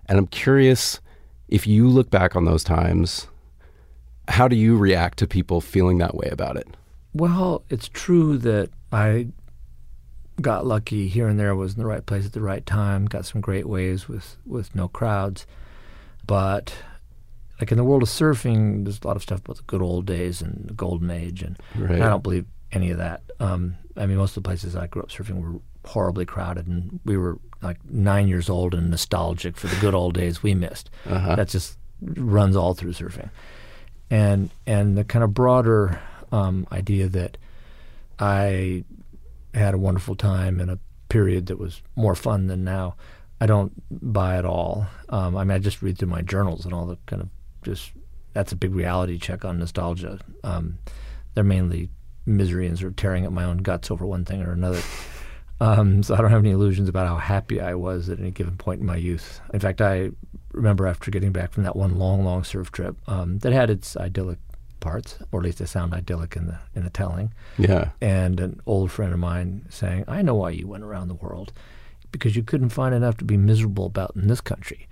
And 0.07 0.19
I'm 0.19 0.27
curious 0.27 1.01
if 1.49 1.67
you 1.67 1.89
look 1.89 2.11
back 2.11 2.35
on 2.35 2.45
those 2.45 2.65
times 2.65 3.29
how 4.29 4.49
do 4.49 4.57
you 4.57 4.77
react 4.77 5.19
to 5.19 5.27
people 5.27 5.61
feeling 5.61 5.99
that 5.99 6.15
way 6.15 6.29
about 6.31 6.57
it? 6.57 6.67
Well, 7.13 7.65
it's 7.71 7.89
true 7.89 8.39
that 8.39 8.71
I 8.93 9.29
got 10.41 10.67
lucky 10.67 11.09
here 11.09 11.29
and 11.29 11.39
there, 11.39 11.55
was 11.55 11.75
in 11.75 11.79
the 11.79 11.87
right 11.87 12.05
place 12.05 12.27
at 12.27 12.33
the 12.33 12.41
right 12.41 12.65
time, 12.65 13.07
got 13.07 13.27
some 13.27 13.41
great 13.41 13.69
waves 13.69 14.09
with, 14.09 14.37
with 14.45 14.75
no 14.75 14.89
crowds. 14.89 15.47
But 16.27 16.75
like 17.61 17.71
in 17.71 17.79
the 17.79 17.85
world 17.85 18.03
of 18.03 18.09
surfing, 18.09 18.85
there's 18.85 19.01
a 19.03 19.07
lot 19.07 19.17
of 19.17 19.23
stuff 19.23 19.41
about 19.41 19.57
the 19.57 19.63
good 19.65 19.83
old 19.83 20.07
days 20.07 20.43
and 20.43 20.67
the 20.69 20.75
golden 20.75 21.11
age, 21.11 21.43
and 21.43 21.57
Right. 21.77 22.01
I 22.01 22.09
don't 22.09 22.23
believe 22.23 22.47
any 22.73 22.91
of 22.91 22.99
that. 22.99 23.23
Um, 23.41 23.77
I 23.97 24.07
mean, 24.07 24.17
most 24.17 24.37
of 24.37 24.43
the 24.43 24.49
places 24.49 24.75
I 24.75 24.87
grew 24.87 25.03
up 25.03 25.11
surfing 25.11 25.41
were 25.41 25.61
horribly 25.85 26.25
crowded, 26.25 26.67
and 26.67 26.99
we 27.05 27.17
were 27.17 27.39
like 27.63 27.79
nine 27.89 28.27
years 28.29 28.49
old 28.51 28.75
and 28.75 28.91
nostalgic 28.91 29.57
for 29.57 29.69
the 29.69 29.77
good 29.81 29.95
old 29.95 30.15
days 30.15 30.43
we 30.43 30.55
missed. 30.55 30.91
Uh-huh. 31.09 31.37
That 31.37 31.49
just 31.49 31.79
runs 32.01 32.57
all 32.57 32.75
through 32.75 32.93
surfing, 32.93 33.31
and 34.11 34.51
and 34.67 34.99
the 34.99 35.05
kind 35.05 35.23
of 35.25 35.33
broader 35.33 36.01
um, 36.33 36.67
idea 36.73 37.09
that 37.09 37.39
I 38.19 38.85
had 39.55 39.75
a 39.75 39.79
wonderful 39.79 40.17
time 40.17 40.61
in 40.61 40.69
a 40.69 40.79
period 41.09 41.47
that 41.47 41.59
was 41.59 41.81
more 41.97 42.15
fun 42.15 42.49
than 42.49 42.65
now. 42.65 42.97
I 43.41 43.47
don't 43.47 43.73
buy 43.91 44.39
it 44.39 44.45
all. 44.45 44.87
Um, 45.09 45.37
I 45.37 45.45
mean, 45.45 45.51
I 45.55 45.59
just 45.59 45.83
read 45.83 45.99
through 45.99 46.09
my 46.09 46.23
journals 46.23 46.65
and 46.65 46.73
all 46.73 46.87
the 46.87 46.99
kind 47.07 47.21
of 47.23 47.29
just 47.63 47.93
that's 48.33 48.53
a 48.53 48.57
big 48.57 48.75
reality 48.75 49.19
check 49.19 49.45
on 49.45 49.59
nostalgia. 49.59 50.19
Um, 50.43 50.79
they're 51.35 51.45
mainly 51.45 51.89
misery 52.27 52.67
and 52.67 52.79
sort 52.79 52.91
of 52.93 52.97
tearing 52.97 53.25
at 53.25 53.33
my 53.33 53.45
own 53.45 53.59
guts 53.59 53.91
over 53.91 54.07
one 54.07 54.25
thing 54.25 54.43
or 54.43 54.53
another. 54.53 54.81
Um, 55.61 56.03
so 56.03 56.15
I 56.15 56.19
don't 56.21 56.31
have 56.31 56.41
any 56.41 56.51
illusions 56.51 56.89
about 56.89 57.07
how 57.07 57.17
happy 57.17 57.61
I 57.61 57.75
was 57.75 58.09
at 58.09 58.19
any 58.19 58.31
given 58.33 58.57
point 58.57 58.81
in 58.81 58.87
my 58.87 58.97
youth. 58.97 59.41
In 59.53 59.61
fact, 59.61 59.81
I 59.81 60.11
remember 60.53 60.87
after 60.87 61.11
getting 61.11 61.33
back 61.33 61.53
from 61.53 61.63
that 61.63 61.77
one 61.77 61.97
long, 61.99 62.25
long 62.25 62.43
surf 62.45 62.73
trip 62.73 62.97
um, 63.09 63.39
that 63.39 63.53
had 63.53 63.71
its 63.71 63.97
idyllic 63.97 64.39
parts, 64.81 65.19
or 65.33 65.41
at 65.41 65.45
least 65.45 65.59
they 65.59 65.65
sound 65.67 65.95
idyllic 65.95 66.35
in 66.37 66.47
the 66.47 66.59
in 66.75 66.83
the 66.85 66.91
telling 66.91 67.33
Yeah. 67.57 67.91
and 68.01 68.41
an 68.41 68.61
old 68.67 68.91
friend 68.91 69.13
of 69.13 69.19
mine 69.21 69.67
saying, 69.71 70.05
I 70.09 70.23
know 70.23 70.35
why 70.35 70.51
you 70.51 70.67
went 70.67 70.83
around 70.85 71.09
the 71.09 71.15
world. 71.15 71.53
Because 72.15 72.37
you 72.37 72.45
couldn't 72.45 72.69
find 72.69 72.95
enough 72.95 73.17
to 73.17 73.25
be 73.25 73.37
miserable 73.37 73.87
about 73.87 74.13
in 74.15 74.29
this 74.29 74.41
country, 74.41 74.87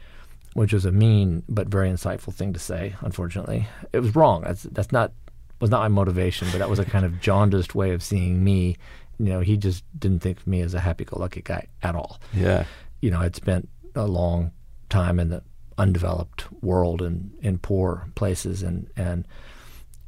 which 0.54 0.72
was 0.72 0.84
a 0.84 0.90
mean 0.90 1.44
but 1.48 1.68
very 1.68 1.88
insightful 1.88 2.34
thing 2.34 2.52
to 2.52 2.58
say, 2.58 2.96
unfortunately. 3.00 3.68
It 3.92 4.00
was 4.00 4.16
wrong. 4.16 4.42
That's, 4.42 4.64
that's 4.64 4.90
not 4.90 5.12
was 5.60 5.70
not 5.70 5.82
my 5.82 5.88
motivation, 5.88 6.48
but 6.50 6.58
that 6.58 6.68
was 6.68 6.80
a 6.80 6.84
kind 6.84 7.04
of 7.04 7.20
jaundiced 7.20 7.76
way 7.76 7.92
of 7.92 8.02
seeing 8.02 8.42
me. 8.42 8.76
You 9.18 9.26
know, 9.26 9.40
he 9.40 9.56
just 9.56 9.84
didn't 9.96 10.18
think 10.18 10.38
of 10.38 10.46
me 10.48 10.60
as 10.62 10.74
a 10.74 10.80
happy-go-lucky 10.80 11.42
guy 11.42 11.68
at 11.84 11.94
all 11.94 12.18
Yeah. 12.34 12.64
you 13.00 13.12
know, 13.12 13.20
I'd 13.20 13.36
spent 13.36 13.68
a 13.94 14.06
long 14.06 14.50
time 14.88 15.20
in 15.20 15.28
the 15.28 15.42
undeveloped 15.78 16.52
world 16.60 17.00
and 17.00 17.30
in 17.40 17.58
poor 17.58 18.08
places 18.16 18.64
and, 18.64 18.88
and 18.96 19.28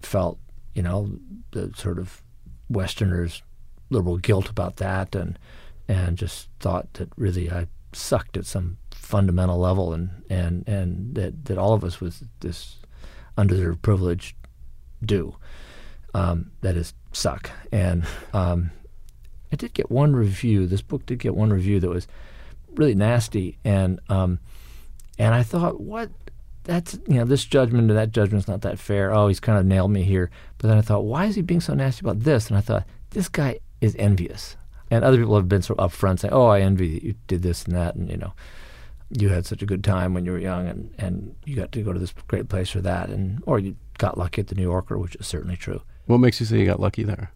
felt, 0.02 0.38
you 0.74 0.82
know, 0.82 1.10
the 1.52 1.72
sort 1.76 2.00
of 2.00 2.22
Westerners' 2.68 3.42
liberal 3.90 4.16
guilt 4.18 4.48
about 4.50 4.76
that 4.76 5.14
and 5.14 5.38
and 5.88 6.16
just 6.16 6.48
thought 6.60 6.92
that 6.94 7.10
really 7.16 7.50
I 7.50 7.66
sucked 7.92 8.36
at 8.36 8.46
some 8.46 8.78
fundamental 8.90 9.58
level 9.58 9.92
and, 9.92 10.22
and, 10.30 10.66
and 10.66 11.14
that, 11.14 11.44
that 11.46 11.58
all 11.58 11.74
of 11.74 11.84
us 11.84 12.00
with 12.00 12.22
this 12.40 12.76
undeserved 13.36 13.82
privilege 13.82 14.36
do. 15.04 15.36
Um, 16.14 16.52
that 16.60 16.76
is 16.76 16.94
suck. 17.12 17.50
And 17.72 18.04
um, 18.32 18.70
I 19.52 19.56
did 19.56 19.74
get 19.74 19.90
one 19.90 20.14
review. 20.14 20.66
This 20.66 20.82
book 20.82 21.04
did 21.06 21.18
get 21.18 21.34
one 21.34 21.52
review 21.52 21.80
that 21.80 21.88
was 21.88 22.06
really 22.74 22.94
nasty, 22.94 23.58
and 23.64 24.00
um, 24.08 24.40
and 25.18 25.34
I 25.34 25.42
thought, 25.42 25.80
what? 25.80 26.10
That's 26.64 26.94
you 27.06 27.16
know, 27.16 27.24
this 27.24 27.44
judgment 27.44 27.90
and 27.90 27.98
that 27.98 28.10
judgment's 28.10 28.48
not 28.48 28.62
that 28.62 28.78
fair. 28.78 29.12
Oh, 29.12 29.28
he's 29.28 29.38
kind 29.38 29.58
of 29.58 29.66
nailed 29.66 29.90
me 29.90 30.02
here. 30.02 30.30
But 30.56 30.68
then 30.68 30.78
I 30.78 30.80
thought, 30.80 31.04
why 31.04 31.26
is 31.26 31.34
he 31.34 31.42
being 31.42 31.60
so 31.60 31.74
nasty 31.74 32.00
about 32.00 32.20
this? 32.20 32.48
And 32.48 32.56
I 32.56 32.62
thought, 32.62 32.84
this 33.10 33.28
guy 33.28 33.58
is 33.82 33.94
envious. 33.98 34.56
And 34.90 35.04
other 35.04 35.16
people 35.16 35.36
have 35.36 35.48
been 35.48 35.62
sort 35.62 35.78
of 35.78 35.92
upfront 35.92 36.20
saying, 36.20 36.34
oh, 36.34 36.46
I 36.46 36.60
envy 36.60 36.94
that 36.94 37.02
you 37.02 37.14
did 37.26 37.42
this 37.42 37.64
and 37.64 37.74
that, 37.74 37.94
and 37.94 38.10
you 38.10 38.16
know, 38.16 38.34
you 39.10 39.30
had 39.30 39.46
such 39.46 39.62
a 39.62 39.66
good 39.66 39.82
time 39.82 40.14
when 40.14 40.24
you 40.24 40.32
were 40.32 40.38
young, 40.38 40.66
and 40.68 40.94
and 40.98 41.34
you 41.44 41.56
got 41.56 41.72
to 41.72 41.82
go 41.82 41.92
to 41.92 41.98
this 41.98 42.12
great 42.28 42.48
place 42.48 42.76
or 42.76 42.80
that, 42.82 43.08
and 43.08 43.42
or 43.46 43.58
you 43.58 43.76
got 43.98 44.18
lucky 44.18 44.40
at 44.40 44.48
the 44.48 44.54
New 44.54 44.62
Yorker, 44.62 44.98
which 44.98 45.16
is 45.16 45.26
certainly 45.26 45.56
true. 45.56 45.82
What 46.06 46.18
makes 46.18 46.40
you 46.40 46.46
say 46.46 46.58
you 46.58 46.66
got 46.66 46.80
lucky 46.80 47.02
there? 47.02 47.30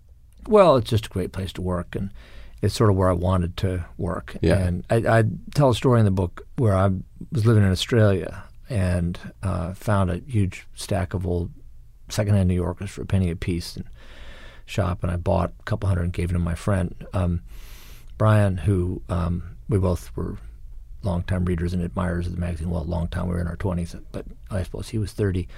Well, 0.46 0.76
it's 0.76 0.90
just 0.90 1.07
a 1.07 1.11
great 1.11 1.32
place 1.32 1.53
to 1.55 1.62
work, 1.62 1.94
and 1.94 2.11
it's 2.62 2.74
sort 2.74 2.90
of 2.90 2.96
where 2.96 3.09
I 3.09 3.14
wanted 3.14 3.57
to 3.59 3.84
work. 3.96 4.36
Yeah. 4.40 4.59
And 4.59 4.84
I, 4.90 5.18
I 5.18 5.24
tell 5.55 5.70
a 5.70 5.74
story 5.74 6.01
in 6.01 6.05
the 6.05 6.11
book 6.11 6.46
where 6.57 6.74
I 6.74 6.90
was 7.32 7.46
living 7.46 7.62
in 7.62 7.70
Australia 7.70 8.44
and 8.68 9.18
uh, 9.42 9.74
found 9.74 10.11
a 10.11 10.18
huge 10.18 10.66
stack 10.74 11.14
of 11.14 11.26
old 11.26 11.51
secondhand 12.09 12.49
New 12.49 12.55
Yorkers 12.55 12.90
for 12.90 13.03
a 13.03 13.07
penny 13.07 13.30
a 13.30 13.36
piece 13.36 13.76
and 13.76 13.86
shop, 14.69 15.03
and 15.03 15.11
I 15.11 15.16
bought 15.16 15.53
a 15.59 15.62
couple 15.64 15.89
hundred 15.89 16.05
and 16.05 16.12
gave 16.12 16.29
them 16.29 16.39
to 16.39 16.45
my 16.45 16.55
friend. 16.55 16.95
Um, 17.12 17.43
Bryan, 18.16 18.59
who 18.59 19.03
um, 19.09 19.57
we 19.69 19.79
both 19.79 20.14
were 20.16 20.39
longtime 21.03 21.45
readers 21.45 21.73
and 21.73 21.83
admirers 21.83 22.27
of 22.27 22.35
the 22.35 22.41
magazine. 22.41 22.71
Well, 22.71 22.83
a 22.83 22.85
long 22.85 23.09
time. 23.09 23.27
We 23.29 23.35
were 23.35 23.41
in 23.41 23.47
our 23.47 23.57
20s, 23.57 24.01
but 24.12 24.27
I 24.51 24.62
suppose 24.62 24.89
he 24.89 24.99
was 24.99 25.12
30. 25.12 25.49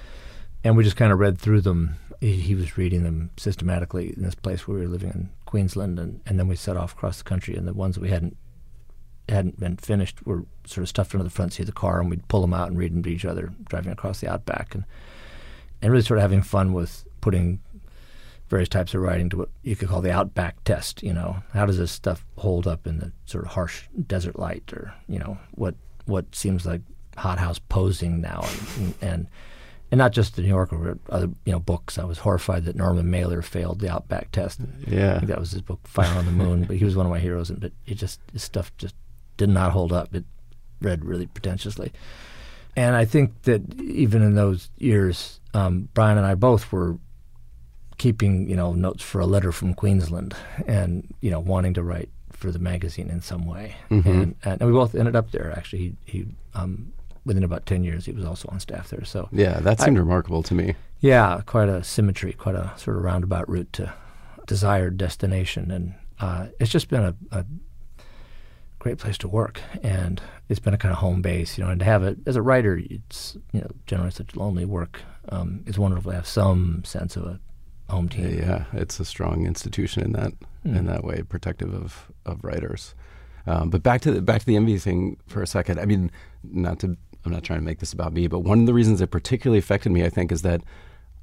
And 0.63 0.77
we 0.77 0.83
just 0.83 0.95
kind 0.95 1.11
of 1.11 1.19
read 1.19 1.39
through 1.39 1.61
them. 1.61 1.95
He, 2.19 2.53
was 2.53 2.77
reading 2.77 3.01
them 3.03 3.31
systematically 3.35 4.13
in 4.15 4.21
this 4.21 4.35
place 4.35 4.67
where 4.67 4.77
we 4.77 4.85
were 4.85 4.91
living 4.91 5.09
in 5.09 5.29
Queensland. 5.45 5.97
And, 5.97 6.21
and 6.27 6.37
then 6.37 6.47
we 6.47 6.55
set 6.55 6.77
off 6.77 6.93
across 6.93 7.17
the 7.17 7.23
country. 7.23 7.55
And 7.55 7.67
the 7.67 7.73
ones 7.73 7.95
that 7.95 8.01
we 8.01 8.09
hadn't 8.09 8.37
hadn't 9.27 9.59
been 9.59 9.77
finished 9.77 10.25
were 10.25 10.45
sort 10.65 10.83
of 10.83 10.89
stuffed 10.89 11.15
under 11.15 11.23
the 11.23 11.29
front 11.29 11.53
seat 11.53 11.63
of 11.63 11.67
the 11.67 11.71
car. 11.71 11.99
And 11.99 12.11
we'd 12.11 12.27
pull 12.27 12.41
them 12.41 12.53
out 12.53 12.67
and 12.67 12.77
read 12.77 12.93
them 12.93 13.01
to 13.03 13.09
each 13.09 13.25
other 13.25 13.51
driving 13.67 13.91
across 13.91 14.21
the 14.21 14.31
outback. 14.31 14.75
And, 14.75 14.83
and 15.81 15.91
really 15.91 16.03
sort 16.03 16.19
of 16.19 16.21
having 16.21 16.43
fun 16.43 16.73
with 16.73 17.05
putting 17.21 17.59
various 18.51 18.69
types 18.69 18.93
of 18.93 19.01
writing 19.01 19.29
to 19.29 19.37
what 19.37 19.49
you 19.63 19.77
could 19.77 19.87
call 19.87 20.01
the 20.01 20.11
outback 20.11 20.61
test. 20.65 21.01
You 21.01 21.13
know, 21.13 21.37
how 21.53 21.65
does 21.65 21.77
this 21.77 21.91
stuff 21.91 22.23
hold 22.37 22.67
up 22.67 22.85
in 22.85 22.99
the 22.99 23.11
sort 23.25 23.45
of 23.45 23.51
harsh 23.51 23.85
desert 24.05 24.37
light, 24.37 24.71
or 24.73 24.93
you 25.07 25.17
know, 25.17 25.39
what 25.55 25.73
what 26.05 26.35
seems 26.35 26.65
like 26.65 26.81
hothouse 27.17 27.59
posing 27.59 28.21
now, 28.21 28.45
and, 28.77 28.93
and 29.01 29.27
and 29.89 29.97
not 29.97 30.11
just 30.11 30.35
the 30.35 30.41
New 30.41 30.49
Yorker, 30.49 30.77
but 30.77 31.13
other 31.13 31.29
you 31.45 31.53
know 31.53 31.59
books. 31.59 31.97
I 31.97 32.03
was 32.03 32.19
horrified 32.19 32.65
that 32.65 32.75
Norman 32.75 33.09
Mailer 33.09 33.41
failed 33.41 33.79
the 33.79 33.89
Outback 33.89 34.31
test. 34.31 34.59
Yeah, 34.85 35.19
that 35.19 35.39
was 35.39 35.51
his 35.51 35.61
book 35.61 35.79
Fire 35.87 36.17
on 36.17 36.25
the 36.25 36.31
Moon. 36.31 36.65
but 36.65 36.75
he 36.75 36.85
was 36.85 36.95
one 36.95 37.05
of 37.05 37.11
my 37.11 37.19
heroes, 37.19 37.49
and 37.49 37.59
but 37.59 37.71
it 37.87 37.95
just 37.95 38.19
his 38.33 38.43
stuff 38.43 38.71
just 38.77 38.95
did 39.37 39.49
not 39.49 39.71
hold 39.71 39.93
up. 39.93 40.13
It 40.13 40.25
read 40.81 41.05
really 41.05 41.27
pretentiously, 41.27 41.93
and 42.75 42.97
I 42.97 43.05
think 43.05 43.43
that 43.43 43.79
even 43.79 44.21
in 44.21 44.35
those 44.35 44.69
years, 44.77 45.39
um, 45.53 45.87
Bryan 45.93 46.17
and 46.17 46.27
I 46.27 46.35
both 46.35 46.69
were 46.73 46.97
keeping 48.01 48.49
you 48.49 48.55
know 48.55 48.73
notes 48.73 49.03
for 49.03 49.21
a 49.21 49.27
letter 49.27 49.51
from 49.51 49.75
Queensland 49.75 50.35
and 50.65 51.13
you 51.21 51.29
know 51.29 51.39
wanting 51.39 51.75
to 51.75 51.83
write 51.83 52.09
for 52.31 52.49
the 52.49 52.57
magazine 52.57 53.11
in 53.11 53.21
some 53.21 53.45
way. 53.45 53.75
Mm-hmm. 53.91 54.09
and, 54.09 54.35
and, 54.43 54.65
we 54.65 54.71
both 54.71 54.95
ended 54.95 55.15
up 55.15 55.29
there 55.29 55.53
actually. 55.55 55.95
He, 56.07 56.21
he 56.21 56.25
um, 56.55 56.93
within 57.25 57.43
about 57.43 57.67
10 57.67 57.83
years 57.83 58.07
he 58.07 58.11
was 58.11 58.25
also 58.25 58.49
on 58.51 58.59
staff 58.59 58.89
there. 58.89 59.05
So 59.05 59.29
yeah 59.31 59.59
that 59.59 59.79
seemed 59.79 59.97
I, 59.97 59.99
remarkable 59.99 60.41
to 60.41 60.55
me. 60.55 60.73
Yeah 60.99 61.41
quite 61.45 61.69
a 61.69 61.83
symmetry 61.83 62.33
quite 62.33 62.55
a 62.55 62.73
sort 62.75 62.97
of 62.97 63.03
roundabout 63.03 63.47
route 63.47 63.71
to 63.73 63.93
desired 64.47 64.97
destination. 64.97 65.69
And 65.69 65.93
uh, 66.19 66.47
it's 66.59 66.71
just 66.71 66.89
been 66.89 67.03
a, 67.03 67.15
a 67.31 67.45
great 68.79 68.97
place 68.97 69.19
to 69.19 69.27
work. 69.27 69.61
And 69.83 70.19
it's 70.49 70.59
been 70.59 70.73
a 70.73 70.77
kind 70.79 70.91
of 70.91 70.97
home 70.97 71.21
base 71.21 71.55
you 71.55 71.63
know 71.63 71.69
and 71.69 71.79
to 71.81 71.85
have 71.85 72.01
it 72.01 72.17
as 72.25 72.35
a 72.35 72.41
writer 72.41 72.81
it's 72.89 73.37
you 73.51 73.61
know 73.61 73.69
generally 73.85 74.09
such 74.09 74.35
lonely 74.35 74.65
work 74.65 75.01
um, 75.29 75.63
it's 75.67 75.77
wonderful. 75.77 76.11
To 76.11 76.15
have 76.15 76.27
some 76.27 76.83
sense 76.83 77.15
of 77.15 77.25
a 77.25 77.39
home 77.91 78.09
team. 78.09 78.39
Yeah, 78.39 78.65
it's 78.73 78.99
a 78.99 79.05
strong 79.05 79.45
institution 79.45 80.03
in 80.03 80.11
that 80.13 80.33
mm. 80.65 80.75
in 80.77 80.85
that 80.87 81.03
way, 81.03 81.23
protective 81.23 81.73
of 81.73 82.11
of 82.25 82.43
writers. 82.43 82.95
Um, 83.47 83.69
but 83.69 83.81
back 83.81 84.01
to 84.01 84.11
the, 84.11 84.21
back 84.21 84.41
to 84.41 84.45
the 84.45 84.55
envy 84.55 84.77
thing 84.77 85.17
for 85.27 85.41
a 85.41 85.47
second. 85.47 85.79
I 85.79 85.85
mean, 85.85 86.11
not 86.43 86.79
to 86.79 86.97
I'm 87.25 87.31
not 87.31 87.43
trying 87.43 87.59
to 87.59 87.65
make 87.65 87.79
this 87.79 87.93
about 87.93 88.13
me, 88.13 88.27
but 88.27 88.39
one 88.39 88.59
of 88.59 88.65
the 88.65 88.73
reasons 88.73 89.01
it 89.01 89.07
particularly 89.07 89.59
affected 89.59 89.91
me, 89.91 90.03
I 90.03 90.09
think, 90.09 90.31
is 90.31 90.41
that 90.41 90.61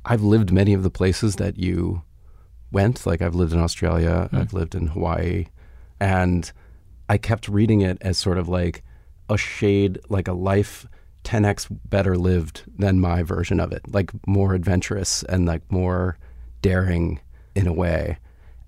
I've 0.05 0.23
lived 0.23 0.53
many 0.53 0.73
of 0.73 0.83
the 0.83 0.91
places 0.91 1.37
that 1.37 1.59
you 1.59 2.03
went. 2.71 3.05
Like 3.07 3.21
I've 3.21 3.35
lived 3.35 3.53
in 3.53 3.61
Australia, 3.61 4.29
mm. 4.33 4.39
I've 4.39 4.53
lived 4.53 4.75
in 4.75 4.89
Hawaii, 4.89 5.47
and 6.01 6.51
I 7.09 7.19
kept 7.19 7.49
reading 7.49 7.81
it 7.81 7.99
as 8.01 8.19
sort 8.19 8.39
of 8.39 8.49
like 8.49 8.85
a 9.29 9.37
shade, 9.37 9.99
like 10.09 10.29
a 10.29 10.33
life 10.33 10.87
10x 11.25 11.67
better 11.89 12.17
lived 12.17 12.63
than 12.79 13.01
my 13.01 13.23
version 13.23 13.61
of 13.61 13.73
it, 13.73 13.83
like 13.93 14.11
more 14.27 14.55
adventurous 14.55 15.23
and 15.25 15.47
like 15.47 15.71
more 15.71 16.17
daring 16.63 17.21
in 17.55 17.67
a 17.67 17.73
way, 17.73 18.19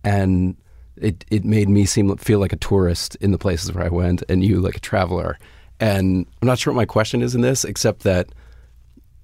and 0.05 0.57
it 0.97 1.24
it 1.30 1.45
made 1.45 1.68
me 1.68 1.84
seem 1.84 2.14
feel 2.16 2.38
like 2.38 2.53
a 2.53 2.57
tourist 2.57 3.16
in 3.16 3.32
the 3.32 3.38
places 3.38 3.72
where 3.72 3.84
I 3.84 3.88
went, 3.88 4.22
and 4.28 4.45
you 4.45 4.61
like 4.61 4.76
a 4.76 4.80
traveler. 4.80 5.38
And 5.78 6.26
I'm 6.43 6.49
not 6.49 6.59
sure 6.59 6.72
what 6.72 6.80
my 6.80 6.86
question 6.86 7.22
is 7.22 7.34
in 7.34 7.41
this, 7.41 7.64
except 7.64 8.03
that 8.03 8.28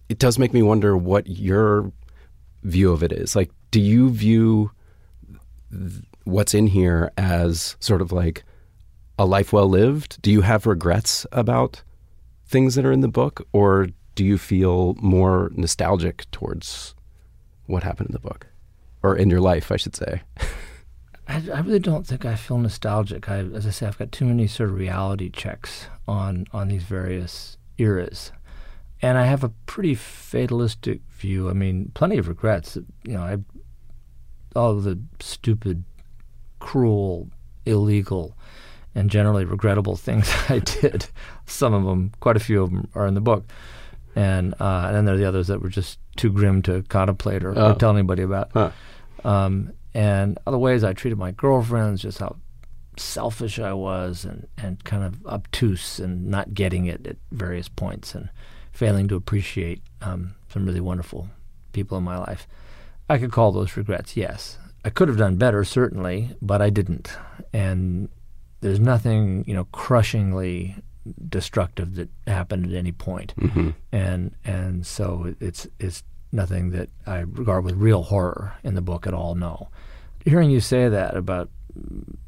it 0.08 0.18
does 0.18 0.38
make 0.38 0.54
me 0.54 0.62
wonder 0.62 0.96
what 0.96 1.26
your 1.26 1.92
view 2.62 2.92
of 2.92 3.02
it 3.02 3.12
is. 3.12 3.36
Like, 3.36 3.50
do 3.70 3.80
you 3.80 4.10
view 4.10 4.70
what's 6.24 6.54
in 6.54 6.66
here 6.66 7.12
as 7.18 7.76
sort 7.80 8.00
of 8.00 8.12
like 8.12 8.44
a 9.18 9.26
life 9.26 9.52
well 9.52 9.68
lived? 9.68 10.20
Do 10.22 10.30
you 10.30 10.40
have 10.42 10.66
regrets 10.66 11.26
about 11.32 11.82
things 12.46 12.74
that 12.74 12.86
are 12.86 12.92
in 12.92 13.00
the 13.00 13.08
book, 13.08 13.46
or 13.52 13.88
do 14.14 14.24
you 14.24 14.38
feel 14.38 14.94
more 14.94 15.50
nostalgic 15.54 16.30
towards 16.30 16.94
what 17.66 17.82
happened 17.82 18.08
in 18.08 18.12
the 18.12 18.18
book? 18.18 18.46
Or 19.06 19.16
in 19.16 19.30
your 19.30 19.40
life, 19.40 19.70
I 19.70 19.76
should 19.76 19.94
say? 19.94 20.22
I, 21.28 21.42
I, 21.52 21.60
really 21.60 21.78
don't 21.78 22.06
think 22.06 22.24
I 22.24 22.36
feel 22.36 22.58
nostalgic. 22.58 23.28
I, 23.28 23.38
as 23.38 23.66
I 23.66 23.70
say, 23.70 23.86
I've 23.86 23.98
got 23.98 24.12
too 24.12 24.24
many 24.24 24.46
sort 24.46 24.70
of 24.70 24.76
reality 24.76 25.30
checks 25.30 25.88
on 26.06 26.46
on 26.52 26.68
these 26.68 26.84
various 26.84 27.56
eras, 27.78 28.32
and 29.02 29.18
I 29.18 29.24
have 29.24 29.42
a 29.42 29.48
pretty 29.66 29.94
fatalistic 29.94 31.00
view. 31.10 31.50
I 31.50 31.52
mean, 31.52 31.90
plenty 31.94 32.18
of 32.18 32.28
regrets. 32.28 32.76
You 33.04 33.14
know, 33.14 33.22
I 33.22 33.38
all 34.56 34.74
the 34.74 35.00
stupid, 35.20 35.84
cruel, 36.60 37.28
illegal, 37.64 38.36
and 38.94 39.10
generally 39.10 39.44
regrettable 39.44 39.96
things 40.06 40.32
I 40.48 40.60
did. 40.60 41.06
Some 41.46 41.74
of 41.74 41.84
them, 41.84 42.12
quite 42.20 42.36
a 42.36 42.40
few 42.40 42.62
of 42.62 42.70
them, 42.70 42.88
are 42.94 43.06
in 43.06 43.14
the 43.14 43.20
book, 43.20 43.44
and 44.14 44.54
uh, 44.60 44.84
and 44.86 44.96
then 44.96 45.04
there 45.06 45.16
are 45.16 45.18
the 45.18 45.26
others 45.26 45.48
that 45.48 45.60
were 45.60 45.68
just 45.68 45.98
too 46.16 46.30
grim 46.30 46.62
to 46.62 46.82
contemplate 46.84 47.44
or, 47.44 47.58
oh. 47.58 47.72
or 47.72 47.74
tell 47.74 47.90
anybody 47.90 48.22
about. 48.22 48.50
Huh. 48.52 48.70
Um, 49.24 49.72
and 49.94 50.38
other 50.46 50.58
ways 50.58 50.84
I 50.84 50.92
treated 50.92 51.18
my 51.18 51.30
girlfriends, 51.30 52.02
just 52.02 52.18
how 52.18 52.36
selfish 52.98 53.58
I 53.58 53.72
was 53.72 54.24
and, 54.24 54.46
and 54.56 54.82
kind 54.84 55.04
of 55.04 55.24
obtuse 55.26 55.98
and 55.98 56.26
not 56.26 56.54
getting 56.54 56.86
it 56.86 57.06
at 57.06 57.16
various 57.30 57.68
points 57.68 58.14
and 58.14 58.30
failing 58.72 59.08
to 59.08 59.16
appreciate 59.16 59.82
um, 60.02 60.34
some 60.48 60.66
really 60.66 60.80
wonderful 60.80 61.28
people 61.72 61.98
in 61.98 62.04
my 62.04 62.18
life. 62.18 62.46
I 63.08 63.18
could 63.18 63.32
call 63.32 63.52
those 63.52 63.76
regrets, 63.76 64.16
yes. 64.16 64.58
I 64.84 64.90
could 64.90 65.08
have 65.08 65.18
done 65.18 65.36
better, 65.36 65.64
certainly, 65.64 66.36
but 66.40 66.62
I 66.62 66.70
didn't. 66.70 67.10
And 67.52 68.08
there's 68.60 68.80
nothing, 68.80 69.44
you 69.46 69.54
know, 69.54 69.64
crushingly 69.72 70.76
destructive 71.28 71.94
that 71.96 72.08
happened 72.26 72.66
at 72.66 72.72
any 72.72 72.92
point. 72.92 73.34
Mm-hmm. 73.38 73.70
And 73.92 74.34
and 74.44 74.86
so 74.86 75.34
it's 75.40 75.66
it's 75.78 76.02
nothing 76.32 76.70
that 76.70 76.88
I 77.06 77.18
regard 77.20 77.64
with 77.64 77.74
real 77.74 78.02
horror 78.02 78.54
in 78.64 78.74
the 78.74 78.82
book 78.82 79.06
at 79.06 79.14
all. 79.14 79.34
No, 79.34 79.68
hearing 80.24 80.50
you 80.50 80.60
say 80.60 80.88
that 80.88 81.16
about 81.16 81.50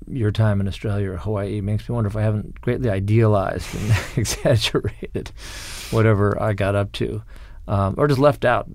your 0.06 0.30
time 0.30 0.60
in 0.60 0.68
Australia 0.68 1.12
or 1.12 1.16
Hawaii 1.16 1.60
makes 1.60 1.88
me 1.88 1.94
wonder 1.94 2.08
if 2.08 2.16
I 2.16 2.22
haven't 2.22 2.60
greatly 2.60 2.90
idealized 2.90 3.74
and 3.74 3.96
exaggerated 4.16 5.32
whatever 5.90 6.40
I 6.40 6.52
got 6.52 6.74
up 6.74 6.92
to, 6.92 7.22
um, 7.66 7.94
or 7.98 8.08
just 8.08 8.20
left 8.20 8.44
out 8.44 8.66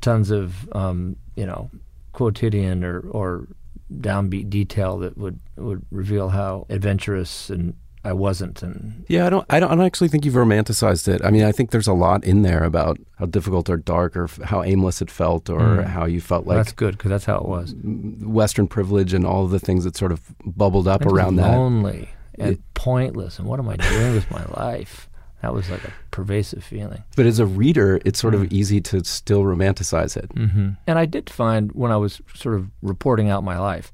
tons 0.00 0.30
of 0.30 0.68
um, 0.72 1.16
you 1.36 1.46
know 1.46 1.70
quotidian 2.12 2.84
or 2.84 3.00
or 3.00 3.46
downbeat 3.92 4.48
detail 4.50 4.98
that 4.98 5.16
would 5.18 5.38
would 5.56 5.84
reveal 5.90 6.28
how 6.28 6.66
adventurous 6.68 7.50
and 7.50 7.74
I 8.02 8.12
wasn't. 8.12 8.62
And 8.62 9.04
yeah, 9.08 9.26
I 9.26 9.30
don't, 9.30 9.46
I 9.50 9.60
don't, 9.60 9.70
I 9.70 9.74
don't 9.74 9.84
actually 9.84 10.08
think 10.08 10.24
you've 10.24 10.34
romanticized 10.34 11.06
it. 11.06 11.20
I 11.24 11.30
mean, 11.30 11.44
I 11.44 11.52
think 11.52 11.70
there's 11.70 11.86
a 11.86 11.92
lot 11.92 12.24
in 12.24 12.42
there 12.42 12.64
about 12.64 12.98
how 13.18 13.26
difficult 13.26 13.68
or 13.68 13.76
dark 13.76 14.16
or 14.16 14.28
how 14.44 14.62
aimless 14.62 15.02
it 15.02 15.10
felt 15.10 15.50
or 15.50 15.60
mm. 15.60 15.84
how 15.84 16.06
you 16.06 16.20
felt 16.20 16.46
like 16.46 16.56
that's 16.56 16.72
good 16.72 16.96
because 16.96 17.10
that's 17.10 17.26
how 17.26 17.36
it 17.36 17.46
was. 17.46 17.74
Western 17.84 18.66
privilege 18.66 19.12
and 19.12 19.26
all 19.26 19.44
of 19.44 19.50
the 19.50 19.60
things 19.60 19.84
that 19.84 19.96
sort 19.96 20.12
of 20.12 20.22
bubbled 20.44 20.88
up 20.88 21.04
around 21.04 21.36
lonely 21.36 21.42
that. 21.42 21.58
Lonely 21.58 22.10
and 22.38 22.52
it, 22.54 22.74
pointless. 22.74 23.38
And 23.38 23.46
what 23.46 23.60
am 23.60 23.68
I 23.68 23.76
doing 23.76 24.14
with 24.14 24.30
my 24.30 24.44
life? 24.56 25.08
That 25.42 25.54
was 25.54 25.70
like 25.70 25.84
a 25.84 25.92
pervasive 26.10 26.62
feeling. 26.62 27.02
But 27.16 27.26
as 27.26 27.38
a 27.38 27.46
reader, 27.46 28.00
it's 28.04 28.18
sort 28.18 28.34
mm. 28.34 28.42
of 28.42 28.52
easy 28.52 28.80
to 28.82 29.04
still 29.04 29.42
romanticize 29.42 30.16
it. 30.16 30.30
Mm-hmm. 30.34 30.70
And 30.86 30.98
I 30.98 31.06
did 31.06 31.30
find 31.30 31.72
when 31.72 31.92
I 31.92 31.96
was 31.96 32.20
sort 32.34 32.56
of 32.56 32.70
reporting 32.82 33.30
out 33.30 33.42
my 33.42 33.58
life 33.58 33.92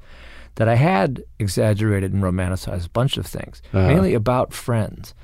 that 0.57 0.69
I 0.69 0.75
had 0.75 1.23
exaggerated 1.39 2.13
and 2.13 2.23
romanticized 2.23 2.87
a 2.87 2.91
bunch 2.91 3.17
of 3.17 3.27
things, 3.27 3.63
uh-huh. 3.73 3.87
mainly 3.87 4.15
about 4.15 4.53
friends. 4.53 5.15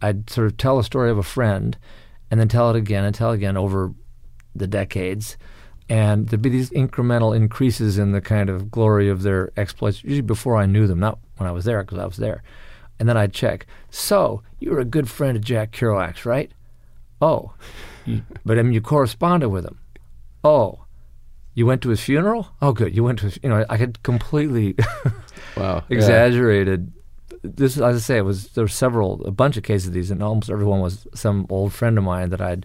I'd 0.00 0.30
sort 0.30 0.46
of 0.46 0.56
tell 0.56 0.78
a 0.78 0.84
story 0.84 1.10
of 1.10 1.18
a 1.18 1.22
friend 1.22 1.76
and 2.30 2.38
then 2.38 2.48
tell 2.48 2.70
it 2.70 2.76
again 2.76 3.04
and 3.04 3.14
tell 3.14 3.32
it 3.32 3.36
again 3.36 3.56
over 3.56 3.92
the 4.54 4.66
decades. 4.66 5.36
And 5.88 6.28
there'd 6.28 6.42
be 6.42 6.48
these 6.48 6.70
incremental 6.70 7.34
increases 7.34 7.98
in 7.98 8.12
the 8.12 8.20
kind 8.20 8.48
of 8.48 8.70
glory 8.70 9.08
of 9.08 9.22
their 9.22 9.52
exploits, 9.56 10.02
usually 10.02 10.22
before 10.22 10.56
I 10.56 10.66
knew 10.66 10.86
them, 10.86 11.00
not 11.00 11.18
when 11.36 11.48
I 11.48 11.52
was 11.52 11.64
there, 11.64 11.82
because 11.82 11.98
I 11.98 12.06
was 12.06 12.16
there. 12.16 12.42
And 12.98 13.08
then 13.08 13.16
I'd 13.16 13.32
check. 13.32 13.66
So, 13.90 14.42
you 14.60 14.70
were 14.70 14.78
a 14.78 14.84
good 14.84 15.10
friend 15.10 15.36
of 15.36 15.44
Jack 15.44 15.72
Kerouac's, 15.72 16.24
right? 16.24 16.52
Oh. 17.20 17.52
But 18.44 18.58
I 18.58 18.62
mean, 18.62 18.72
you 18.72 18.80
corresponded 18.80 19.50
with 19.50 19.64
him. 19.64 19.78
Oh. 20.42 20.84
You 21.54 21.66
went 21.66 21.82
to 21.82 21.90
his 21.90 22.00
funeral? 22.00 22.48
Oh, 22.62 22.72
good. 22.72 22.94
You 22.96 23.04
went 23.04 23.18
to 23.20 23.26
his, 23.26 23.38
you 23.42 23.48
know, 23.48 23.64
I 23.68 23.76
had 23.76 24.02
completely 24.02 24.74
wow. 25.56 25.84
exaggerated. 25.90 26.92
Yeah. 26.94 27.40
This, 27.44 27.76
as 27.78 27.96
I 27.96 27.98
say, 27.98 28.18
it 28.18 28.24
was 28.24 28.48
there 28.50 28.64
were 28.64 28.68
several, 28.68 29.24
a 29.26 29.30
bunch 29.32 29.56
of 29.56 29.62
cases 29.64 29.88
of 29.88 29.94
these, 29.94 30.10
and 30.10 30.22
almost 30.22 30.48
everyone 30.50 30.80
was 30.80 31.06
some 31.14 31.46
old 31.50 31.72
friend 31.72 31.98
of 31.98 32.04
mine 32.04 32.30
that 32.30 32.40
I'd, 32.40 32.64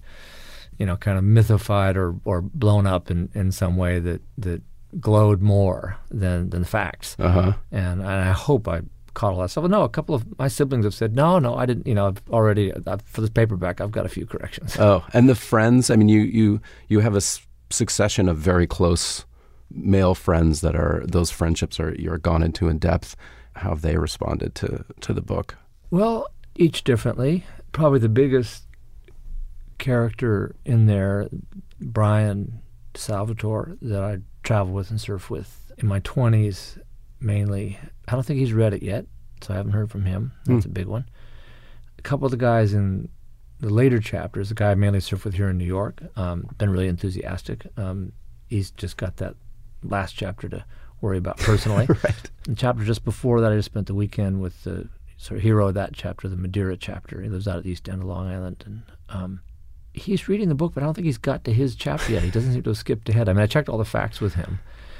you 0.77 0.85
know, 0.85 0.95
kind 0.97 1.17
of 1.17 1.23
mythified 1.23 1.97
or, 1.97 2.15
or 2.25 2.41
blown 2.41 2.85
up 2.85 3.09
in, 3.09 3.29
in 3.33 3.51
some 3.51 3.75
way 3.75 3.99
that, 3.99 4.21
that 4.37 4.61
glowed 5.01 5.41
more 5.41 5.97
than 6.11 6.49
than 6.51 6.63
facts. 6.63 7.15
Uh-huh. 7.19 7.53
And, 7.71 8.01
and 8.01 8.07
I 8.07 8.31
hope 8.31 8.67
I 8.67 8.81
caught 9.15 9.33
all 9.33 9.41
that 9.41 9.49
stuff. 9.49 9.63
Well, 9.63 9.71
no, 9.71 9.81
a 9.81 9.89
couple 9.89 10.13
of 10.13 10.37
my 10.37 10.47
siblings 10.47 10.85
have 10.85 10.93
said, 10.93 11.15
no, 11.15 11.39
no, 11.39 11.55
I 11.55 11.65
didn't. 11.65 11.87
You 11.87 11.95
know, 11.95 12.07
I've 12.07 12.21
already 12.29 12.71
I've, 12.85 13.01
for 13.01 13.21
this 13.21 13.31
paperback, 13.31 13.81
I've 13.81 13.91
got 13.91 14.05
a 14.05 14.09
few 14.09 14.27
corrections. 14.27 14.77
Oh, 14.79 15.03
and 15.13 15.27
the 15.27 15.33
friends. 15.35 15.89
I 15.89 15.95
mean, 15.95 16.07
you 16.07 16.21
you 16.21 16.61
you 16.87 16.99
have 16.99 17.15
a 17.15 17.17
s- 17.17 17.41
succession 17.69 18.29
of 18.29 18.37
very 18.37 18.67
close 18.67 19.25
male 19.69 20.15
friends 20.15 20.61
that 20.61 20.75
are 20.75 21.03
those 21.05 21.29
friendships 21.29 21.79
are 21.79 21.93
you're 21.95 22.17
gone 22.17 22.43
into 22.43 22.67
in 22.67 22.77
depth. 22.77 23.15
How 23.55 23.69
have 23.69 23.81
they 23.81 23.97
responded 23.97 24.55
to 24.55 24.85
to 25.01 25.13
the 25.13 25.21
book? 25.21 25.57
Well, 25.89 26.27
each 26.55 26.83
differently. 26.83 27.45
Probably 27.71 27.99
the 27.99 28.09
biggest 28.09 28.63
character 29.77 30.55
in 30.65 30.87
there, 30.87 31.29
Bryan 31.79 32.61
Salvatore, 32.95 33.77
that 33.81 34.03
I 34.03 34.19
travel 34.43 34.73
with 34.73 34.89
and 34.89 34.99
surf 34.99 35.29
with 35.29 35.71
in 35.77 35.87
my 35.87 35.99
20s 36.01 36.79
mainly. 37.19 37.79
I 38.07 38.13
don't 38.13 38.25
think 38.25 38.39
he's 38.39 38.53
read 38.53 38.73
it 38.73 38.83
yet, 38.83 39.05
so 39.41 39.53
I 39.53 39.57
haven't 39.57 39.73
heard 39.73 39.91
from 39.91 40.05
him. 40.05 40.33
That's 40.45 40.65
hmm. 40.65 40.71
a 40.71 40.73
big 40.73 40.87
one. 40.87 41.07
A 41.99 42.01
couple 42.01 42.25
of 42.25 42.31
the 42.31 42.37
guys 42.37 42.73
in 42.73 43.09
the 43.59 43.69
later 43.69 43.99
chapters, 43.99 44.49
the 44.49 44.55
guy 44.55 44.71
I 44.71 44.75
mainly 44.75 44.99
surf 44.99 45.25
with 45.25 45.35
here 45.35 45.49
in 45.49 45.57
New 45.57 45.65
York, 45.65 46.01
um, 46.15 46.47
been 46.57 46.69
really 46.69 46.87
enthusiastic. 46.87 47.67
Um, 47.75 48.13
he's 48.47 48.71
just 48.71 48.97
got 48.97 49.17
that 49.17 49.35
last 49.83 50.13
chapter 50.13 50.47
to 50.49 50.65
worry 51.01 51.17
about 51.17 51.37
personally. 51.37 51.85
right. 52.03 52.31
The 52.43 52.55
chapter 52.55 52.83
just 52.83 53.03
before 53.03 53.41
that, 53.41 53.51
I 53.51 53.55
just 53.55 53.67
spent 53.67 53.87
the 53.87 53.95
weekend 53.95 54.41
with 54.41 54.63
the 54.63 54.89
sort 55.17 55.37
of 55.37 55.43
hero 55.43 55.69
of 55.69 55.73
that 55.73 55.93
chapter, 55.93 56.27
the 56.27 56.37
Madeira 56.37 56.77
chapter. 56.77 57.21
He 57.21 57.29
lives 57.29 57.47
out 57.47 57.57
at 57.57 57.63
the 57.63 57.71
east 57.71 57.89
end 57.89 58.01
of 58.01 58.07
Long 58.07 58.27
Island, 58.27 58.63
and 58.65 58.83
um, 59.09 59.41
he's 59.93 60.27
reading 60.27 60.49
the 60.49 60.55
book, 60.55 60.73
but 60.73 60.83
I 60.83 60.85
don't 60.85 60.93
think 60.93 61.05
he's 61.05 61.17
got 61.17 61.43
to 61.45 61.53
his 61.53 61.75
chapter 61.75 62.13
yet. 62.13 62.23
He 62.23 62.31
doesn't 62.31 62.53
seem 62.53 62.63
to 62.63 62.69
have 62.69 62.77
skipped 62.77 63.09
ahead. 63.09 63.27
I 63.27 63.33
mean, 63.33 63.41
I 63.41 63.47
checked 63.47 63.69
all 63.69 63.77
the 63.77 63.85
facts 63.85 64.21
with 64.21 64.35
him. 64.35 64.59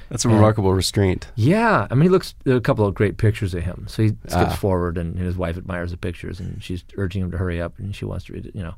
That's 0.10 0.24
a 0.26 0.30
remarkable 0.30 0.74
restraint. 0.74 1.28
Yeah, 1.36 1.88
I 1.90 1.94
mean, 1.96 2.04
he 2.04 2.10
looks. 2.10 2.34
There 2.44 2.54
are 2.54 2.58
a 2.58 2.62
couple 2.62 2.86
of 2.86 2.94
great 2.96 3.18
pictures 3.18 3.54
of 3.54 3.64
him, 3.64 3.86
so 3.90 4.04
he 4.04 4.10
skips 4.10 4.34
Ah. 4.36 4.56
forward, 4.56 4.98
and 4.98 5.18
his 5.18 5.36
wife 5.36 5.58
admires 5.58 5.92
the 5.92 5.98
pictures, 5.98 6.40
and 6.40 6.64
she's 6.64 6.84
urging 6.96 7.22
him 7.24 7.32
to 7.32 7.38
hurry 7.38 7.62
up, 7.62 7.78
and 7.80 7.96
she 7.96 8.06
wants 8.06 8.26
to 8.26 8.34
read 8.34 8.46
it. 8.46 8.56
You 8.56 8.64
know, 8.64 8.76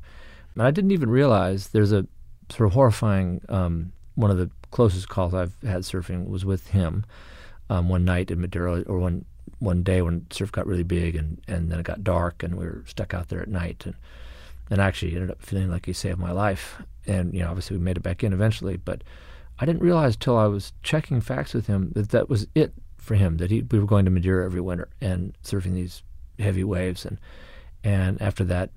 and 0.54 0.62
I 0.62 0.70
didn't 0.70 0.90
even 0.90 1.08
realize 1.10 1.68
there's 1.68 1.92
a 1.92 2.06
sort 2.48 2.66
of 2.66 2.72
horrifying. 2.72 3.40
Um, 3.48 3.92
one 4.16 4.30
of 4.30 4.38
the 4.38 4.50
closest 4.72 5.08
calls 5.08 5.32
I've 5.32 5.54
had 5.62 5.82
surfing 5.82 6.28
was 6.28 6.44
with 6.44 6.68
him 6.68 7.04
um, 7.70 7.88
one 7.88 8.04
night 8.04 8.30
in 8.30 8.40
Madeira, 8.40 8.82
or 8.82 8.98
one 8.98 9.24
one 9.60 9.82
day 9.82 10.00
when 10.02 10.26
surf 10.30 10.50
got 10.50 10.66
really 10.66 10.82
big, 10.82 11.14
and 11.14 11.40
and 11.46 11.70
then 11.70 11.78
it 11.78 11.84
got 11.84 12.02
dark, 12.02 12.42
and 12.42 12.56
we 12.56 12.64
were 12.64 12.82
stuck 12.86 13.14
out 13.14 13.28
there 13.28 13.40
at 13.40 13.48
night, 13.48 13.84
and 13.86 13.94
and 14.68 14.80
actually 14.80 15.14
ended 15.14 15.30
up 15.30 15.42
feeling 15.42 15.70
like 15.70 15.86
he 15.86 15.92
saved 15.92 16.18
my 16.18 16.32
life. 16.32 16.82
And 17.06 17.32
you 17.34 17.40
know, 17.40 17.48
obviously 17.50 17.76
we 17.76 17.82
made 17.82 17.96
it 17.96 18.02
back 18.02 18.22
in 18.24 18.32
eventually, 18.32 18.76
but 18.76 19.02
I 19.60 19.66
didn't 19.66 19.82
realize 19.82 20.16
till 20.16 20.36
I 20.36 20.46
was 20.46 20.72
checking 20.82 21.20
facts 21.20 21.52
with 21.52 21.66
him 21.66 21.92
that 21.94 22.10
that 22.10 22.28
was 22.28 22.46
it 22.54 22.72
for 22.96 23.14
him. 23.14 23.36
That 23.36 23.50
he 23.50 23.62
we 23.62 23.78
were 23.78 23.86
going 23.86 24.04
to 24.06 24.10
Madeira 24.10 24.44
every 24.44 24.60
winter 24.60 24.88
and 25.00 25.36
surfing 25.44 25.74
these 25.74 26.02
heavy 26.38 26.64
waves, 26.64 27.04
and 27.04 27.18
and 27.84 28.20
after 28.22 28.44
that 28.44 28.70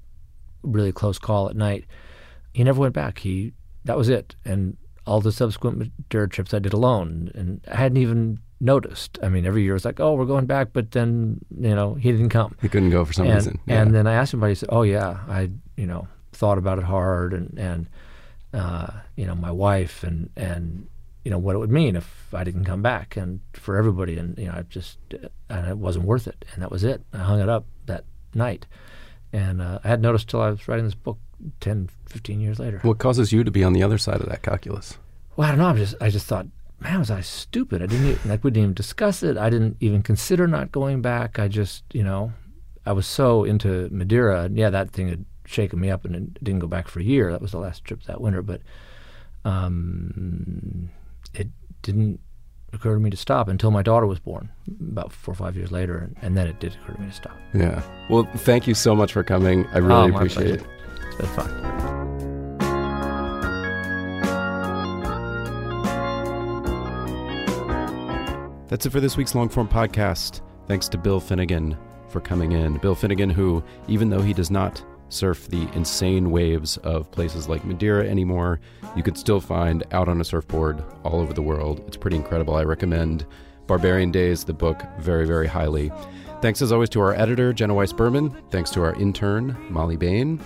really 0.62 0.92
close 0.92 1.18
call 1.18 1.50
at 1.50 1.56
night, 1.56 1.86
he 2.54 2.64
never 2.64 2.82
went 2.82 2.94
back. 2.94 3.20
He 3.20 3.54
that 3.86 3.98
was 3.98 4.10
it, 4.10 4.36
and 4.44 4.78
all 5.06 5.22
the 5.22 5.32
subsequent 5.32 5.78
Madeira 5.78 6.28
trips 6.30 6.54
I 6.54 6.60
did 6.60 6.74
alone, 6.74 7.32
and 7.34 7.62
I 7.72 7.76
hadn't 7.76 7.98
even 7.98 8.40
noticed. 8.60 9.20
I 9.22 9.30
mean, 9.30 9.46
every 9.46 9.64
year 9.64 9.74
it 9.74 9.76
was 9.76 9.86
like, 9.86 10.00
oh, 10.00 10.14
we're 10.14 10.26
going 10.26 10.46
back, 10.46 10.70
but 10.74 10.92
then 10.92 11.40
you 11.60 11.76
know 11.76 11.96
he 11.96 12.12
didn't 12.12 12.30
come 12.30 12.56
He 12.62 12.70
couldn't 12.70 12.90
go 12.90 13.06
for 13.06 13.14
some 13.14 13.28
and, 13.28 13.36
reason. 13.36 13.60
Yeah. 13.66 13.82
and 13.82 13.96
then 13.96 14.08
I 14.08 14.14
asked 14.14 14.34
him 14.34 14.40
about 14.40 14.48
it. 14.48 14.52
He 14.52 14.56
said, 14.56 14.70
"Oh 14.72 14.84
yeah, 14.84 15.20
I 15.30 15.52
you 15.78 15.88
know 15.88 16.08
thought 16.34 16.58
about 16.58 16.80
it 16.80 16.86
hard, 16.86 17.34
and 17.34 17.58
and 17.58 17.88
uh, 18.54 18.88
you 19.16 19.26
know 19.26 19.36
my 19.36 19.51
wife, 19.51 20.04
and 20.04 20.30
and 20.36 20.88
you 21.24 21.32
know 21.32 21.38
what 21.38 21.56
it 21.56 21.60
would 21.60 21.72
mean 21.72 21.95
if 21.95 22.34
I 22.34 22.43
didn't 22.43 22.66
come 22.66 22.82
back, 22.82 23.18
and 23.18 23.39
for 23.54 23.78
everybody, 23.78 24.18
and 24.18 24.38
you 24.38 24.45
know 24.45 24.54
I 24.54 24.62
just 24.64 24.97
and 25.49 25.68
it 25.68 25.78
wasn't 25.78 26.06
worth 26.06 26.28
it, 26.28 26.45
and 26.54 26.62
that 26.62 26.72
was 26.72 26.84
it. 26.84 27.01
I 27.14 27.18
hung 27.18 27.39
it 27.39 27.49
up 27.49 27.66
that 27.86 28.06
night, 28.34 28.66
and 29.32 29.62
uh, 29.62 29.80
I 29.84 29.88
had 29.88 30.01
noticed 30.01 30.30
till 30.30 30.41
I 30.41 30.49
was 30.49 30.68
writing 30.68 30.86
this 30.86 30.95
book 30.95 31.18
10, 31.60 31.89
15 32.08 32.39
years 32.39 32.60
later. 32.60 32.80
what 32.84 32.99
causes 32.99 33.32
you 33.32 33.43
to 33.43 33.51
be 33.51 33.64
on 33.64 33.74
the 33.74 33.84
other 33.84 33.97
side 33.97 34.22
of 34.22 34.30
that 34.30 34.41
calculus? 34.41 34.97
Well, 35.36 35.47
I 35.47 35.51
don't 35.51 35.60
know. 35.60 35.68
I 35.68 35.74
just 35.76 35.95
I 35.99 36.10
just 36.10 36.28
thought, 36.28 36.47
man, 36.80 36.99
was 36.99 37.12
I 37.12 37.22
stupid? 37.22 37.82
I 37.82 37.88
didn't 37.88 38.08
even, 38.08 38.30
like 38.30 38.43
we 38.43 38.51
didn't 38.51 38.64
even 38.64 38.74
discuss 38.74 39.24
it. 39.24 39.38
I 39.38 39.49
didn't 39.49 39.78
even 39.80 40.04
consider 40.04 40.47
not 40.47 40.72
going 40.72 41.01
back. 41.01 41.39
I 41.39 41.47
just 41.47 41.84
you 41.91 42.04
know, 42.04 42.34
I 42.86 42.91
was 42.93 43.08
so 43.08 43.43
into 43.43 43.89
Madeira. 43.91 44.49
Yeah, 44.54 44.70
that 44.70 44.91
thing 44.91 45.08
had 45.10 45.26
shaken 45.46 45.80
me 45.80 45.89
up, 45.89 46.06
and 46.06 46.16
it 46.16 46.44
didn't 46.44 46.60
go 46.60 46.68
back 46.68 46.88
for 46.88 47.00
a 47.00 47.04
year. 47.04 47.32
That 47.32 47.41
was 47.41 47.52
the 47.52 47.60
last 47.60 47.84
trip 47.84 48.04
that 48.04 48.22
winter, 48.22 48.41
but 48.41 48.62
um, 49.46 50.89
it 51.34 51.48
didn't 51.82 52.20
occur 52.72 52.94
to 52.96 53.00
me 53.00 53.10
to 53.10 53.18
stop 53.18 53.48
until 53.48 53.70
my 53.72 53.82
daughter 53.84 54.06
was 54.08 54.20
born, 54.20 54.50
about 54.89 55.12
four 55.14 55.34
or 55.34 55.36
five 55.36 55.56
years 55.56 55.72
later, 55.72 55.98
and, 55.98 56.16
and 56.22 56.38
then 56.38 56.48
it 56.48 56.60
did 56.60 56.74
occur 56.76 56.94
to 56.94 57.02
me 57.02 57.08
to 57.08 57.14
stop. 57.14 57.38
Yeah. 57.54 57.82
Well, 58.10 58.28
thank 58.38 58.68
you 58.68 58.74
so 58.74 58.96
much 58.96 59.14
for 59.14 59.24
coming. 59.24 59.66
I 59.74 59.78
really 59.80 60.12
Oh, 60.12 60.16
appreciate 60.16 60.60
pleasure. 60.60 60.66
it. 60.66 61.06
It's 61.08 61.16
been 61.18 61.26
fun. 61.28 61.84
That's 68.70 68.88
it 68.88 68.89
for 68.91 69.00
this 69.00 69.16
week's 69.18 69.36
long 69.36 69.50
form 69.50 69.68
podcast. 69.68 70.41
Thanks 70.68 70.88
to 70.89 70.98
Bill 70.98 71.20
Finnegan 71.20 71.78
for 72.10 72.20
coming 72.20 72.54
in. 72.54 72.78
Bill 72.78 72.96
Finnegan, 72.96 73.30
who, 73.30 73.64
even 73.88 74.10
though 74.10 74.22
he 74.22 74.34
does 74.34 74.50
not 74.50 74.84
surf 75.14 75.47
the 75.47 75.68
insane 75.74 76.32
waves 76.32 76.78
of 76.78 77.11
places 77.11 77.47
like 77.47 77.64
Madeira 77.66 78.05
anymore, 78.05 78.59
you 78.95 79.03
could 79.03 79.18
still 79.18 79.39
find 79.39 79.84
out 79.91 80.09
on 80.09 80.20
a 80.20 80.24
surfboard 80.24 80.84
all 81.03 81.20
over 81.20 81.34
the 81.34 81.41
world. 81.41 81.84
It's 81.88 81.97
pretty 81.97 82.18
incredible. 82.18 82.55
I 82.55 82.64
recommend 82.64 83.26
Barbarian 83.68 84.11
Days, 84.11 84.43
the 84.43 84.53
book, 84.53 84.82
very, 84.99 85.26
very 85.26 85.47
highly. 85.47 85.91
Thanks 86.41 86.61
as 86.61 86.72
always 86.72 86.89
to 86.89 86.99
our 86.99 87.14
editor, 87.14 87.53
Jenna 87.53 87.74
Weiss 87.74 87.93
Berman. 87.93 88.30
Thanks 88.51 88.70
to 88.72 88.84
our 88.84 88.93
intern, 88.95 89.55
Molly 89.70 89.95
Bain. 89.95 90.41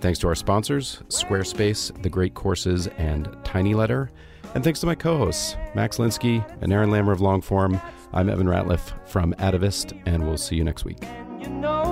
Thanks 0.00 0.18
to 0.20 0.28
our 0.28 0.34
sponsors, 0.34 1.02
Squarespace, 1.08 2.02
The 2.02 2.08
Great 2.08 2.34
Courses, 2.34 2.86
and 2.98 3.26
TinyLetter. 3.44 4.08
And 4.54 4.64
thanks 4.64 4.80
to 4.80 4.86
my 4.86 4.94
co 4.94 5.16
hosts, 5.16 5.56
Max 5.74 5.98
Linsky 5.98 6.44
and 6.62 6.72
Aaron 6.72 6.90
Lammer 6.90 7.12
of 7.12 7.20
Longform. 7.20 7.80
I'm 8.12 8.28
Evan 8.28 8.46
Ratliff 8.46 8.92
from 9.06 9.32
Atavist, 9.34 9.98
and 10.06 10.26
we'll 10.26 10.36
see 10.36 10.56
you 10.56 10.64
next 10.64 10.84
week. 10.84 10.98
You 11.40 11.48
know 11.50 11.91